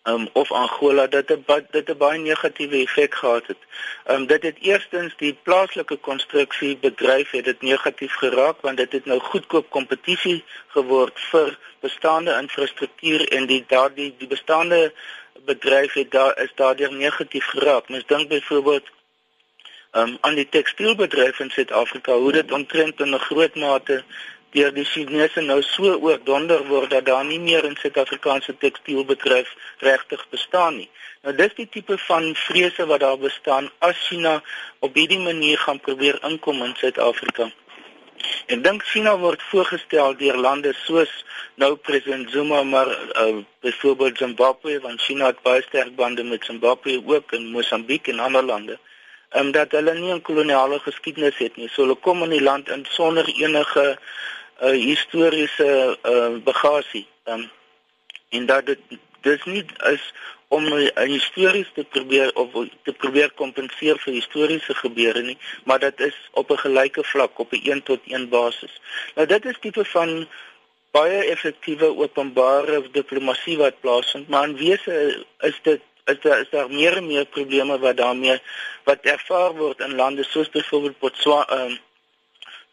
um, 0.05 0.27
of 0.33 0.51
Angola 0.51 1.07
dat 1.07 1.27
dit 1.27 1.39
dit 1.71 1.89
'n 1.89 1.97
baie 1.97 2.19
negatiewe 2.19 2.77
effek 2.77 3.15
gehad 3.15 3.47
het. 3.47 3.57
Um, 4.07 4.25
dit 4.27 4.43
het 4.43 4.57
eerstens 4.59 5.13
die 5.17 5.37
plaaslike 5.43 5.95
konstruksie 5.95 6.77
bedryf 6.77 7.31
het 7.31 7.45
dit 7.45 7.61
negatief 7.61 8.13
geraak 8.13 8.61
want 8.61 8.77
dit 8.77 8.91
het 8.91 9.05
nou 9.05 9.19
goedkoop 9.19 9.69
kompetisie 9.69 10.43
geword 10.67 11.19
vir 11.19 11.57
bestaande 11.79 12.37
infrastruktuur 12.41 13.27
en 13.27 13.45
die 13.45 13.63
daardie 13.67 14.13
die 14.17 14.27
bestaande 14.27 14.93
bedryf 15.45 15.93
het 15.93 16.11
daar 16.11 16.41
is 16.41 16.51
daardeur 16.55 16.93
negatief 16.93 17.45
geraak. 17.45 17.89
Mens 17.89 18.05
dink 18.05 18.29
byvoorbeeld 18.29 18.87
um, 19.91 20.17
aan 20.21 20.35
die 20.35 20.49
tekstielbedryf 20.49 21.39
in 21.39 21.49
Suid-Afrika 21.49 22.13
hoe 22.13 22.31
dit 22.31 22.51
omtrent 22.51 22.99
in 22.99 23.13
'n 23.13 23.19
groot 23.19 23.55
mate 23.55 24.03
deur 24.55 24.71
die 24.73 24.85
Chinese 24.87 25.41
nou 25.43 25.59
so 25.67 25.97
oordonder 26.07 26.61
word 26.69 26.93
dat 26.95 27.05
daar 27.09 27.25
nie 27.25 27.39
meer 27.39 27.65
'n 27.67 27.75
Suid-Afrikaanse 27.81 28.57
tekstielbedryf 28.57 29.49
regtig 29.79 30.21
bestaan 30.29 30.77
nie. 30.77 30.89
Nou 31.23 31.35
dis 31.35 31.53
die 31.55 31.67
tipe 31.69 31.97
van 31.97 32.35
vrese 32.35 32.85
wat 32.85 32.99
daar 32.99 33.17
bestaan 33.17 33.69
as 33.79 33.97
China 34.07 34.41
op 34.79 34.93
hierdie 34.95 35.19
manier 35.19 35.57
gaan 35.57 35.79
probeer 35.79 36.19
inkom 36.23 36.63
in 36.63 36.75
Suid-Afrika. 36.75 37.51
Ek 38.47 38.63
dink 38.63 38.83
China 38.83 39.17
word 39.17 39.41
voorgestel 39.51 40.15
deur 40.17 40.37
lande 40.37 40.73
soos 40.85 41.11
nou 41.55 41.75
president 41.75 42.31
Zuma 42.31 42.63
maar 42.63 42.89
uh, 43.23 43.43
byvoorbeeld 43.59 44.17
Zimbabwe 44.17 44.79
want 44.79 45.01
China 45.01 45.25
het 45.25 45.41
baie 45.41 45.61
sterk 45.61 45.95
bande 45.95 46.23
met 46.23 46.45
Zimbabwe 46.45 47.01
ook 47.05 47.31
in 47.31 47.51
Mosambiek 47.51 48.07
en 48.07 48.19
ander 48.19 48.43
lande. 48.43 48.79
Ehm 49.35 49.51
um, 49.55 49.67
hulle 49.69 49.93
nie 49.93 50.13
'n 50.13 50.21
koloniale 50.21 50.79
geskiedenis 50.79 51.37
het 51.37 51.55
nie. 51.57 51.69
So 51.69 51.81
hulle 51.81 51.95
kom 51.95 52.23
in 52.23 52.29
die 52.29 52.41
land 52.41 52.69
in 52.69 52.85
sonder 52.89 53.25
enige 53.27 53.97
uh, 54.61 54.69
historiese 54.69 55.97
uh, 56.03 56.43
bagasie. 56.43 57.07
Um, 57.25 57.49
en 58.29 58.45
dat 58.45 58.65
dit 58.65 58.79
dis 59.21 59.43
nie 59.43 59.65
is 59.91 60.13
om 60.47 60.63
'n 60.73 60.91
histories 61.09 61.69
te 61.73 61.83
probeer 61.83 62.33
of 62.35 62.49
te 62.83 62.93
probeer 62.93 63.31
kompenseer 63.31 63.97
vir 63.99 64.13
historiese 64.13 64.73
gebeure 64.73 65.21
nie, 65.21 65.37
maar 65.63 65.79
dit 65.79 65.99
is 65.99 66.17
op 66.31 66.51
'n 66.51 66.57
gelyke 66.57 67.03
vlak 67.03 67.39
op 67.39 67.53
'n 67.53 67.61
1 67.63 67.83
tot 67.83 67.99
1 68.05 68.29
basis. 68.29 68.73
Nou 69.15 69.27
dit 69.27 69.45
is 69.45 69.57
tipe 69.59 69.85
van 69.85 70.27
baie 70.91 71.23
effektiewe 71.23 71.97
openbare 71.97 72.83
diplomatie 72.91 73.57
wat 73.57 73.79
plaasvind, 73.79 74.27
maar 74.27 74.47
in 74.47 74.55
wese 74.55 75.25
is 75.39 75.59
dit 75.61 75.81
is 76.05 76.19
daar 76.21 76.39
is 76.39 76.49
daar 76.49 76.69
meer 76.69 76.97
en 76.97 77.07
meer 77.07 77.25
probleme 77.25 77.79
wat 77.79 77.97
daarmee 77.97 78.39
wat 78.83 78.99
ervaar 79.01 79.55
word 79.57 79.79
in 79.79 79.95
lande 79.95 80.23
soos 80.23 80.49
byvoorbeeld 80.49 80.99
Botswana, 80.99 81.63
um, 81.63 81.77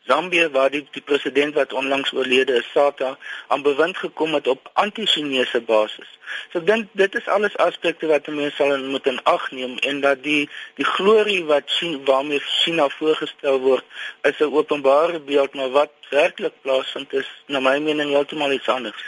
Zambië 0.07 0.49
waar 0.51 0.71
die, 0.71 0.87
die 0.91 1.03
president 1.03 1.55
wat 1.55 1.73
onlangs 1.73 2.13
oorlede 2.13 2.57
is, 2.59 2.71
Sata, 2.73 3.19
aan 3.49 3.63
bewind 3.63 3.97
gekom 3.97 4.35
het 4.35 4.47
op 4.47 4.71
anti-Chinese 4.73 5.61
basis. 5.61 6.19
So 6.51 6.61
ek 6.61 6.67
dink 6.67 6.91
dit 6.99 7.15
is 7.21 7.29
alles 7.35 7.57
aspekte 7.65 8.09
wat 8.11 8.27
mense 8.33 8.57
sal 8.57 8.75
moet 8.95 9.07
in 9.11 9.21
ag 9.31 9.45
neem 9.53 9.77
en 9.91 10.01
dat 10.05 10.23
die 10.27 10.49
die 10.81 10.89
glorie 10.89 11.45
wat 11.51 11.71
sien 11.79 11.99
waarmee 12.09 12.43
China 12.47 12.89
voorgestel 12.99 13.61
word 13.67 13.85
is 14.31 14.41
'n 14.41 14.53
openbare 14.61 15.21
beeld 15.33 15.55
maar 15.55 15.73
wat 15.79 15.93
werklik 16.11 16.55
plaasvind 16.63 17.13
is 17.13 17.29
na 17.47 17.61
my 17.61 17.79
mening 17.79 18.11
heeltemal 18.11 18.53
iets 18.53 18.69
anders. 18.69 19.03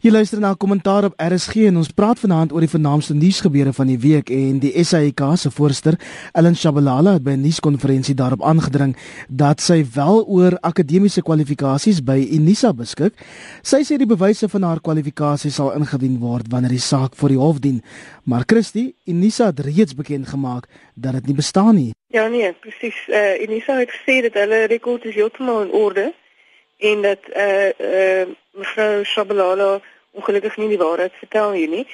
Jy 0.00 0.10
luister 0.10 0.40
na 0.40 0.50
'n 0.50 0.56
kommentaar 0.56 1.04
op 1.04 1.14
RSG 1.16 1.54
en 1.66 1.76
ons 1.76 1.90
praat 1.90 2.18
vanaand 2.18 2.52
oor 2.52 2.60
die 2.60 2.68
vernaamste 2.68 3.14
nuusgebeure 3.14 3.72
van 3.72 3.86
die 3.86 3.98
week 3.98 4.30
en 4.30 4.58
die 4.58 4.84
SAIK 4.84 5.20
se 5.34 5.50
voorsteur 5.50 5.98
Ellen 6.32 6.56
Shabalala 6.56 7.12
het 7.12 7.22
by 7.22 7.30
'n 7.30 7.40
nuuskonferensie 7.40 8.14
daarop 8.14 8.42
aangedring 8.42 8.96
dat 9.28 9.60
sy 9.60 9.84
wel 9.94 10.24
oor 10.26 10.58
akademiese 10.60 11.22
kwalifikasies 11.22 12.02
by 12.02 12.28
Unisa 12.32 12.72
beskik. 12.72 13.14
Sy 13.62 13.82
sê 13.82 13.96
die 13.96 14.06
bewyse 14.06 14.48
van 14.48 14.62
haar 14.62 14.80
kwalifikasies 14.80 15.54
sal 15.54 15.72
ingedien 15.72 16.18
word 16.18 16.46
wanneer 16.50 16.70
die 16.70 16.78
saak 16.78 17.16
voor 17.16 17.28
die 17.28 17.38
hof 17.38 17.58
dien. 17.58 17.82
Maar 18.24 18.42
Christie, 18.46 18.94
Unisa 19.06 19.46
het 19.46 19.60
reeds 19.60 19.94
bekend 19.94 20.28
gemaak 20.28 20.66
dat 20.94 21.12
dit 21.12 21.26
nie 21.26 21.34
bestaan 21.34 21.74
nie. 21.74 21.94
Ja 22.06 22.28
nee, 22.28 22.52
presies. 22.52 22.96
Uh, 23.08 23.42
Unisa 23.42 23.78
het 23.78 23.90
gesê 23.90 24.22
dat 24.22 24.34
hulle 24.34 24.66
rekord 24.66 25.04
is 25.04 25.14
heeltemal 25.14 25.62
in 25.62 25.72
orde 25.72 26.14
en 26.78 27.02
dat 27.02 27.18
eh 27.32 27.72
uh, 27.80 28.20
uh, 28.20 28.26
mevrou 28.56 29.04
Shabalala 29.04 29.80
ongelukkig 30.16 30.56
nie 30.56 30.68
die 30.68 30.80
waarheid 30.80 31.12
vertel 31.20 31.52
hier 31.52 31.68
nie. 31.68 31.86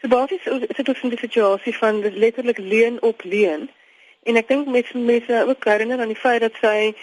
So 0.00 0.08
basies 0.08 0.44
is 0.46 0.76
dit 0.76 0.88
ook 0.88 1.02
'n 1.02 1.16
situasie 1.16 1.76
van 1.76 2.02
letterlik 2.14 2.58
leen 2.58 3.02
op 3.02 3.22
leen. 3.24 3.70
En 4.22 4.36
ek 4.36 4.48
dink 4.48 4.66
mense 4.66 4.98
mense 4.98 5.44
ook 5.48 5.64
herinner 5.64 6.00
aan 6.00 6.12
die 6.14 6.24
feit 6.24 6.40
dat 6.40 6.54
sy 6.60 6.94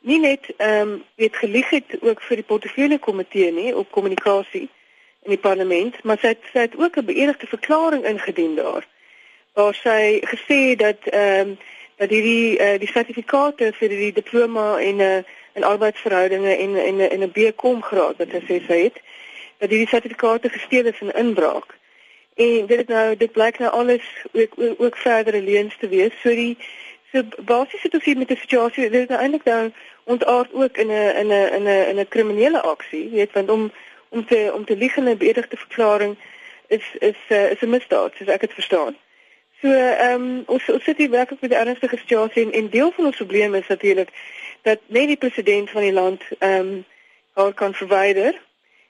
nie 0.00 0.18
net 0.18 0.46
ehm 0.56 0.88
um, 0.88 1.04
weet 1.14 1.36
gelieg 1.36 1.70
het 1.70 1.96
ook 2.00 2.22
vir 2.22 2.36
die 2.36 2.44
portefeulje 2.44 2.98
komitee 2.98 3.52
nie 3.52 3.76
op 3.76 3.90
kommunikasie 3.90 4.68
in 5.22 5.30
die 5.30 5.38
parlement, 5.38 6.04
maar 6.04 6.18
sy 6.18 6.26
het, 6.26 6.44
sy 6.52 6.58
het 6.58 6.76
ook 6.76 6.96
'n 6.96 7.04
beëdigde 7.04 7.46
verklaring 7.46 8.04
ingedien 8.04 8.54
daar. 8.54 8.86
Waar 9.52 9.74
sy 9.74 10.20
gesê 10.24 10.58
het 10.70 10.78
dat 10.78 11.00
ehm 11.04 11.48
um, 11.48 11.58
dat 11.96 12.10
hierdie 12.10 12.58
uh, 12.58 12.78
die 12.78 12.90
sertifikate 12.90 13.72
vir 13.74 13.88
die 13.88 14.12
diploma 14.12 14.78
en 14.78 14.96
'n 14.96 15.00
uh, 15.00 15.22
in 15.58 15.66
arbeidsverhoudinge 15.72 16.54
en 16.64 16.76
en 16.88 17.00
en 17.10 17.22
'n 17.26 17.34
BCom 17.36 17.82
graad 17.90 18.16
wat 18.20 18.30
sy 18.34 18.42
sê 18.48 18.56
sy 18.66 18.78
het 18.86 18.98
dat 19.58 19.70
hierdie 19.70 19.88
sertifikate 19.88 20.48
gesteel 20.48 20.86
is 20.86 21.00
in 21.00 21.14
inbraak. 21.22 21.76
En 22.34 22.66
dit 22.66 22.78
is 22.78 22.86
nou 22.86 23.16
dit 23.16 23.32
blyk 23.32 23.58
nou 23.58 23.70
alles 23.72 24.06
ook 24.32 24.52
ook, 24.56 24.74
ook 24.78 24.96
verdere 24.96 25.42
leuns 25.42 25.76
te 25.78 25.88
wees. 25.88 26.14
So 26.22 26.30
die 26.30 26.56
so 27.12 27.22
basies 27.44 27.82
het 27.82 27.94
ons 27.94 28.04
hier 28.04 28.18
met 28.18 28.30
'n 28.30 28.36
situasie 28.36 28.90
dit 28.90 29.02
is 29.02 29.08
nou 29.08 29.20
eintlik 29.20 29.44
nou 29.44 29.72
ontaard 30.04 30.52
ook 30.52 30.76
in 30.76 30.86
'n 30.86 31.16
in 31.22 31.26
'n 31.26 31.52
in 31.56 31.62
'n 31.62 31.88
in 31.90 31.98
'n 31.98 32.08
kriminele 32.08 32.60
aksie, 32.60 33.10
weet 33.10 33.32
want 33.32 33.50
om 33.50 33.72
om 34.08 34.26
te 34.26 34.50
om 34.54 34.64
te 34.64 34.76
lieg 34.76 34.96
in 34.96 35.08
'n 35.08 35.16
beëdigde 35.16 35.56
verklaring 35.56 36.16
is 36.66 36.84
is 36.98 37.20
uh, 37.28 37.50
is 37.50 37.60
'n 37.60 37.70
misdaad, 37.70 38.12
soos 38.14 38.28
ek 38.28 38.40
dit 38.40 38.52
verstaan. 38.52 38.96
So 39.60 39.68
ehm 39.68 40.22
um, 40.22 40.42
ons 40.46 40.68
ons 40.68 40.84
sit 40.84 40.96
hier 40.96 41.10
werklik 41.10 41.40
met 41.40 41.50
'n 41.50 41.66
ernstige 41.66 41.96
situasie 41.96 42.44
en, 42.44 42.52
en 42.52 42.70
deel 42.70 42.92
van 42.96 43.04
ons 43.04 43.16
probleem 43.16 43.54
is 43.54 43.66
natuurlik 43.66 44.08
dat 44.62 44.78
net 44.86 45.06
die 45.06 45.16
president 45.16 45.70
van 45.70 45.82
die 45.82 45.92
land 45.92 46.22
ehm 46.38 46.60
um, 46.60 46.84
haar 47.32 47.54
kan 47.54 47.74
verwyder. 47.74 48.40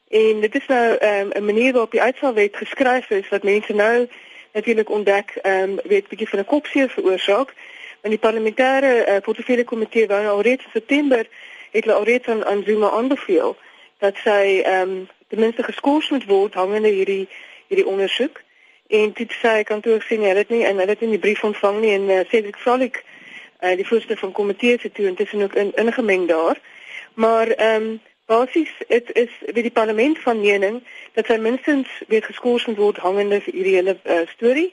En 0.08 0.40
dit 0.40 0.54
is 0.54 0.66
nou 0.66 0.96
ehm 0.96 1.20
um, 1.20 1.30
'n 1.32 1.44
manier 1.44 1.72
waarop 1.72 1.90
die 1.90 2.02
uitsalwet 2.02 2.56
geskryf 2.56 3.10
is 3.10 3.28
wat 3.28 3.42
mense 3.42 3.72
nou 3.72 4.08
natuurlik 4.52 4.90
ontdek 4.90 5.38
ehm 5.42 5.62
um, 5.62 5.78
weet 5.84 6.08
bietjie 6.08 6.28
van 6.28 6.38
'n 6.38 6.44
kopseer 6.44 6.88
veroorsaak. 6.88 7.54
Want 8.00 8.14
die 8.14 8.30
parlementêre 8.30 9.08
uh, 9.08 9.16
portefeulje 9.22 9.64
komitee 9.64 10.06
wou 10.06 10.22
nou 10.22 10.34
alreeds 10.34 10.64
in 10.64 10.70
September 10.72 11.26
het 11.70 11.84
hulle 11.84 11.96
alreeds 11.96 12.28
aan, 12.28 12.44
aan 12.44 12.62
Zuma 12.66 12.90
aanbeveel 12.90 13.56
dat 13.98 14.16
sy 14.24 14.60
ehm 14.64 14.80
um, 14.80 15.08
ten 15.28 15.40
minste 15.40 15.62
geskort 15.62 16.10
moet 16.10 16.24
word 16.24 16.54
hangende 16.54 16.88
hierdie 16.88 17.28
hierdie 17.66 17.86
ondersoek. 17.86 18.40
En 18.86 19.12
dit 19.12 19.32
sê 19.32 19.62
kantoor 19.64 20.02
sien 20.02 20.22
hulle 20.22 20.34
dit 20.34 20.48
nie 20.48 20.64
en 20.64 20.78
hulle 20.78 20.90
het 20.90 21.00
nie 21.00 21.10
die 21.10 21.18
brief 21.18 21.44
ontvang 21.44 21.80
nie 21.80 21.92
en 21.92 22.08
uh, 22.08 22.20
Cedric 22.28 22.56
Frolik 22.56 23.04
uh, 23.60 23.76
die 23.76 23.86
voorste 23.86 24.16
van 24.16 24.32
komitee 24.32 24.78
se 24.80 24.92
toe 24.92 25.06
intussen 25.06 25.42
ook 25.42 25.54
in, 25.54 25.72
ingemeng 25.74 26.28
daar. 26.28 26.60
Maar 27.14 27.46
ehm 27.46 27.82
um, 27.82 28.00
basies 28.26 28.72
dit 28.88 29.12
is 29.12 29.30
wie 29.52 29.62
die 29.62 29.72
parlement 29.72 30.18
van 30.18 30.40
mening 30.40 30.82
dat 31.12 31.26
sy 31.26 31.36
minstens 31.40 31.88
weer 32.08 32.22
geskort 32.22 32.66
moet 32.66 32.76
word 32.76 32.96
hangende 32.96 33.40
vir 33.40 33.54
hierdie 33.54 33.74
hele 33.74 33.96
uh, 34.04 34.20
storie. 34.34 34.72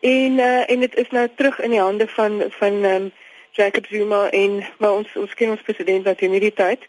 En 0.00 0.38
uh, 0.38 0.70
en 0.70 0.80
dit 0.80 0.96
is 0.96 1.10
nou 1.10 1.28
terug 1.34 1.60
in 1.60 1.70
die 1.70 1.80
hande 1.80 2.08
van 2.08 2.42
van 2.48 2.84
ehm 2.84 3.02
um, 3.02 3.12
Jacob 3.50 3.86
Zuma 3.86 4.30
en 4.30 4.66
maar 4.78 4.92
ons 4.92 5.16
ons 5.16 5.34
ken 5.34 5.50
ons 5.50 5.62
president 5.62 6.04
wat 6.04 6.20
in 6.20 6.30
hierdie 6.36 6.54
tyd 6.54 6.86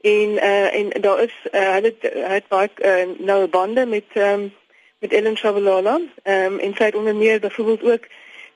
en 0.00 0.30
uh, 0.30 0.74
en 0.74 0.90
daar 1.00 1.22
is 1.22 1.34
uh, 1.52 1.72
hy 1.74 1.82
het 1.84 2.06
het 2.12 2.48
baie 2.48 2.70
uh, 2.76 3.08
nou 3.18 3.46
bande 3.46 3.86
met 3.86 4.04
ehm 4.12 4.40
um, 4.40 4.52
met 5.00 5.12
Ellen 5.12 5.36
Chavalala 5.36 6.00
ehm 6.22 6.52
um, 6.52 6.58
en 6.58 6.74
sy 6.76 6.84
het 6.84 6.94
onder 6.94 7.14
meer 7.14 7.40
byvoorbeeld 7.40 7.82
ook 7.92 8.06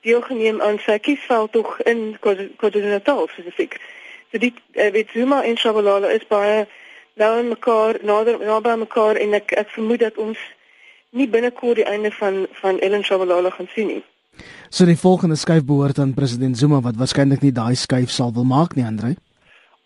deelgeneem 0.05 0.61
aan 0.63 0.79
sy 0.85 0.99
kiesveld 0.99 1.53
tog 1.53 1.81
in 1.89 2.17
KwaZulu-Natal 2.21 3.27
spesifiek. 3.33 3.79
So 4.31 4.39
dit 4.39 4.57
uh, 4.77 4.91
weet 4.93 5.13
Zuma 5.15 5.43
en 5.43 5.57
Shabalala 5.57 6.13
is 6.13 6.27
baie 6.29 6.65
nou 7.21 7.31
in 7.39 7.49
mekaar 7.49 8.01
nader 8.03 8.41
naby 8.43 8.77
mekaar 8.85 9.21
en 9.21 9.37
ek 9.39 9.55
ek 9.57 9.71
vermoed 9.77 10.03
dat 10.03 10.19
ons 10.19 10.41
nie 11.15 11.29
binnekort 11.31 11.79
die 11.79 11.87
einde 11.87 12.11
van 12.19 12.47
van 12.61 12.81
Ellen 12.83 13.05
Shabalala 13.07 13.51
gaan 13.55 13.71
sien 13.75 13.93
nie. 13.93 14.03
So 14.69 14.85
die 14.85 14.99
volgende 14.99 15.37
skuif 15.39 15.65
behoort 15.65 15.99
aan 15.99 16.15
president 16.15 16.59
Zuma 16.59 16.81
wat 16.83 16.99
waarskynlik 16.99 17.45
nie 17.47 17.55
daai 17.55 17.77
skuif 17.79 18.11
sal 18.11 18.35
wil 18.35 18.49
maak 18.49 18.75
nie, 18.75 18.85
Andre. 18.85 19.15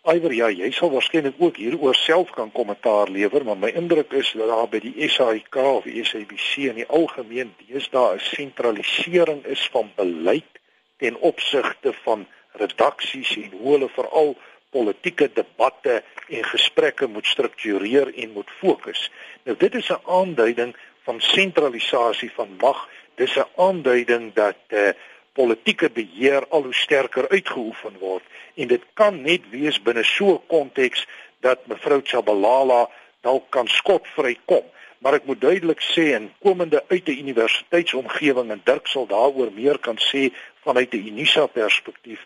Iwer 0.09 0.33
ja, 0.33 0.47
jy 0.49 0.71
sal 0.73 0.89
waarskynlik 0.89 1.37
ook 1.37 1.59
hieroor 1.61 1.93
self 1.93 2.31
kan 2.33 2.49
kommentaar 2.49 3.11
lewer, 3.13 3.43
maar 3.45 3.59
my 3.61 3.69
indruk 3.77 4.15
is 4.17 4.31
dat 4.33 4.47
daar 4.49 4.69
by 4.71 4.79
die 4.81 5.05
SAIK 5.05 5.57
of 5.61 5.85
die 5.85 6.01
SABC 6.01 6.63
in 6.71 6.79
die 6.79 6.87
algemeen 6.87 7.51
deesdae 7.59 8.15
'n 8.15 8.23
sentralisering 8.25 9.43
is 9.45 9.67
van 9.73 9.91
beleid 9.99 10.57
ten 10.97 11.19
opsigte 11.19 11.93
van 12.03 12.25
redaksies 12.57 13.35
en 13.37 13.51
hoe 13.59 13.75
hulle 13.75 13.89
veral 13.89 14.33
politieke 14.73 15.29
debatte 15.33 16.01
en 16.27 16.43
gesprekke 16.43 17.07
moet 17.07 17.27
struktureer 17.27 18.09
en 18.15 18.33
moet 18.33 18.49
fokus. 18.49 19.11
Nou 19.45 19.57
dit 19.57 19.75
is 19.75 19.89
'n 19.89 20.01
aanduiding 20.05 20.75
van 21.05 21.21
sentralisasie 21.21 22.31
van 22.31 22.57
mag. 22.57 22.89
Dis 23.15 23.37
'n 23.37 23.45
aanduiding 23.55 24.33
dat 24.33 24.57
eh 24.67 24.87
uh, 24.87 24.93
politieke 25.33 25.89
beheer 25.89 26.47
al 26.49 26.63
hoe 26.63 26.73
sterker 26.73 27.29
uitgeoefen 27.29 27.97
word. 27.99 28.23
En 28.55 28.67
dit 28.67 28.83
kan 28.93 29.21
net 29.21 29.41
wees 29.49 29.81
binne 29.81 30.03
so 30.03 30.33
'n 30.33 30.47
konteks 30.47 31.07
dat 31.39 31.67
mevrou 31.67 32.01
Chabalala 32.03 32.89
dalk 33.21 33.49
kan 33.49 33.67
skotvry 33.67 34.37
kom 34.45 34.63
maar 34.99 35.15
ek 35.15 35.27
moet 35.27 35.41
duidelik 35.41 35.81
sê 35.83 36.11
en 36.15 36.29
komende 36.43 36.83
uit 36.87 37.07
'n 37.07 37.19
universiteitsomgewing 37.23 38.51
en 38.51 38.61
Dirk 38.63 38.87
sal 38.87 39.07
daaroor 39.07 39.51
meer 39.51 39.77
kan 39.79 39.97
sê 39.97 40.31
vanuit 40.63 40.93
'n 40.93 41.07
Unisa 41.11 41.45
perspektief 41.45 42.25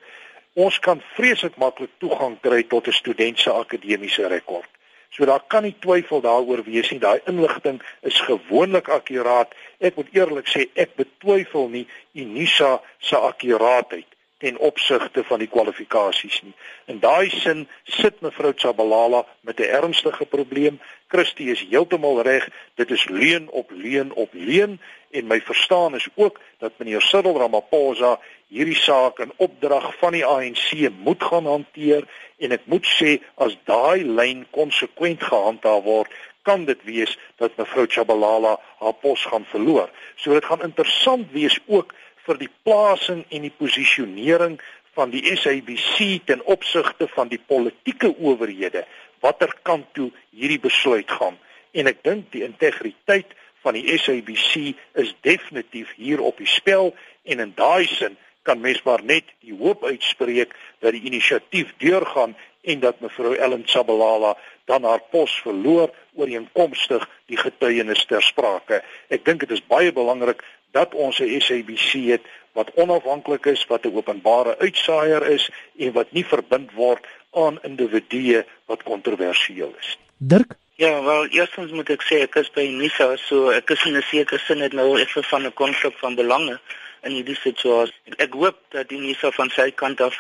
ons 0.54 0.80
kan 0.80 1.02
vreeslik 1.14 1.56
maklik 1.58 1.94
toegang 1.98 2.40
kry 2.42 2.64
tot 2.64 2.88
'n 2.88 2.92
student 3.02 3.40
se 3.40 3.52
akademiese 3.52 4.28
rekord 4.28 4.70
So 5.14 5.26
daar 5.30 5.44
kan 5.48 5.64
nie 5.64 5.76
twyfel 5.80 6.24
daaroor 6.26 6.64
wees 6.66 6.90
nie. 6.90 7.00
Daai 7.00 7.22
inligting 7.30 7.82
is 8.02 8.18
gewoonlik 8.26 8.90
akkuraat. 8.90 9.54
Ek 9.78 9.96
moet 10.00 10.10
eerlik 10.18 10.50
sê 10.50 10.66
ek 10.74 10.96
betwyfel 10.98 11.70
nie 11.70 11.86
Unisa 12.18 12.80
se 12.98 13.20
akkuraatheid 13.20 14.10
ten 14.44 14.58
opsigte 14.60 15.24
van 15.24 15.40
die 15.40 15.48
kwalifikasies 15.48 16.42
nie. 16.44 16.54
In 16.92 17.00
daai 17.00 17.30
sin 17.32 17.64
sit 17.88 18.20
mevrou 18.26 18.52
Chabalala 18.56 19.24
met 19.48 19.60
'n 19.60 19.72
ernstige 19.80 20.26
probleem. 20.26 20.80
Christie 21.08 21.52
is 21.52 21.66
heeltemal 21.70 22.22
reg. 22.22 22.50
Dit 22.76 22.92
is 22.92 23.06
leuen 23.08 23.48
op 23.50 23.72
leuen 23.72 24.12
op 24.12 24.34
leuen 24.34 24.82
en 25.12 25.28
my 25.28 25.40
verstaan 25.42 25.96
is 25.96 26.08
ook 26.16 26.40
dat 26.58 26.72
meneer 26.78 27.02
Cyril 27.02 27.38
Ramaphosa 27.38 28.20
hierdie 28.48 28.76
saak 28.76 29.20
in 29.20 29.32
opdrag 29.36 29.96
van 29.98 30.12
die 30.12 30.26
ANC 30.26 30.90
moet 31.04 31.24
gaan 31.24 31.46
hanteer 31.46 32.04
en 32.38 32.52
ek 32.52 32.66
moet 32.66 32.88
sê 33.00 33.22
as 33.36 33.56
daai 33.64 34.04
lyn 34.04 34.46
konsekwent 34.52 35.24
gehandhaaf 35.24 35.84
word 35.84 36.12
kan 36.42 36.66
dit 36.66 36.84
wees 36.84 37.18
dat 37.40 37.56
mevrou 37.58 37.86
Chabalala 37.88 38.58
haar 38.80 38.94
pos 38.94 39.26
gaan 39.26 39.46
verloor. 39.46 39.90
So 40.16 40.34
dit 40.34 40.46
gaan 40.46 40.62
interessant 40.62 41.32
wees 41.32 41.60
ook 41.66 41.94
vir 42.26 42.40
die 42.40 42.52
plasing 42.64 43.24
en 43.30 43.46
die 43.46 43.54
posisionering 43.58 44.60
van 44.94 45.14
die 45.14 45.24
SABC 45.36 46.22
ten 46.28 46.44
opsigte 46.46 47.08
van 47.16 47.32
die 47.32 47.42
politieke 47.42 48.14
owerhede 48.18 48.86
watter 49.24 49.54
kant 49.64 49.88
toe 49.98 50.12
hierdie 50.32 50.62
besluit 50.62 51.12
gaan 51.12 51.40
en 51.74 51.90
ek 51.90 52.04
dink 52.06 52.30
die 52.36 52.44
integriteit 52.46 53.34
van 53.64 53.78
die 53.78 53.98
SABC 53.98 54.76
is 55.00 55.16
definitief 55.26 55.94
hier 55.98 56.22
op 56.22 56.38
die 56.38 56.50
spel 56.50 56.92
en 57.24 57.44
in 57.44 57.54
daai 57.58 57.88
sin 57.88 58.18
kan 58.44 58.60
mens 58.60 58.82
maar 58.84 59.04
net 59.04 59.30
die 59.40 59.56
hoop 59.56 59.86
uitspreek 59.88 60.52
dat 60.84 60.92
die 60.96 61.06
inisiatief 61.08 61.72
deurgaan 61.80 62.36
en 62.64 62.80
dat 62.84 63.00
mevrou 63.00 63.34
Ellen 63.36 63.64
Sabalala 63.68 64.36
dan 64.68 64.84
haar 64.88 65.02
pos 65.12 65.36
verloor 65.44 65.92
ooreenkomstig 66.16 67.04
die 67.32 67.40
getuienis 67.40 68.06
ter 68.08 68.24
sprake. 68.24 68.82
Ek 69.12 69.26
dink 69.26 69.44
dit 69.44 69.52
is 69.56 69.64
baie 69.68 69.92
belangrik 69.96 70.44
dat 70.74 70.94
ons 70.94 71.20
'n 71.20 71.40
SABC 71.40 71.90
het 72.14 72.26
wat 72.54 72.74
onafhanklik 72.76 73.46
is, 73.46 73.66
wat 73.66 73.86
'n 73.86 73.96
openbare 73.96 74.58
uitsaaier 74.58 75.24
is 75.28 75.50
en 75.78 75.92
wat 75.92 76.12
nie 76.12 76.26
verbind 76.26 76.72
word 76.74 77.06
aan 77.32 77.62
individue 77.62 78.46
wat 78.66 78.84
kontroversieel 78.84 79.74
is. 79.80 79.98
Dirk 80.18 80.52
Ja, 80.76 81.04
wel 81.04 81.28
eerstens 81.28 81.72
moet 81.72 81.90
ek 81.94 82.02
sê 82.02 82.24
ek 82.26 82.36
is 82.42 82.48
by 82.52 82.64
Nisa, 82.66 83.12
so 83.22 83.52
ek 83.54 83.70
is 83.70 83.84
in 83.86 83.98
'n 83.98 84.02
sekere 84.10 84.40
sin 84.42 84.58
net 84.58 84.74
nou 84.74 84.98
effe 85.00 85.22
van 85.24 85.46
'n 85.46 85.54
konflik 85.54 85.94
van 86.02 86.16
belange 86.16 86.60
in 87.04 87.12
hierdie 87.12 87.38
situasie. 87.38 88.16
Ek 88.18 88.34
hoop 88.34 88.58
dat 88.70 88.90
die 88.90 88.98
Nisa 88.98 89.32
van 89.32 89.50
sy 89.50 89.72
kant 89.72 90.02
af 90.02 90.18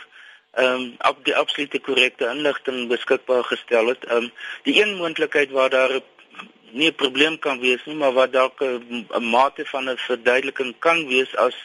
ehm 0.53 0.81
um, 0.81 0.95
op 1.09 1.25
die 1.25 1.35
absolute 1.35 1.79
korrekte 1.79 2.29
inligting 2.29 2.87
beskikbaar 2.87 3.43
gestel 3.43 3.87
het. 3.87 4.05
Ehm 4.05 4.23
um, 4.23 4.31
die 4.63 4.81
een 4.81 4.95
moontlikheid 4.95 5.49
waar 5.51 5.69
daar 5.69 6.01
nie 6.73 6.89
'n 6.89 6.95
probleem 6.95 7.39
kan 7.39 7.59
wees 7.59 7.81
nie, 7.85 7.95
maar 7.95 8.13
wat 8.13 8.31
dalk 8.33 8.61
'n 8.61 9.07
mate 9.35 9.65
van 9.65 9.89
'n 9.89 9.97
verduideliking 9.97 10.75
kan 10.79 11.07
wees 11.07 11.35
as 11.35 11.55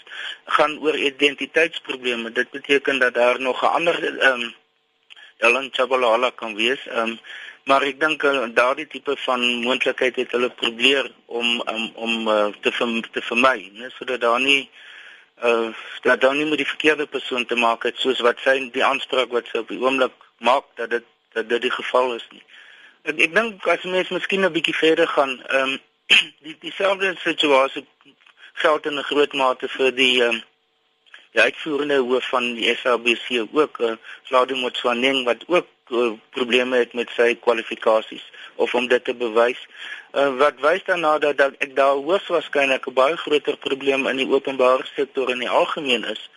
gaan 0.44 0.78
oor 0.78 0.96
identiteitsprobleme. 0.96 2.32
Dit 2.32 2.50
beteken 2.50 2.98
dat 2.98 3.14
daar 3.14 3.40
nog 3.40 3.62
'n 3.62 3.74
ander 3.78 4.18
ehm 4.18 4.40
um, 4.40 4.54
Ellen 5.38 5.68
Chabalala 5.72 6.30
kan 6.30 6.54
wees. 6.54 6.86
Ehm 6.86 6.98
um, 6.98 7.20
maar 7.64 7.82
ek 7.82 8.00
dink 8.00 8.22
uh, 8.22 8.46
daardie 8.54 8.86
tipe 8.86 9.16
van 9.16 9.40
moontlikheid 9.60 10.16
het 10.16 10.30
hulle 10.30 10.50
probeer 10.50 11.10
om 11.26 11.62
um, 11.72 11.90
om 11.94 12.28
uh, 12.28 12.46
te 12.60 12.72
ver, 12.72 13.10
te 13.12 13.22
vermy, 13.22 13.70
net 13.72 13.92
sodat 13.92 14.20
daar 14.20 14.40
nie 14.40 14.70
uh 15.44 15.68
dat 16.02 16.20
dan 16.20 16.36
nie 16.36 16.46
met 16.46 16.58
die 16.58 16.66
verkeerde 16.66 17.06
persoon 17.06 17.44
te 17.46 17.54
maak 17.54 17.82
het 17.82 17.98
soos 17.98 18.20
wat 18.20 18.40
sy 18.44 18.56
die 18.72 18.84
aanspraak 18.84 19.30
wat 19.30 19.46
sy 19.52 19.60
op 19.62 19.68
die 19.68 19.80
oomblik 19.80 20.14
maak 20.38 20.64
dat 20.80 20.90
dit 20.90 21.04
dat 21.32 21.48
dit 21.48 21.62
die 21.62 21.70
geval 21.70 22.14
is 22.14 22.26
nie. 22.30 22.42
Ek 23.02 23.20
ek 23.26 23.34
dink 23.34 23.66
as 23.66 23.84
mens 23.84 24.10
miskien 24.10 24.44
'n 24.44 24.52
bietjie 24.52 24.74
verder 24.74 25.08
gaan, 25.08 25.32
ehm 25.46 25.62
um, 25.62 25.80
die 26.44 26.56
dieselfde 26.60 27.14
situasie 27.22 27.86
geld 28.62 28.86
in 28.86 28.98
'n 28.98 29.08
groot 29.10 29.32
mate 29.32 29.68
vir 29.68 29.90
die 29.94 30.22
ehm 30.22 30.34
um, 30.34 30.42
die 31.32 31.42
uitvoerende 31.42 31.98
hoof 32.08 32.28
van 32.28 32.54
die 32.54 32.74
SABC 32.74 33.46
ook, 33.52 33.78
uh, 33.78 33.92
Slado 34.24 34.56
Motswaneng 34.56 35.24
wat 35.24 35.44
ook 35.46 35.66
uh, 35.90 36.12
probleme 36.30 36.76
het 36.76 36.92
met 36.92 37.10
sy 37.16 37.34
kwalifikasies 37.34 38.24
of 38.54 38.74
om 38.74 38.88
dit 38.88 39.04
te 39.04 39.14
bewys. 39.14 39.60
Uh, 40.12 40.36
wat 40.36 40.60
wys 40.60 40.84
dan 40.84 41.00
nou 41.00 41.18
dat, 41.20 41.36
dat 41.38 41.54
ek 41.58 41.76
daar 41.76 42.00
hoogs 42.00 42.26
waarskynlik 42.26 42.86
'n 42.86 42.94
baie 42.94 43.16
groter 43.16 43.56
probleem 43.56 44.06
in 44.06 44.16
die 44.16 44.30
openbare 44.30 44.86
sektor 44.94 45.30
in 45.30 45.38
die 45.38 45.54
algemeen 45.60 46.04
is 46.04 46.30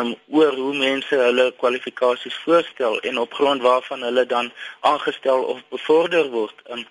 um 0.00 0.14
oor 0.28 0.54
hoe 0.54 0.74
mense 0.76 1.16
hulle 1.16 1.52
kwalifikasies 1.56 2.36
voorstel 2.44 3.00
en 3.00 3.18
op 3.18 3.34
grond 3.34 3.62
waarvan 3.62 4.02
hulle 4.02 4.26
dan 4.26 4.52
aangestel 4.80 5.42
of 5.42 5.60
bevorder 5.68 6.30
word. 6.30 6.54
Um, 6.70 6.86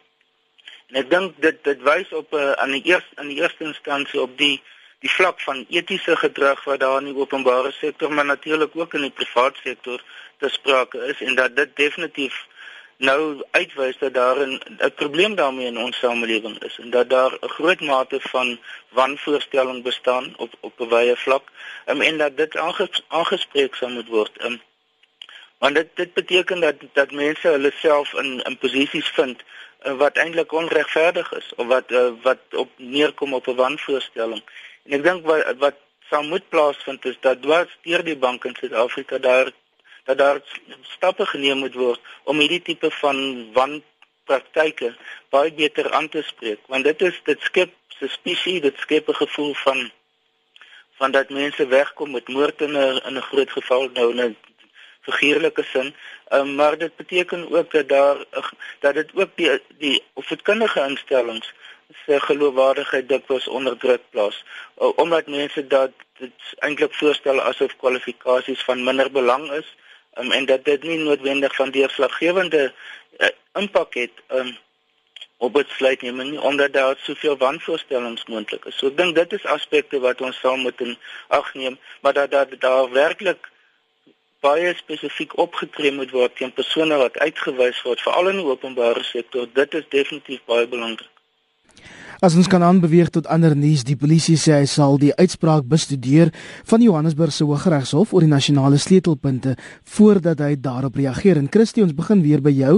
en 0.91 0.99
ek 1.01 1.09
dink 1.09 1.39
dit 1.45 1.63
dit 1.63 1.81
wys 1.87 2.11
op 2.11 2.33
'n 2.33 2.37
uh, 2.37 2.51
aan 2.51 2.71
die 2.77 2.83
eerste 2.83 3.21
in 3.23 3.27
die 3.33 3.41
eerste 3.41 3.63
instansie 3.63 4.21
op 4.21 4.37
die 4.37 4.61
die 5.01 5.09
vlak 5.09 5.39
van 5.41 5.65
etiese 5.69 6.15
gedrag 6.15 6.63
wat 6.63 6.79
daar 6.79 6.99
in 7.01 7.09
die 7.09 7.21
openbare 7.23 7.71
sektor 7.71 8.13
maar 8.13 8.25
natuurlik 8.25 8.75
ook 8.75 8.93
in 8.93 9.01
die 9.07 9.17
private 9.21 9.59
sektor 9.63 10.03
te 10.37 10.49
sprake 10.49 11.05
is 11.13 11.21
en 11.21 11.35
dat 11.35 11.55
dit 11.55 11.75
definitief 11.75 12.45
nou 13.01 13.43
uitwys 13.51 13.97
dat 13.97 14.13
daar 14.13 14.37
'n 14.47 14.93
probleem 14.95 15.35
daarmee 15.35 15.65
in 15.65 15.77
ons 15.77 15.97
samelewing 15.97 16.63
is 16.63 16.77
en 16.79 16.89
dat 16.89 17.09
daar 17.09 17.33
'n 17.39 17.49
groot 17.49 17.81
mate 17.81 18.19
van 18.21 18.59
wanvoorstelling 18.89 19.83
bestaan 19.83 20.33
op 20.37 20.51
op 20.59 20.79
'n 20.79 20.89
wye 20.89 21.15
vlak 21.15 21.45
um, 21.85 22.01
en 22.01 22.17
dat 22.17 22.37
dit 22.37 22.57
aanges, 22.57 23.03
aangespreek 23.07 23.75
sal 23.75 23.89
moet 23.89 24.07
word. 24.07 24.43
Um, 24.43 24.61
want 25.57 25.75
dit 25.75 25.87
dit 25.93 26.13
beteken 26.13 26.59
dat 26.59 26.75
dat 26.93 27.11
mense 27.11 27.47
hulle 27.47 27.71
self 27.75 28.13
in 28.13 28.41
in 28.41 28.57
posisies 28.57 29.09
vind 29.09 29.41
uh, 29.85 29.93
wat 29.93 30.15
eintlik 30.15 30.51
onregverdig 30.51 31.31
is 31.31 31.51
of 31.55 31.67
wat 31.67 31.91
uh, 31.91 32.11
wat 32.21 32.41
op 32.51 32.69
neerkom 32.75 33.33
op 33.33 33.47
'n 33.47 33.55
wanvoorstelling. 33.55 34.41
En 34.83 34.91
ek 34.97 35.03
dink 35.03 35.25
wat 35.25 35.57
wat 35.57 35.77
sou 36.09 36.23
moet 36.25 36.49
plaasvind 36.49 37.05
is 37.05 37.17
dat 37.19 37.41
dwars 37.41 37.77
deur 37.81 38.03
die 38.03 38.17
bank 38.17 38.43
in 38.43 38.55
Suid-Afrika 38.59 39.17
daar 39.17 39.51
dat 40.03 40.17
daar 40.17 40.41
stappe 40.81 41.25
geneem 41.25 41.57
moet 41.57 41.73
word 41.73 41.99
om 42.23 42.39
hierdie 42.39 42.61
tipe 42.61 42.91
van 42.91 43.17
wanpraktyke 43.53 44.95
baie 45.29 45.53
beter 45.53 45.91
aan 45.91 46.09
te 46.09 46.21
spreek. 46.21 46.59
Want 46.67 46.83
dit 46.83 47.01
is 47.01 47.21
dit 47.23 47.41
skep 47.41 47.73
suspicie 47.99 48.61
dit 48.61 48.77
skep 48.77 49.09
'n 49.09 49.21
gevoel 49.23 49.53
van 49.53 49.91
van 50.99 51.11
dat 51.11 51.29
mense 51.29 51.67
wegkom 51.67 52.11
met 52.11 52.27
moord 52.27 52.61
in 52.61 52.73
'n 52.77 53.01
in 53.07 53.17
'n 53.17 53.27
groot 53.29 53.51
geval 53.51 53.89
nou 53.93 54.09
in 54.11 54.21
'n 54.25 54.37
figuurlike 55.01 55.63
sin. 55.63 55.95
Um, 56.33 56.55
maar 56.55 56.77
dit 56.77 56.95
beteken 56.95 57.51
ook 57.51 57.71
dat 57.71 57.87
daar 57.89 58.17
dat 58.79 58.93
dit 58.93 59.09
ook 59.13 59.29
die 59.35 59.61
die 59.77 60.03
opvoedkundige 60.13 60.81
instellings 60.89 61.53
se 62.05 62.19
geloofwaardigheid 62.19 63.09
dikwels 63.09 63.47
onder 63.47 63.77
druk 63.77 64.01
plaas. 64.09 64.43
Omdat 64.75 65.27
mense 65.27 65.67
dat 65.67 65.91
dit 66.17 66.31
eintlik 66.59 66.93
voorstel 66.93 67.41
asof 67.41 67.75
kwalifikasies 67.77 68.63
van 68.63 68.83
minder 68.83 69.11
belang 69.11 69.51
is 69.51 69.75
um, 70.17 70.31
en 70.31 70.45
dat 70.45 70.65
dit 70.65 70.83
nie 70.83 70.97
noodwendig 70.97 71.55
van 71.55 71.71
deurslaggewende 71.71 72.73
uh, 73.17 73.27
impak 73.53 73.93
het 73.93 74.11
um, 74.27 74.57
op 75.37 75.53
besluitneming 75.53 76.29
nie 76.29 76.41
omdat 76.41 76.73
daar 76.73 76.95
soveel 77.01 77.37
wanvoorstellings 77.37 78.25
moontlik 78.25 78.65
is. 78.65 78.77
So 78.77 78.91
ek 78.91 78.97
dink 78.97 79.15
dit 79.15 79.33
is 79.33 79.45
aspekte 79.45 79.99
wat 79.99 80.21
ons 80.21 80.39
sal 80.39 80.57
moet 80.57 80.81
in 80.81 80.97
ag 81.27 81.53
neem, 81.53 81.79
maar 82.01 82.13
dat 82.13 82.31
daar 82.31 82.51
daar 82.59 82.91
werklik 82.91 83.49
baie 84.41 84.73
spesifiek 84.77 85.37
opgetree 85.37 85.91
moet 85.93 86.13
word 86.17 86.35
teen 86.35 86.53
persone 86.53 86.97
wat 86.97 87.17
uitgewys 87.17 87.81
word 87.87 88.01
veral 88.01 88.29
in 88.29 88.39
die 88.41 88.45
openbare 88.53 89.03
sektor. 89.03 89.49
Dit 89.53 89.73
is 89.73 89.89
definitief 89.89 90.45
baie 90.45 90.67
belangrik. 90.67 91.20
As 92.21 92.35
ons 92.37 92.45
kan 92.45 92.61
aanbeweeg 92.61 93.07
tot 93.09 93.25
ander 93.33 93.55
nuus, 93.57 93.81
die 93.81 93.95
polisie 93.97 94.35
sê 94.37 94.51
hy 94.59 94.67
sal 94.69 94.99
die 95.01 95.09
uitspraak 95.17 95.63
bestudeer 95.65 96.29
van 96.69 96.83
Johannesburg 96.85 97.33
se 97.33 97.47
Hooggeregshof 97.49 98.13
oor 98.13 98.21
die 98.21 98.29
nasionale 98.29 98.77
sleutelpunte 98.77 99.55
voordat 99.95 100.43
hy 100.45 100.51
daarop 100.53 100.99
reageer. 101.01 101.39
En 101.41 101.49
Christie, 101.49 101.81
ons 101.81 101.95
begin 101.97 102.21
weer 102.21 102.45
by 102.45 102.53
jou. 102.53 102.75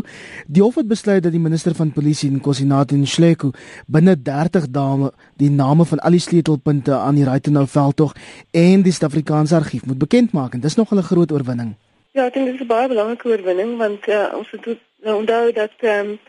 Die 0.47 0.63
hof 0.63 0.79
het 0.79 0.87
besluit 0.87 1.25
dat 1.27 1.35
die 1.35 1.43
minister 1.43 1.75
van 1.75 1.91
polisie, 1.91 2.31
Nkosinathi 2.31 2.95
Nhleko, 3.03 3.51
binne 3.91 4.15
30 4.15 4.71
dae 4.71 5.11
die 5.35 5.51
name 5.51 5.83
van 5.91 5.99
al 5.99 6.15
die 6.15 6.23
sleutelpunte 6.23 6.95
aan 6.95 7.19
die 7.19 7.27
Raitenau 7.27 7.67
veldtog 7.67 8.15
en 8.55 8.87
die 8.87 8.95
Suid-Afrikaanse 8.95 9.59
argief 9.59 9.83
moet 9.83 9.99
bekend 9.99 10.31
maak. 10.31 10.55
En 10.55 10.63
dis 10.63 10.79
nog 10.79 10.95
'n 10.95 11.03
groot 11.03 11.31
oorwinning. 11.31 11.75
Ja, 12.13 12.27
ek 12.27 12.33
dink 12.33 12.45
dit 12.45 12.55
is 12.55 12.61
'n 12.61 12.67
baie 12.67 12.87
belangrike 12.87 13.27
oorwinning 13.27 13.77
want 13.77 14.07
uh, 14.07 14.31
ons 14.37 14.47
moet 14.51 14.79
nou 15.03 15.19
onthou 15.19 15.51
dat 15.51 15.75
um, 15.81 16.19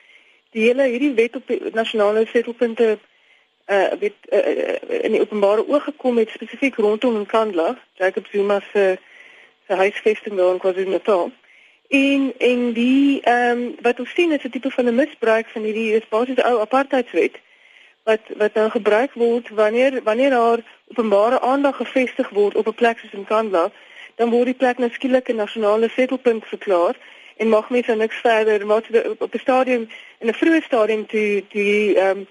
die 0.55 0.69
hele 0.69 0.87
hierdie 0.91 1.15
wet 1.19 1.37
op 1.37 1.47
die 1.51 1.61
nasionale 1.75 2.27
setelpunte 2.31 2.99
uh 3.67 3.93
weet 4.01 4.15
uh, 4.29 5.05
in 5.05 5.15
die 5.17 5.21
openbare 5.21 5.65
oog 5.69 5.85
gekom 5.89 6.19
het 6.21 6.31
spesifiek 6.31 6.77
rondom 6.77 7.17
Nkandla, 7.21 7.79
Jacob 8.01 8.27
Zuma 8.31 8.61
se 8.73 8.99
se 9.67 9.75
huisvesting 9.75 10.37
daar 10.37 10.53
in 10.53 10.61
KwaZulu-Natal. 10.61 11.33
En 11.89 12.33
en 12.39 12.73
die 12.73 13.21
ehm 13.23 13.51
um, 13.51 13.75
wat 13.83 13.99
ons 13.99 14.15
sien 14.15 14.33
is 14.33 14.45
'n 14.45 14.51
tipe 14.51 14.71
van 14.71 14.85
'n 14.85 14.95
misbruik 14.95 15.49
van 15.49 15.63
hierdie 15.63 15.93
is 15.93 16.09
basies 16.09 16.43
ou 16.43 16.61
apartheidswet 16.61 17.41
wat 18.05 18.21
wat 18.37 18.55
nou 18.55 18.71
gebruik 18.71 19.13
word 19.13 19.49
wanneer 19.49 20.03
wanneer 20.03 20.31
daar 20.31 20.61
openbare 20.89 21.41
aandag 21.41 21.77
gefestig 21.77 22.29
word 22.29 22.55
op 22.55 22.67
'n 22.67 22.75
plek 22.75 22.99
soos 22.99 23.13
Nkandla, 23.13 23.71
dan 24.15 24.31
word 24.31 24.45
die 24.45 24.61
plek 24.63 24.79
nou 24.79 24.91
skielik 24.91 25.29
'n 25.29 25.37
nasionale 25.37 25.89
setelpunt 25.89 26.45
verklaar 26.45 26.97
en 27.37 27.49
mag 27.49 27.71
mense 27.71 27.91
nou 27.91 27.99
niks 27.99 28.21
verder 28.21 28.67
maar 28.67 28.83
op 29.19 29.35
'n 29.35 29.39
stadium 29.39 29.89
in 30.19 30.29
'n 30.29 30.35
vroeë 30.41 30.63
stadium 30.63 31.07
toe 31.07 31.45
die 31.49 31.95
ehm 31.97 32.19
um, 32.19 32.27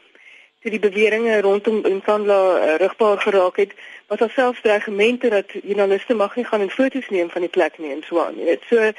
toe 0.62 0.72
die 0.72 0.80
beweringe 0.80 1.42
rondom 1.42 1.82
Nkandla 1.84 2.40
uh, 2.58 2.76
rigbaar 2.76 3.20
geraak 3.20 3.56
het 3.56 3.74
was 4.08 4.20
daar 4.20 4.30
selfs 4.30 4.62
dreigemente 4.62 5.30
dat 5.30 5.52
joernaliste 5.64 6.14
mag 6.14 6.36
nie 6.36 6.46
gaan 6.46 6.62
en 6.62 6.70
foto's 6.70 7.10
neem 7.10 7.30
van 7.30 7.42
die 7.42 7.50
plek 7.50 7.78
nie 7.78 7.92
en 7.92 8.04
so 8.08 8.20
aan 8.20 8.38
jy 8.38 8.46
weet 8.46 8.64
so 8.70 8.92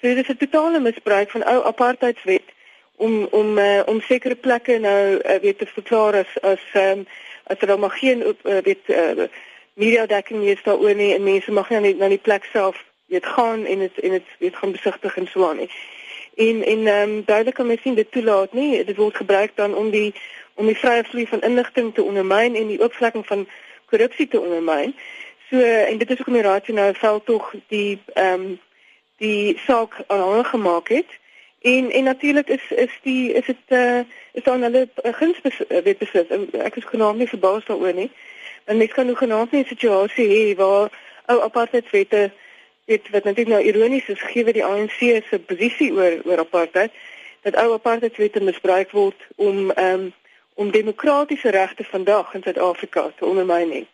so 0.00 0.06
dit 0.08 0.16
is 0.16 0.28
'n 0.28 0.36
totale 0.36 0.80
misbruik 0.80 1.30
van 1.30 1.44
ou 1.44 1.64
apartheidswet 1.64 2.48
om 2.96 3.28
om 3.30 3.58
uh, 3.58 3.82
om 3.86 4.00
sekere 4.00 4.34
plekke 4.34 4.78
nou 4.78 5.20
uh, 5.24 5.38
weet 5.40 5.58
te 5.58 5.66
verklaar 5.66 6.14
as 6.14 6.42
as 6.42 6.62
um, 6.74 7.06
as 7.44 7.60
er 7.60 7.78
mag 7.78 7.98
geen 7.98 8.24
uh, 8.26 8.58
weet 8.62 8.82
uh, 8.86 9.28
media 9.74 10.06
dekking 10.06 10.42
is 10.44 10.62
daaroor 10.62 10.94
nie 10.94 11.14
en 11.14 11.22
mense 11.22 11.52
mag 11.52 11.70
nie 11.70 11.94
na 11.94 12.08
die 12.08 12.24
plek 12.28 12.44
self 12.52 12.84
weet 13.08 13.26
gaan 13.26 13.64
en 13.64 13.78
dit 13.78 13.98
en 13.98 14.22
dit 14.38 14.56
gaan 14.56 14.72
besigtig 14.72 15.16
en 15.16 15.26
so 15.26 15.48
aan 15.48 15.56
nie. 15.56 15.70
En 16.34 16.64
en 16.64 16.86
ehm 16.86 17.10
um, 17.10 17.22
duidelik 17.24 17.54
kan 17.54 17.66
mens 17.66 17.80
sien 17.82 17.94
dit 17.94 18.10
toelaat 18.12 18.52
nie. 18.52 18.84
Dit 18.84 18.96
word 18.96 19.16
gebruik 19.16 19.50
dan 19.54 19.74
om 19.74 19.90
die 19.90 20.14
om 20.54 20.66
die 20.66 20.78
vrye 20.78 21.04
vloei 21.04 21.26
van 21.26 21.40
inligting 21.40 21.94
te 21.94 22.02
ondermyn 22.02 22.54
en 22.54 22.66
die 22.66 22.82
oopvlekking 22.82 23.26
van 23.26 23.48
korrupsie 23.86 24.28
te 24.28 24.40
ondermyn. 24.40 24.94
So 25.50 25.60
en 25.60 25.98
dit 25.98 26.10
is 26.10 26.20
ook 26.20 26.28
'n 26.28 26.40
raadjie 26.40 26.74
nou 26.74 26.94
veld 26.94 27.24
tog 27.26 27.54
die 27.68 27.98
ehm 28.14 28.32
um, 28.32 28.60
die 29.16 29.58
saak 29.66 29.94
aanhang 30.06 30.46
gemaak 30.46 30.88
het. 30.88 31.10
En 31.60 31.90
en 31.90 32.04
natuurlik 32.04 32.48
is 32.48 32.70
is 32.70 32.98
die 33.02 33.32
is 33.32 33.46
dit 33.46 33.56
eh 33.66 33.78
uh, 33.78 34.00
is 34.32 34.42
dan 34.42 34.62
hulle 34.62 34.88
guns 34.94 35.38
weet 35.68 35.98
besit. 35.98 36.30
Ek 36.52 36.76
is 36.76 36.84
genoem 36.84 37.16
nie 37.16 37.28
verbaas 37.28 37.64
daaroor 37.64 37.94
nie. 37.94 38.10
En 38.64 38.76
mens 38.76 38.92
kan 38.92 39.06
nog 39.06 39.18
genoem 39.18 39.48
'n 39.50 39.64
situasie 39.64 40.28
hê 40.28 40.56
waar 40.56 40.90
ou 41.26 41.40
apartheidswette 41.40 42.30
weet 42.88 43.10
wat 43.12 43.24
natuurlik 43.24 43.54
nou 43.54 43.64
ironies 43.64 44.08
is 44.08 44.20
gegee 44.20 44.52
die 44.56 44.64
ANC 44.64 44.98
se 45.28 45.38
posisie 45.50 45.90
oor 45.92 46.20
oor 46.24 46.40
apartheid 46.44 46.92
dat 47.46 47.56
ou 47.60 47.72
apartheidswette 47.76 48.40
misbruik 48.40 48.90
word 48.96 49.28
om 49.36 49.70
ehm 49.70 50.08
um, 50.08 50.08
om 50.58 50.70
demokratiese 50.74 51.50
regte 51.54 51.84
vandag 51.86 52.32
in 52.34 52.42
Suid-Afrika 52.42 53.04
te 53.18 53.24
ondermyn 53.24 53.68
nie. 53.70 53.84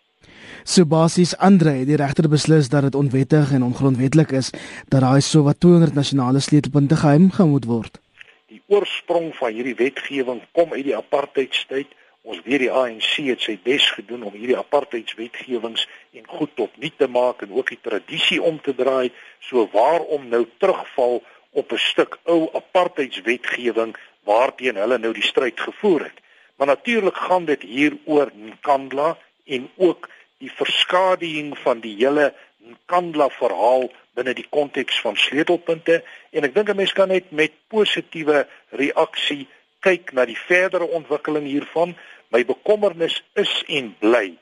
So 0.65 0.87
basies 0.89 1.35
Andre, 1.37 1.75
die 1.85 1.99
regter 2.01 2.29
beslis 2.33 2.71
dat 2.73 2.87
dit 2.87 2.95
onwettig 2.97 3.51
en 3.53 3.67
ongrondwettig 3.67 4.31
is 4.33 4.49
dat 4.89 5.03
daai 5.05 5.21
so 5.21 5.43
wat 5.45 5.61
200 5.61 5.93
nasionale 5.95 6.41
sleutelpunte 6.41 6.97
geheim 6.97 7.29
gehou 7.35 7.51
moet 7.51 7.69
word. 7.69 8.01
Die 8.49 8.63
oorsprong 8.73 9.35
van 9.37 9.53
hierdie 9.53 9.77
wetgewing 9.77 10.41
kom 10.57 10.73
uit 10.73 10.87
die 10.89 10.97
apartheidstyd. 10.97 11.93
Ons 12.25 12.41
weet 12.47 12.63
die 12.63 12.73
ANC 12.73 13.19
het 13.27 13.43
sy 13.45 13.59
bes 13.61 13.85
gedoen 13.93 14.23
om 14.25 14.33
hierdie 14.33 14.57
apartheidswetgewings 14.57 15.83
en 16.17 16.25
goed 16.39 16.55
tot 16.57 16.77
nut 16.81 16.95
te 16.97 17.09
maak 17.13 17.43
en 17.45 17.53
ook 17.53 17.69
die 17.75 17.81
tradisie 17.85 18.41
om 18.41 18.57
te 18.65 18.73
draai. 18.75 19.13
So 19.45 19.67
waarom 19.73 20.31
nou 20.33 20.47
terugval 20.57 21.21
op 21.53 21.73
'n 21.73 21.83
stuk 21.91 22.17
ou 22.25 22.49
apartheidswetgewing 22.61 23.93
waarteen 24.25 24.81
hulle 24.81 24.99
nou 24.99 25.13
die 25.13 25.29
stryd 25.33 25.61
gevoer 25.61 26.09
het? 26.09 26.19
Maar 26.57 26.67
natuurlik 26.67 27.17
gaan 27.17 27.45
dit 27.45 27.63
hier 27.63 27.97
oor 28.05 28.33
Nkandla 28.35 29.19
en 29.45 29.71
ook 29.77 30.09
die 30.39 30.53
verskadiging 30.53 31.59
van 31.59 31.81
die 31.81 31.97
hele 31.97 32.33
Nkandla 32.59 33.29
verhaal 33.29 33.91
binne 34.15 34.35
die 34.35 34.47
konteks 34.49 35.01
van 35.01 35.17
sleutelpunte 35.17 36.01
en 36.31 36.45
ek 36.45 36.55
dink 36.55 36.69
'n 36.69 36.77
mens 36.77 36.93
kan 36.93 37.09
net 37.09 37.31
met 37.31 37.53
positiewe 37.69 38.47
reaksie 38.71 39.49
kyk 39.85 40.15
na 40.17 40.25
die 40.29 40.39
verdere 40.49 40.89
ontwikkeling 40.97 41.47
hiervan. 41.49 41.95
My 42.33 42.43
bekommernis 42.49 43.21
is 43.39 43.53
en 43.69 43.93
bly 44.01 44.33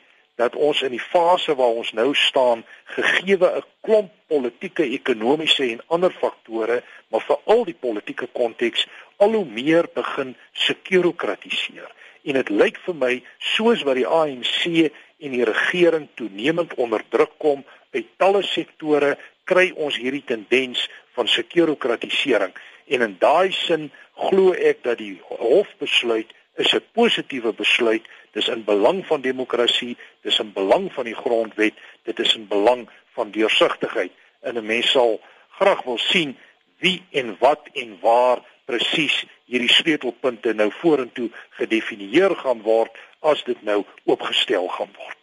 dat 0.41 0.57
ons 0.57 0.81
in 0.83 0.95
die 0.95 1.03
fase 1.03 1.55
waar 1.59 1.77
ons 1.77 1.93
nou 1.93 2.15
staan, 2.17 2.65
gegeewe 2.97 3.49
'n 3.59 3.65
klomp 3.85 4.11
politieke, 4.27 4.85
ekonomiese 4.99 5.65
en 5.71 5.83
ander 5.87 6.11
faktore, 6.11 6.83
maar 7.11 7.21
veral 7.21 7.65
die 7.65 7.77
politieke 7.87 8.27
konteks 8.33 8.87
al 9.17 9.33
hoe 9.33 9.45
meer 9.45 9.87
begin 9.95 10.35
sekurokratiseer. 10.53 11.91
En 12.25 12.35
dit 12.35 12.49
lyk 12.49 12.79
vir 12.87 12.95
my 12.95 13.23
soos 13.39 13.83
wat 13.83 13.99
die 14.01 14.07
ANC 14.07 14.91
en 15.19 15.31
die 15.31 15.45
regering 15.45 16.09
toenemend 16.15 16.75
onder 16.75 17.03
druk 17.09 17.39
kom 17.39 17.65
uit 17.93 18.07
talle 18.17 18.43
sektore 18.43 19.19
kry 19.45 19.73
ons 19.77 19.97
hierdie 19.97 20.25
tendens 20.27 20.89
van 21.15 21.29
sekurokratisering 21.29 22.55
en 22.87 23.01
in 23.01 23.17
daai 23.19 23.53
sin 23.53 23.91
glo 24.29 24.53
ek 24.53 24.83
dat 24.83 24.99
die 24.99 25.21
hofbesluit 25.29 26.31
is 26.57 26.73
'n 26.75 26.85
positiewe 26.93 27.53
besluit 27.53 28.05
dis 28.33 28.49
in 28.49 28.65
belang 28.65 29.07
van 29.07 29.21
demokrasie 29.21 29.97
dis 30.23 30.39
in 30.39 30.53
belang 30.53 30.93
van 30.93 31.05
die 31.05 31.15
grondwet 31.15 31.75
dit 32.05 32.19
is 32.19 32.35
in 32.35 32.49
belang 32.49 32.89
van 33.15 33.31
deursigtigheid 33.31 34.13
en 34.41 34.57
'n 34.57 34.67
mens 34.67 34.91
sal 34.91 35.21
graag 35.59 35.83
wil 35.83 35.99
sien 35.99 36.37
wie 36.79 37.03
en 37.11 37.37
wat 37.39 37.69
en 37.73 37.99
waar 38.01 38.39
presies 38.65 39.25
hierdie 39.45 39.73
sleutelpunte 39.73 40.55
nou 40.55 40.71
vorentoe 40.81 41.31
gedefinieer 41.51 42.35
gaan 42.37 42.63
word 42.63 42.91
as 43.21 43.43
dit 43.45 43.59
nou 43.63 43.83
oopgestel 44.05 44.69
gaan 44.69 44.91
word. 44.99 45.19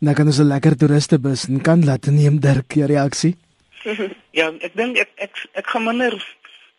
Nou 0.00 0.14
kan 0.14 0.26
ons 0.26 0.38
'n 0.38 0.48
lekker 0.48 0.76
toeristebus 0.76 1.48
en 1.48 1.60
kan 1.60 1.84
laat 1.84 2.06
neem 2.06 2.40
Dirk 2.40 2.72
jou 2.72 2.86
reaksie. 2.86 3.36
ja, 4.38 4.52
ek 4.60 4.74
dink 4.74 4.98
ek 4.98 5.10
ek 5.16 5.34
ek 5.52 5.66
gaan 5.66 5.84
minder 5.84 6.14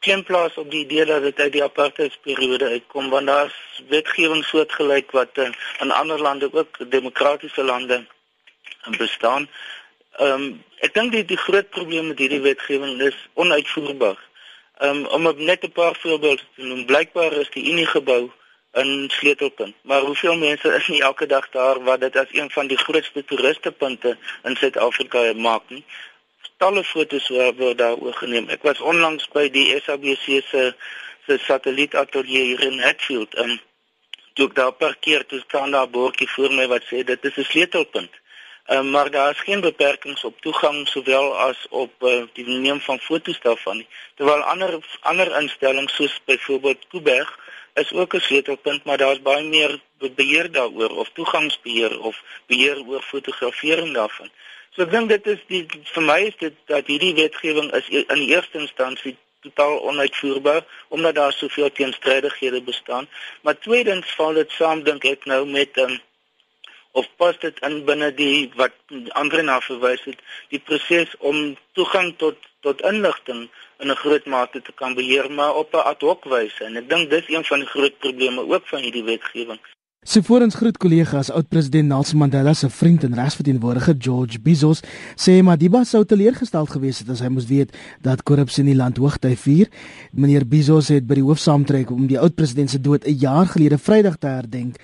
klem 0.03 0.23
plaas 0.27 0.57
op 0.59 0.71
die 0.71 0.83
idee 0.83 1.05
dat 1.05 1.23
dit 1.23 1.39
uit 1.39 1.51
die 1.51 1.63
apartheidsperiode 1.63 2.67
uitkom 2.75 3.09
want 3.09 3.27
daar's 3.31 3.55
wetgewing 3.89 4.43
soortgelyk 4.45 5.11
wat 5.15 5.37
uh, 5.37 5.47
in 5.79 5.91
ander 5.91 6.21
lande 6.21 6.49
ook 6.51 6.79
demokratiese 6.91 7.63
lande 7.63 8.03
bestaan. 8.97 9.49
Ehm 10.19 10.41
um, 10.41 10.63
ek 10.85 10.93
dink 10.93 11.11
die 11.15 11.25
die 11.25 11.39
groot 11.39 11.69
probleem 11.69 12.07
met 12.11 12.19
hierdie 12.19 12.43
wetgewing 12.43 13.01
is 13.01 13.17
onuitvoerbaar. 13.33 14.19
Ehm 14.77 15.05
um, 15.15 15.27
om 15.29 15.45
net 15.49 15.63
'n 15.63 15.71
paar 15.71 15.95
voorbeelde 15.95 16.43
te 16.55 16.63
noem, 16.63 16.85
blykbaar 16.85 17.33
is 17.33 17.49
die 17.49 17.69
Unie 17.71 17.87
gebou 17.87 18.31
in 18.73 19.09
sleutelpunt. 19.09 19.75
Maar 19.81 20.01
hoeveel 20.01 20.37
mense 20.37 20.75
is 20.75 20.87
nie 20.87 21.01
elke 21.01 21.25
dag 21.25 21.49
daar 21.49 21.83
wat 21.83 21.99
dit 21.99 22.15
as 22.15 22.31
een 22.31 22.49
van 22.51 22.67
die 22.67 22.77
grootste 22.77 23.25
toeristepunte 23.25 24.17
in 24.43 24.55
Suid-Afrika 24.55 25.33
maak 25.33 25.63
nie. 25.67 25.83
Talle 26.63 26.83
fotos 26.87 27.25
word 27.27 27.77
daar 27.77 27.97
oorgeneem. 27.99 28.45
Ek 28.55 28.61
was 28.63 28.79
onlangs 28.79 29.25
by 29.35 29.49
die 29.51 29.65
SABC 29.83 30.27
se 30.47 30.61
se 31.25 31.35
satellietateljee 31.43 32.43
hier 32.51 32.61
in 32.67 32.77
Hatfield 32.79 33.35
en 33.43 33.57
toe 34.39 34.47
ek 34.47 34.53
daar 34.59 34.71
parkeer, 34.83 35.25
toe 35.27 35.41
staan 35.41 35.75
daar 35.75 35.89
'n 35.89 35.91
bordjie 35.91 36.29
voor 36.35 36.53
my 36.59 36.67
wat 36.73 36.85
sê 36.91 37.03
dit 37.09 37.25
is 37.29 37.39
'n 37.41 37.49
sleutelpunt. 37.49 38.13
Um, 38.75 38.89
maar 38.95 39.11
daar 39.11 39.31
is 39.31 39.43
geen 39.47 39.61
beperkings 39.61 40.23
op 40.23 40.39
toegang 40.41 40.87
sowel 40.87 41.35
as 41.47 41.65
op 41.69 41.91
uh, 41.99 42.23
die 42.33 42.47
neem 42.47 42.79
van 42.79 42.99
fotos 42.99 43.39
daarvan 43.39 43.77
nie. 43.77 43.87
Terwyl 44.15 44.43
ander 44.53 44.79
ander 45.01 45.35
instellings 45.41 45.95
soos 45.95 46.15
byvoorbeeld 46.25 46.87
Kuiberg 46.87 47.39
is 47.73 47.91
ook 47.91 48.13
'n 48.15 48.19
sleutelpunt, 48.29 48.83
maar 48.83 48.97
daar's 48.97 49.21
baie 49.21 49.43
meer 49.43 49.79
beheer 50.15 50.51
daaroor 50.51 50.95
of 50.95 51.09
toegangsbeheer 51.13 51.99
of 51.99 52.23
beheer 52.47 52.87
oor 52.87 53.01
fotografering 53.01 53.93
daarvan. 53.93 54.31
So 54.75 54.81
ek 54.85 54.91
dink 54.91 55.09
dit 55.09 55.27
is 55.27 55.41
die 55.51 55.65
vir 55.69 56.05
my 56.07 56.19
is 56.29 56.37
dit 56.39 56.55
dat 56.71 56.87
hierdie 56.89 57.13
wetgewing 57.19 57.69
is 57.77 57.89
e-, 57.89 58.07
in 58.07 58.21
die 58.23 58.31
eerste 58.33 58.57
instansie 58.57 59.17
totaal 59.45 59.75
onuitvoerbaar 59.89 60.63
omdat 60.89 61.15
daar 61.15 61.33
soveel 61.33 61.71
teenstrydighede 61.71 62.61
bestaan. 62.61 63.07
Maar 63.41 63.59
tweedens 63.59 64.15
val 64.17 64.33
dit 64.39 64.51
saam 64.57 64.81
dink 64.87 65.05
ek 65.05 65.27
nou 65.29 65.43
met 65.49 65.77
um, 65.83 65.99
of 66.97 67.09
pas 67.21 67.37
dit 67.41 67.59
in 67.67 67.83
binne 67.85 68.09
die 68.17 68.49
wat 68.57 68.73
ander 69.19 69.43
na 69.43 69.59
verwys 69.61 70.01
het, 70.09 70.19
die 70.49 70.61
proses 70.61 71.13
om 71.19 71.55
toegang 71.77 72.13
tot 72.17 72.49
tot 72.63 72.81
inligting 72.87 73.49
in 73.83 73.91
'n 73.91 74.01
groot 74.01 74.25
mate 74.25 74.61
te 74.61 74.73
kan 74.81 74.93
beheer 74.97 75.31
maar 75.31 75.55
op 75.61 75.73
'n 75.73 75.85
ad 75.91 76.01
hoc 76.01 76.23
wyse 76.33 76.63
en 76.63 76.77
ek 76.81 76.89
dink 76.89 77.09
dis 77.09 77.29
een 77.29 77.45
van 77.45 77.59
die 77.59 77.71
groot 77.75 77.97
probleme 77.97 78.41
ook 78.53 78.67
van 78.67 78.81
hierdie 78.81 79.03
wetgewing. 79.03 79.59
Sy 80.03 80.19
voorens 80.27 80.57
groet 80.59 80.75
kollegas 80.83 81.29
oud-president 81.31 81.87
Nelson 81.87 82.19
Mandela 82.19 82.51
se 82.53 82.67
vriend 82.67 83.05
en 83.07 83.13
regsverteenwoordiger 83.15 83.95
George 84.03 84.39
Bizos 84.43 84.81
sê 85.15 85.37
Madiba 85.47 85.85
sou 85.87 86.01
teleurgesteld 86.03 86.73
gewees 86.73 86.99
het 86.99 87.13
as 87.13 87.21
hy 87.23 87.29
moes 87.31 87.47
weet 87.47 87.71
dat 88.03 88.25
korrupsie 88.27 88.65
in 88.65 88.73
die 88.73 88.75
land 88.75 88.99
hoogtyd 88.99 89.39
vier. 89.39 89.71
Meneer 90.11 90.43
Bizos 90.43 90.91
het 90.91 91.07
by 91.07 91.21
die 91.21 91.23
hoofsaamtrek 91.23 91.93
om 91.95 92.09
die 92.11 92.19
oud-president 92.19 92.73
se 92.73 92.81
dood 92.83 93.07
'n 93.07 93.15
jaar 93.15 93.47
gelede 93.47 93.77
Vrydag 93.79 94.19
te 94.19 94.27
herdenk 94.27 94.75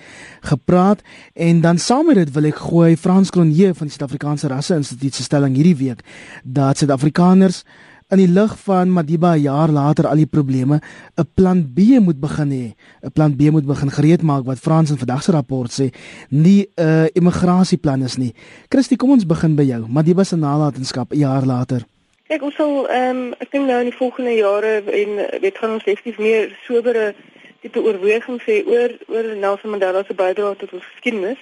gepraat 0.42 1.04
en 1.36 1.62
dan 1.62 1.78
saam 1.78 2.08
met 2.08 2.16
dit 2.16 2.32
wil 2.32 2.46
ek 2.46 2.56
gooi 2.56 2.96
Frans 2.96 3.30
Cronje 3.30 3.74
van 3.74 3.88
die 3.88 3.96
Suid-Afrikaanse 3.98 4.48
Rasse 4.48 4.76
Instituut 4.76 5.14
se 5.14 5.24
stelling 5.24 5.56
hierdie 5.56 5.76
week 5.76 6.00
dat 6.44 6.78
Suid-Afrikaners 6.78 7.66
in 8.10 8.18
die 8.18 8.30
lig 8.30 8.54
van 8.66 8.90
Madiba 8.90 9.36
'n 9.36 9.42
jaar 9.42 9.70
later 9.70 10.08
al 10.08 10.16
die 10.16 10.26
probleme 10.26 10.82
'n 11.16 11.28
plan 11.36 11.74
B 11.74 11.80
moet 12.00 12.20
begin 12.20 12.50
hê. 12.52 12.74
'n 13.06 13.12
Plan 13.12 13.36
B 13.36 13.42
moet 13.52 13.66
begin 13.66 13.92
gereed 13.92 14.22
maak 14.22 14.46
wat 14.46 14.60
Frans 14.60 14.90
in 14.90 14.98
vandag 14.98 15.24
se 15.24 15.32
rapport 15.32 15.72
sê, 15.72 15.90
nie 16.30 16.68
'n 16.76 16.84
uh, 16.84 17.06
immigrasieplan 17.14 18.04
is 18.04 18.18
nie. 18.18 18.34
Christie, 18.70 18.98
kom 18.98 19.12
ons 19.12 19.26
begin 19.26 19.56
by 19.56 19.64
jou. 19.64 19.86
Madiba 19.88 20.24
se 20.24 20.36
nalatenskap 20.36 21.12
'n 21.14 21.18
jaar 21.18 21.46
later. 21.46 21.86
Kyk, 22.28 22.42
ons 22.42 22.56
sal 22.56 22.88
ehm 22.90 23.18
um, 23.18 23.34
ek 23.40 23.52
dink 23.52 23.66
nou 23.68 23.80
in 23.80 23.90
die 23.90 23.98
volgende 23.98 24.36
jare 24.36 24.84
en 24.86 25.42
dit 25.42 25.58
gaan 25.58 25.72
ons 25.72 25.84
definitief 25.84 26.18
meer 26.18 26.58
sobere 26.66 27.16
tipe 27.62 27.80
oorweging 27.82 28.42
sê 28.42 28.66
oor 28.66 28.90
oor 29.08 29.36
Nelson 29.36 29.70
Mandela 29.70 30.04
se 30.04 30.14
bydrae 30.14 30.56
tot 30.56 30.74
ons 30.74 30.86
geskiedenis. 30.94 31.38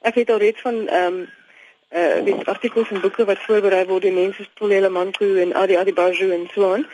Ek 0.00 0.14
het 0.14 0.30
al 0.30 0.38
reeds 0.38 0.60
van 0.60 0.86
ehm 0.88 1.14
um, 1.14 1.26
uh 1.90 2.18
eh, 2.18 2.24
die 2.24 2.34
artikels 2.44 2.90
en 2.90 3.00
boeke 3.00 3.24
wat 3.24 3.38
voorberei 3.38 3.84
word 3.86 4.02
deur 4.02 4.12
mense 4.12 4.36
soos 4.36 4.50
Tolele 4.54 4.88
Manku 4.88 5.40
en 5.40 5.54
Adi 5.54 5.76
Adibaju 5.76 6.30
en 6.32 6.48
so 6.54 6.72
aan. 6.72 6.86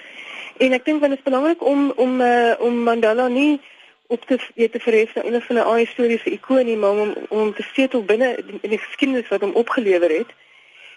En 0.57 0.73
ek 0.73 0.85
dink 0.85 1.01
want 1.01 1.13
dit 1.13 1.19
is 1.19 1.29
belangrik 1.31 1.65
om 1.65 1.93
om 1.97 2.21
uh, 2.21 2.55
om 2.59 2.83
Mandela 2.83 3.29
nie 3.29 3.61
op 4.07 4.25
te 4.25 4.39
weet 4.55 4.73
te 4.73 4.81
verhef 4.81 5.15
na 5.15 5.25
een 5.25 5.43
van 5.43 5.57
'n 5.57 5.69
aai 5.73 5.85
historiese 5.85 6.31
ikonie 6.31 6.77
maar 6.77 6.91
om 6.91 7.15
om 7.29 7.55
te 7.55 7.67
setel 7.75 8.05
binne 8.05 8.37
in 8.61 8.71
die 8.71 8.79
geskiedenis 8.79 9.29
wat 9.29 9.41
hom 9.41 9.53
opgelewer 9.53 10.11
het. 10.11 10.31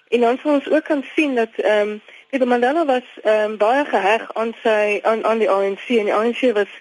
En 0.07 0.19
dan 0.19 0.37
sal 0.41 0.53
ons 0.53 0.69
ook 0.69 0.83
kan 0.83 1.03
sien 1.15 1.35
dat 1.35 1.49
ehm 1.55 1.89
um, 1.89 2.01
Peter 2.29 2.47
Mandela 2.47 2.85
was 2.85 3.07
ehm 3.23 3.51
um, 3.51 3.57
baie 3.57 3.85
geheg 3.85 4.33
aan 4.33 4.53
sy 4.63 4.99
aan 5.01 5.25
aan 5.25 5.37
die 5.37 5.49
ANC 5.49 5.87
en 5.87 6.05
die 6.05 6.13
ANC 6.13 6.41
was 6.53 6.71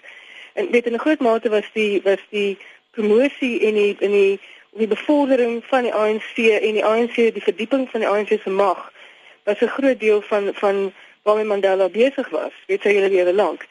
en 0.53 0.71
weet 0.71 0.85
in 0.85 0.93
'n 0.93 0.99
groot 1.05 1.19
mate 1.19 1.49
was 1.49 1.69
die 1.73 2.01
was 2.03 2.23
die 2.29 2.57
promosie 2.91 3.59
en 3.67 3.73
die 3.73 3.95
in 3.99 4.11
die 4.11 4.39
die 4.79 4.87
bevordering 4.87 5.59
van 5.67 5.83
die 5.87 5.93
ANC 5.93 6.35
en 6.37 6.73
die 6.77 6.85
ANC 6.85 7.15
die 7.15 7.43
verdieping 7.43 7.87
van 7.91 8.03
die 8.03 8.09
ANC 8.09 8.31
se 8.43 8.49
mag 8.49 8.91
was 9.43 9.61
'n 9.61 9.75
groot 9.75 9.99
deel 9.99 10.21
van 10.21 10.51
van 10.53 10.93
waarmee 11.23 11.45
Mandela 11.45 11.89
besig 11.89 12.29
was 12.29 12.55
weet 12.67 12.83
jy 12.83 12.91
hele 12.91 13.09
jare 13.09 13.33
lank. 13.33 13.67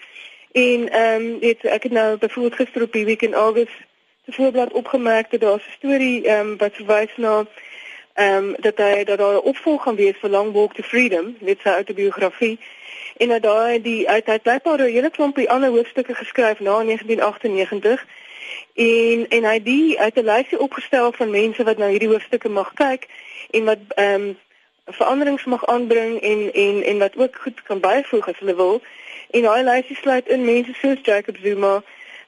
En 0.53 0.89
ehm 0.91 1.23
um, 1.23 1.39
weet 1.39 1.65
ek 1.65 1.83
het 1.83 1.93
nou 1.93 2.17
byvoorbeeld 2.17 2.55
gister 2.55 2.83
op 2.83 2.93
die 2.93 3.05
week 3.05 3.23
in 3.23 3.35
Augustus 3.35 3.87
se 4.25 4.33
voorblad 4.33 4.73
opgemerk 4.73 5.31
dat 5.31 5.41
daar 5.41 5.57
'n 5.57 5.71
storie 5.77 6.27
ehm 6.27 6.47
um, 6.47 6.57
wat 6.57 6.75
verwys 6.75 7.17
na 7.17 7.47
ehm 8.15 8.45
um, 8.45 8.55
dat 8.59 8.77
hy 8.77 9.05
dat 9.05 9.19
daar 9.19 9.35
'n 9.35 9.49
opvolg 9.53 9.83
gaan 9.83 9.97
wees 9.97 10.17
vir 10.21 10.31
Long 10.31 10.53
Walk 10.53 10.75
to 10.75 10.83
Freedom 10.83 11.37
dit 11.41 11.59
sy 11.63 11.69
autobiografie 11.69 12.59
en 13.17 13.29
dat 13.29 13.43
daai 13.43 13.83
die 13.83 14.09
uit 14.09 14.27
hy 14.27 14.39
blykbaar 14.39 14.79
'n 14.79 14.93
hele 14.93 15.11
klompie 15.11 15.51
ander 15.51 15.71
hoofstukke 15.71 16.15
geskryf 16.15 16.61
na 16.61 16.83
1998 16.83 18.07
en 18.75 19.29
en 19.29 19.45
hy 19.45 19.63
die 19.63 19.99
uit 20.01 20.17
'n 20.17 20.25
lysie 20.25 20.59
opgestel 20.59 21.13
van 21.13 21.31
mense 21.31 21.63
wat 21.63 21.79
nou 21.79 21.91
hierdie 21.91 22.09
hoofstukke 22.09 22.49
mag 22.49 22.73
kyk 22.75 23.09
en 23.51 23.65
wat 23.65 23.79
ehm 23.95 24.15
um, 24.15 24.39
veranderings 24.89 25.45
mag 25.45 25.67
aanbring 25.67 26.21
en 26.21 26.53
en 26.53 26.83
en 26.83 26.99
wat 26.99 27.17
ook 27.17 27.37
goed 27.37 27.63
kan 27.63 27.81
byvoeg 27.81 28.29
as 28.29 28.39
hulle 28.39 28.55
wil. 28.55 28.83
En 29.31 29.43
daai 29.43 29.63
lysie 29.63 29.97
sluit 29.97 30.29
in 30.29 30.45
mense 30.45 30.73
soos 30.75 30.99
Jacob 31.03 31.37
Zuma, 31.43 31.83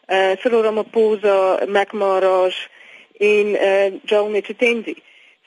eh 0.06 0.30
uh, 0.30 0.36
Cyril 0.40 0.62
Ramaphosa, 0.62 1.58
Mac 1.66 1.92
Maraj 1.92 2.68
en 3.18 3.56
eh 3.56 3.86
uh, 3.86 3.92
Joel 4.04 4.28
Mtetendi. 4.28 4.96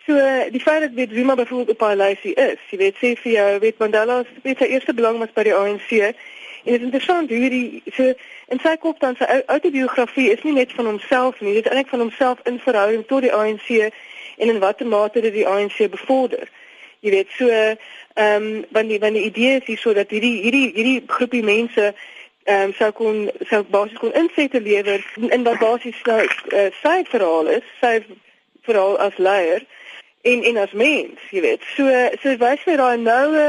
So 0.05 0.13
die 0.51 0.59
feit 0.59 0.82
dat 0.82 0.91
weet 0.93 1.09
Zuma 1.11 1.36
byvoorbeeld 1.36 1.69
op 1.69 1.80
haar 1.80 1.95
lysie 1.95 2.34
is, 2.34 2.59
jy 2.69 2.78
weet 2.78 2.95
sê 2.95 3.13
vir 3.21 3.32
jou, 3.32 3.59
weet 3.59 3.78
Mandela 3.78 4.24
se 4.24 4.55
sy 4.57 4.65
eerste 4.65 4.93
belang 4.93 5.19
was 5.19 5.32
by 5.34 5.43
die 5.47 5.55
ANC 5.55 6.15
en 6.64 6.72
dit 6.72 6.80
is 6.80 6.86
interessant 6.86 7.30
hoe 7.30 7.49
die 7.49 7.84
so 7.91 8.14
in 8.47 8.59
sy 8.64 8.76
kop 8.80 8.99
dan 8.99 9.16
sy 9.20 9.41
autobiografie 9.45 10.30
is 10.32 10.43
nie 10.43 10.55
net 10.55 10.72
van 10.78 10.86
homself 10.86 11.39
nie, 11.41 11.53
dit 11.53 11.66
is 11.66 11.72
eintlik 11.72 11.91
van 11.91 11.99
homself 12.05 12.39
in 12.49 12.59
verhouding 12.59 13.05
tot 13.07 13.22
die 13.26 13.34
ANC 13.34 13.70
en 14.38 14.49
in 14.49 14.59
watter 14.59 14.88
mate 14.88 15.22
dit 15.22 15.34
die 15.34 15.47
ANC 15.47 15.89
bevorder. 15.91 16.49
Jy 17.03 17.11
weet 17.11 17.36
so 17.38 17.49
ehm 17.49 17.78
um, 18.16 18.66
want 18.72 18.89
die 18.89 18.99
want 18.99 19.20
die 19.20 19.26
idee 19.28 19.57
is 19.59 19.66
hier 19.66 19.78
so 19.78 19.93
dat 19.93 20.11
hierdie 20.14 20.39
hierdie 20.41 20.70
hierdie 20.76 21.03
groepie 21.07 21.43
mense 21.43 21.93
ehm 22.43 22.70
um, 22.70 22.74
sou 22.80 22.91
kon 22.91 23.32
sou 23.49 23.64
basies 23.76 23.99
kon 23.99 24.14
insette 24.14 24.61
lewer 24.61 25.03
in 25.30 25.43
wat 25.43 25.59
basies 25.59 25.99
nou 26.07 26.20
uh, 26.24 26.68
sy 26.82 26.97
verhaal 27.11 27.49
is, 27.57 27.66
sy 27.82 27.97
verhaal 28.68 28.99
as 29.03 29.18
leier 29.18 29.66
en 30.24 30.43
en 30.43 30.57
as 30.57 30.72
mens, 30.72 31.20
jy 31.32 31.41
weet. 31.43 31.64
So 31.76 31.89
so 32.24 32.38
wys 32.39 32.64
vir 32.64 32.80
daai 32.80 32.97
noue 32.97 33.47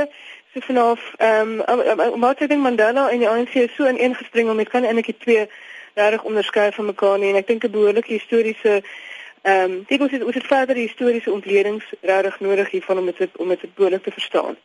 so 0.55 0.61
vanaf 0.61 1.00
ehm 1.18 1.61
um, 1.66 2.18
maar 2.18 2.36
ek 2.38 2.48
dink 2.48 2.62
Mandela 2.62 3.09
en 3.11 3.18
die 3.18 3.28
ANC 3.28 3.55
is 3.55 3.74
so 3.74 3.86
ineengespring 3.86 4.50
om 4.50 4.57
dit 4.57 4.68
kan 4.68 4.84
eintlik 4.84 5.07
die 5.07 5.18
twee 5.18 5.48
reg 5.94 6.22
onderskei 6.22 6.70
van 6.72 6.86
mekaar 6.86 7.18
nie 7.18 7.32
en 7.32 7.40
ek 7.40 7.46
dink 7.46 7.64
'n 7.64 7.70
behoorlike 7.70 8.12
historiese 8.12 8.82
ehm 9.42 9.70
um, 9.70 9.84
dit 9.88 9.98
moet 9.98 10.11
dit 10.11 10.34
het 10.34 10.46
verder 10.46 10.76
historiese 10.76 11.32
ontledings 11.32 11.84
reg 12.00 12.40
nodig 12.40 12.70
hiervan 12.70 12.98
om 12.98 13.07
dit 13.07 13.36
om 13.36 13.48
dit 13.48 13.74
behoorlik 13.74 14.02
te 14.02 14.11
verstaan. 14.11 14.57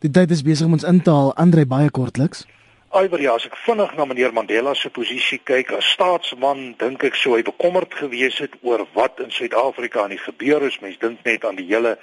Die 0.00 0.10
tyd 0.10 0.30
is 0.30 0.42
besig 0.42 0.66
om 0.66 0.72
ons 0.72 0.84
in 0.84 1.02
te 1.02 1.10
haal, 1.10 1.34
Andre 1.34 1.66
baie 1.66 1.90
kortliks. 1.90 2.46
Iwer 2.88 3.20
ja, 3.20 3.34
as 3.34 3.44
ek 3.44 3.56
vinnig 3.66 3.90
na 3.96 4.04
meneer 4.04 4.32
Mandela 4.32 4.74
se 4.74 4.88
posisie 4.90 5.40
kyk 5.44 5.72
as 5.76 5.90
staatsman, 5.92 6.74
dink 6.78 7.02
ek 7.04 7.18
sou 7.20 7.34
hy 7.36 7.42
bekommerd 7.42 7.94
gewees 7.94 8.38
het 8.38 8.54
oor 8.62 8.86
wat 8.94 9.20
in 9.20 9.30
Suid-Afrika 9.30 10.02
aan 10.02 10.14
die 10.16 10.22
gebeur 10.22 10.62
is. 10.62 10.78
Mens 10.80 10.96
dink 10.98 11.24
net 11.24 11.44
aan 11.44 11.56
die 11.56 11.66
hele 11.68 11.98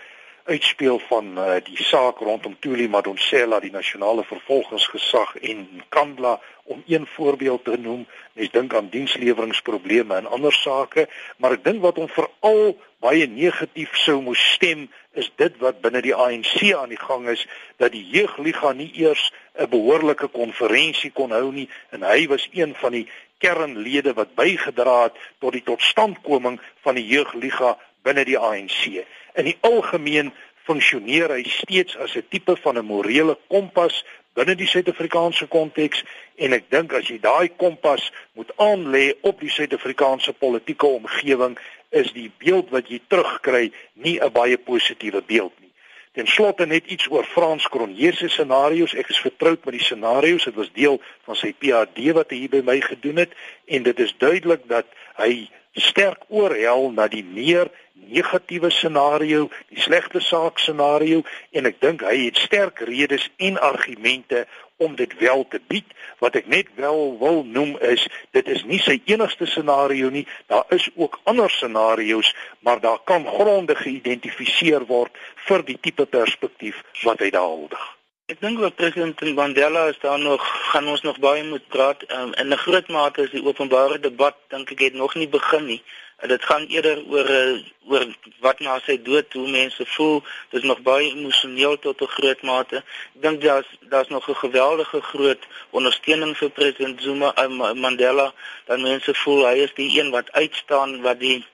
uitspeel 0.45 0.99
van 1.09 1.37
uh, 1.37 1.55
die 1.65 1.77
saak 1.83 2.19
rondom 2.21 2.53
Tuli 2.59 2.87
Madonsela, 2.89 3.59
die 3.59 3.73
nasionale 3.73 4.23
vervolgingsgesag 4.23 5.35
en 5.41 5.65
Kandla 5.89 6.39
om 6.63 6.83
een 6.87 7.07
voorbeeld 7.15 7.63
te 7.65 7.77
noem. 7.77 8.05
Mens 8.33 8.51
dink 8.51 8.73
aan 8.73 8.89
diensleweringprobleme 8.89 10.15
en 10.15 10.29
ander 10.29 10.53
sake, 10.53 11.07
maar 11.37 11.57
ek 11.57 11.63
dink 11.65 11.81
wat 11.81 11.97
hom 11.97 12.09
veral 12.13 12.75
baie 13.01 13.25
negatief 13.29 13.97
sou 14.01 14.19
moes 14.21 14.41
stem 14.53 14.85
is 15.17 15.31
dit 15.41 15.57
wat 15.61 15.81
binne 15.81 16.01
die 16.05 16.13
ANC 16.13 16.61
aan 16.75 16.93
die 16.93 17.01
gang 17.01 17.27
is 17.31 17.45
dat 17.81 17.93
die 17.93 18.03
jeugliga 18.13 18.73
nie 18.73 18.91
eers 19.01 19.31
'n 19.57 19.69
behoorlike 19.69 20.27
konferensie 20.27 21.11
kon 21.11 21.31
hou 21.31 21.51
nie 21.51 21.69
en 21.89 22.03
hy 22.03 22.27
was 22.27 22.49
een 22.53 22.75
van 22.75 22.91
die 22.91 23.07
kernlede 23.37 24.13
wat 24.13 24.35
bygedra 24.35 25.03
het 25.03 25.17
tot 25.39 25.53
die 25.53 25.63
totstandkoming 25.63 26.59
van 26.81 26.95
die 26.95 27.07
jeugliga 27.07 27.77
binne 28.03 28.25
die 28.25 28.37
ANC. 28.37 29.05
In 29.35 29.49
die 29.49 29.57
algemeen 29.67 30.31
funksioneer 30.65 31.33
hy 31.35 31.43
steeds 31.43 31.97
as 31.97 32.15
'n 32.15 32.25
tipe 32.29 32.55
van 32.63 32.77
'n 32.77 32.85
morele 32.85 33.37
kompas 33.47 34.03
binne 34.33 34.55
die 34.55 34.67
Suid-Afrikaanse 34.67 35.47
konteks 35.47 36.03
en 36.35 36.53
ek 36.53 36.69
dink 36.69 36.93
as 36.93 37.07
jy 37.07 37.19
daai 37.23 37.49
kompas 37.57 38.11
moet 38.33 38.51
aanlê 38.57 39.13
op 39.21 39.39
die 39.39 39.49
Suid-Afrikaanse 39.49 40.33
politieke 40.33 40.87
omgewing 40.87 41.57
is 41.89 42.11
die 42.15 42.31
beeld 42.37 42.69
wat 42.75 42.89
jy 42.91 42.99
terugkry 43.07 43.71
nie 43.93 44.19
'n 44.19 44.31
baie 44.31 44.57
positiewe 44.57 45.21
beeld 45.21 45.53
nie. 45.59 45.71
Ten 46.15 46.27
slotte 46.27 46.65
net 46.65 46.85
iets 46.87 47.07
oor 47.11 47.23
Frans 47.23 47.67
Cronje 47.67 48.13
se 48.13 48.27
scenario's. 48.27 48.93
Ek 48.93 49.09
is 49.09 49.19
vertroud 49.19 49.65
met 49.65 49.73
die 49.73 49.83
scenario's. 49.83 50.43
Dit 50.43 50.55
was 50.55 50.71
deel 50.71 51.01
van 51.25 51.35
sy 51.35 51.53
PhD 51.59 52.13
wat 52.13 52.29
hy 52.29 52.37
hier 52.37 52.49
by 52.49 52.61
my 52.63 52.79
gedoen 52.81 53.17
het 53.17 53.31
en 53.65 53.83
dit 53.83 53.99
is 53.99 54.15
duidelik 54.17 54.63
dat 54.67 54.85
hy 55.15 55.49
sterk 55.75 56.23
oorhel 56.27 56.91
na 56.95 57.07
die 57.11 57.23
meer 57.23 57.71
negatiewe 57.93 58.69
scenario, 58.69 59.49
die 59.69 59.81
slegte 59.81 60.19
saak 60.19 60.59
scenario 60.59 61.23
en 61.51 61.67
ek 61.69 61.79
dink 61.81 62.03
hy 62.05 62.27
het 62.27 62.39
sterk 62.39 62.83
redes 62.87 63.27
en 63.37 63.57
argumente 63.57 64.45
om 64.77 64.95
dit 64.95 65.11
wel 65.19 65.45
te 65.49 65.61
bied. 65.67 65.87
Wat 66.19 66.35
ek 66.35 66.47
net 66.51 66.71
wel 66.75 67.17
wil 67.19 67.43
noem 67.47 67.75
is 67.79 68.05
dit 68.35 68.47
is 68.51 68.63
nie 68.67 68.79
sy 68.83 68.99
enigste 69.07 69.47
scenario 69.47 70.11
nie. 70.11 70.25
Daar 70.51 70.67
is 70.75 70.89
ook 70.95 71.19
ander 71.23 71.49
scenario's, 71.49 72.35
maar 72.59 72.79
daar 72.83 72.99
kan 73.03 73.27
gronde 73.27 73.75
geïdentifiseer 73.75 74.87
word 74.91 75.15
vir 75.47 75.63
die 75.63 75.79
tipe 75.81 76.05
perspektief 76.05 76.83
wat 77.03 77.23
hy 77.23 77.31
daar 77.35 77.51
huldig. 77.51 77.94
Ek 78.33 78.39
dink 78.41 78.57
wat 78.57 78.73
president 78.77 79.19
Mandela 79.37 79.81
is 79.87 79.99
daar 80.01 80.19
nog 80.19 80.45
gaan 80.71 80.87
ons 80.93 81.01
nog 81.01 81.17
baie 81.25 81.43
moet 81.43 81.67
praat. 81.73 82.05
Um, 82.11 82.31
in 82.41 82.47
'n 82.53 82.57
groot 82.57 82.87
mate 82.87 83.21
is 83.21 83.29
die 83.29 83.45
openbare 83.45 83.99
debat 83.99 84.35
dink 84.53 84.71
ek 84.71 84.79
het 84.79 84.95
nog 85.01 85.13
nie 85.15 85.27
begin 85.27 85.65
nie. 85.65 85.83
Uh, 86.23 86.29
dit 86.33 86.45
gaan 86.49 86.65
eerder 86.65 87.03
oor 87.05 87.29
uh, 87.29 87.61
oor 87.91 88.05
wat 88.47 88.59
na 88.59 88.79
sy 88.85 88.97
dood 89.09 89.33
hoe 89.33 89.45
mense 89.51 89.85
voel. 89.85 90.23
Dit 90.49 90.63
is 90.63 90.67
nog 90.67 90.81
baie 90.81 91.11
emosioneel 91.11 91.77
tot 91.79 92.01
'n 92.01 92.13
groot 92.17 92.41
mate. 92.41 92.77
Ek 93.15 93.21
dink 93.27 93.41
daar's 93.41 93.69
daar's 93.93 94.09
nog 94.09 94.29
'n 94.29 94.41
geweldige 94.45 95.01
groot 95.01 95.43
ondersteuning 95.69 96.37
vir 96.37 96.49
president 96.49 97.01
Zuma 97.01 97.29
uh, 97.37 97.73
Mandela. 97.73 98.33
Dan 98.65 98.81
mense 98.81 99.13
voel 99.13 99.45
hy 99.45 99.57
is 99.69 99.73
die 99.73 99.99
een 99.99 100.09
wat 100.09 100.31
uitstaan 100.31 101.01
wat 101.01 101.19
die 101.19 101.45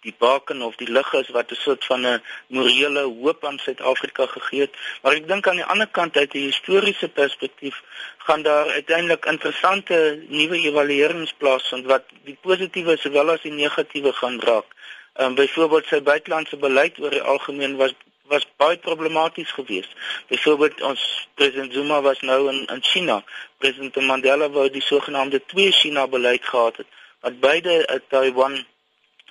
die 0.00 0.14
baken 0.18 0.62
of 0.62 0.76
die 0.76 0.88
lig 0.96 1.12
is 1.12 1.28
wat 1.36 1.50
'n 1.50 1.60
soort 1.64 1.84
van 1.84 2.06
'n 2.06 2.22
morele 2.46 3.02
hoop 3.22 3.44
aan 3.44 3.58
Suid-Afrika 3.58 4.26
gegee 4.26 4.60
het. 4.60 4.74
Maar 5.02 5.12
ek 5.12 5.28
dink 5.28 5.48
aan 5.48 5.60
die 5.62 5.70
ander 5.72 5.90
kant 5.98 6.16
uit 6.16 6.34
'n 6.34 6.48
historiese 6.50 7.08
perspektief 7.08 7.82
gaan 8.18 8.42
daar 8.42 8.68
uiteindelik 8.70 9.24
interessante 9.24 10.22
nuwe 10.28 10.58
evaluerings 10.58 11.32
plaasvind 11.32 11.86
wat 11.86 12.04
die 12.24 12.38
positiewe 12.40 12.96
sowel 12.96 13.30
as 13.30 13.42
die 13.42 13.52
negatiewe 13.52 14.12
gaan 14.12 14.40
raak. 14.40 14.68
Ehm 15.14 15.26
um, 15.26 15.34
byvoorbeeld 15.34 15.86
sy 15.86 16.00
buitelandse 16.02 16.56
beleid 16.56 16.98
oor 16.98 17.10
die 17.10 17.22
algemeen 17.22 17.76
was 17.76 17.94
was 18.28 18.46
baie 18.56 18.78
problematies 18.78 19.50
geweest. 19.52 19.92
Byvoorbeeld 20.28 20.82
ons 20.82 21.28
president 21.34 21.72
Zuma 21.72 22.00
was 22.02 22.20
nou 22.20 22.48
in 22.52 22.66
in 22.66 22.82
China. 22.82 23.24
President 23.58 23.96
Mandela 23.96 24.50
wou 24.50 24.70
die 24.70 24.82
sogenaamde 24.82 25.42
twee 25.46 25.72
China 25.72 26.06
beleid 26.06 26.44
gehad 26.44 26.76
het 26.76 26.86
wat 27.20 27.40
beide 27.40 27.88
uh, 27.88 27.98
Taiwan 28.08 28.66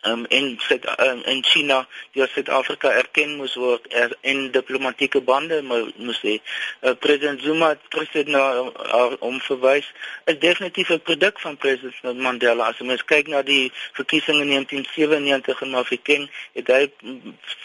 um, 0.06 0.26
en 0.26 0.56
Suid 0.60 0.86
um, 1.00 1.22
in 1.24 1.44
China 1.44 1.88
deur 2.12 2.28
Suid-Afrika 2.28 2.90
erken 2.90 3.36
moes 3.40 3.56
word 3.60 3.86
er, 3.94 4.14
en 4.22 4.52
diplomatieke 4.52 5.22
bande 5.22 5.62
moes 5.66 6.22
hê. 6.22 6.38
Uh, 6.82 6.94
president 7.00 7.42
Zuma 7.42 7.70
het 7.74 7.84
president 7.90 8.28
na 8.36 8.44
uh, 8.62 9.14
om 9.20 9.40
verwys 9.48 9.88
is 10.26 10.40
definitief 10.40 10.90
'n 10.90 11.02
produk 11.02 11.40
van 11.40 11.58
president 11.58 12.20
Mandela. 12.28 12.72
As 12.72 12.80
mens 12.80 13.06
kyk 13.06 13.28
na 13.28 13.42
die 13.42 13.72
verkiesing 13.94 14.42
in 14.42 14.50
1997 14.50 15.62
in 15.62 15.70
Mafeking, 15.70 16.30
het 16.54 16.68
hy 16.68 16.84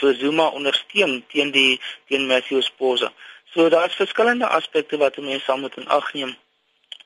vir 0.01 0.15
Zuma 0.15 0.49
ondersteun 0.49 1.25
teen 1.33 1.51
die 1.51 1.81
teen 2.09 2.27
Matthew 2.27 2.63
Sposa. 2.63 3.13
So 3.55 3.69
daar's 3.69 3.95
verskillende 3.95 4.47
aspekte 4.47 4.97
wat 4.97 5.17
mense 5.17 5.45
sal 5.45 5.59
moet 5.59 5.77
in 5.77 5.89
ag 5.89 6.13
neem 6.13 6.37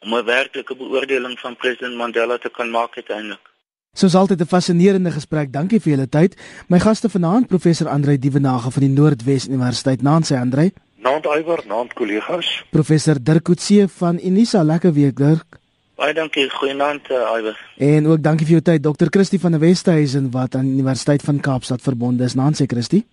om 0.04 0.14
'n 0.14 0.24
werklike 0.24 0.76
beoordeling 0.76 1.38
van 1.40 1.56
president 1.56 1.96
Mandela 1.96 2.38
te 2.38 2.50
kan 2.50 2.70
maak 2.70 2.96
uiteindelik. 2.96 3.53
Soos 3.94 4.14
altyd 4.14 4.40
'n 4.40 4.46
fascinerende 4.46 5.10
gesprek. 5.10 5.52
Dankie 5.52 5.80
vir 5.80 5.92
julle 5.92 6.08
tyd. 6.08 6.34
My 6.68 6.78
gaste 6.78 7.08
vanaand, 7.08 7.46
professor 7.46 7.88
Andrei 7.88 8.18
Dievenage 8.18 8.70
van 8.70 8.82
die 8.82 8.88
Noordwes 8.88 9.46
Universiteit. 9.46 10.02
Naand 10.02 10.26
sy 10.26 10.34
Andrei. 10.34 10.72
Naand 10.96 11.24
Iwer, 11.24 11.62
naand 11.66 11.92
kollegas. 11.92 12.64
Professor 12.70 13.22
Dirk 13.22 13.44
Coetzee 13.44 13.86
van 13.88 14.18
Unisa. 14.24 14.62
Lekker 14.62 14.92
week, 14.92 15.16
Dirk. 15.16 15.58
Baie 15.94 16.14
dankie. 16.14 16.50
Goeienaand, 16.50 17.10
uh, 17.10 17.38
Iwer. 17.38 17.58
En 17.76 18.06
ook 18.06 18.22
dankie 18.22 18.46
vir 18.46 18.58
jou 18.58 18.62
tyd, 18.62 18.82
Dr. 18.82 19.06
Christie 19.10 19.40
van 19.40 19.52
die 19.52 19.60
Wesduisen 19.60 20.30
wat 20.30 20.54
aan 20.54 20.64
die 20.64 20.72
Universiteit 20.72 21.22
van 21.22 21.40
Kaapstad 21.40 21.82
verbonde 21.82 22.24
is. 22.24 22.34
Naand 22.34 22.56
sy 22.56 22.66
Christie. 22.66 23.04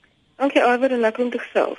Dankie 0.42 0.62
Iwer 0.62 0.92
en 0.92 1.00
lekker 1.00 1.24
om 1.24 1.30
te 1.30 1.38
gesels. 1.38 1.78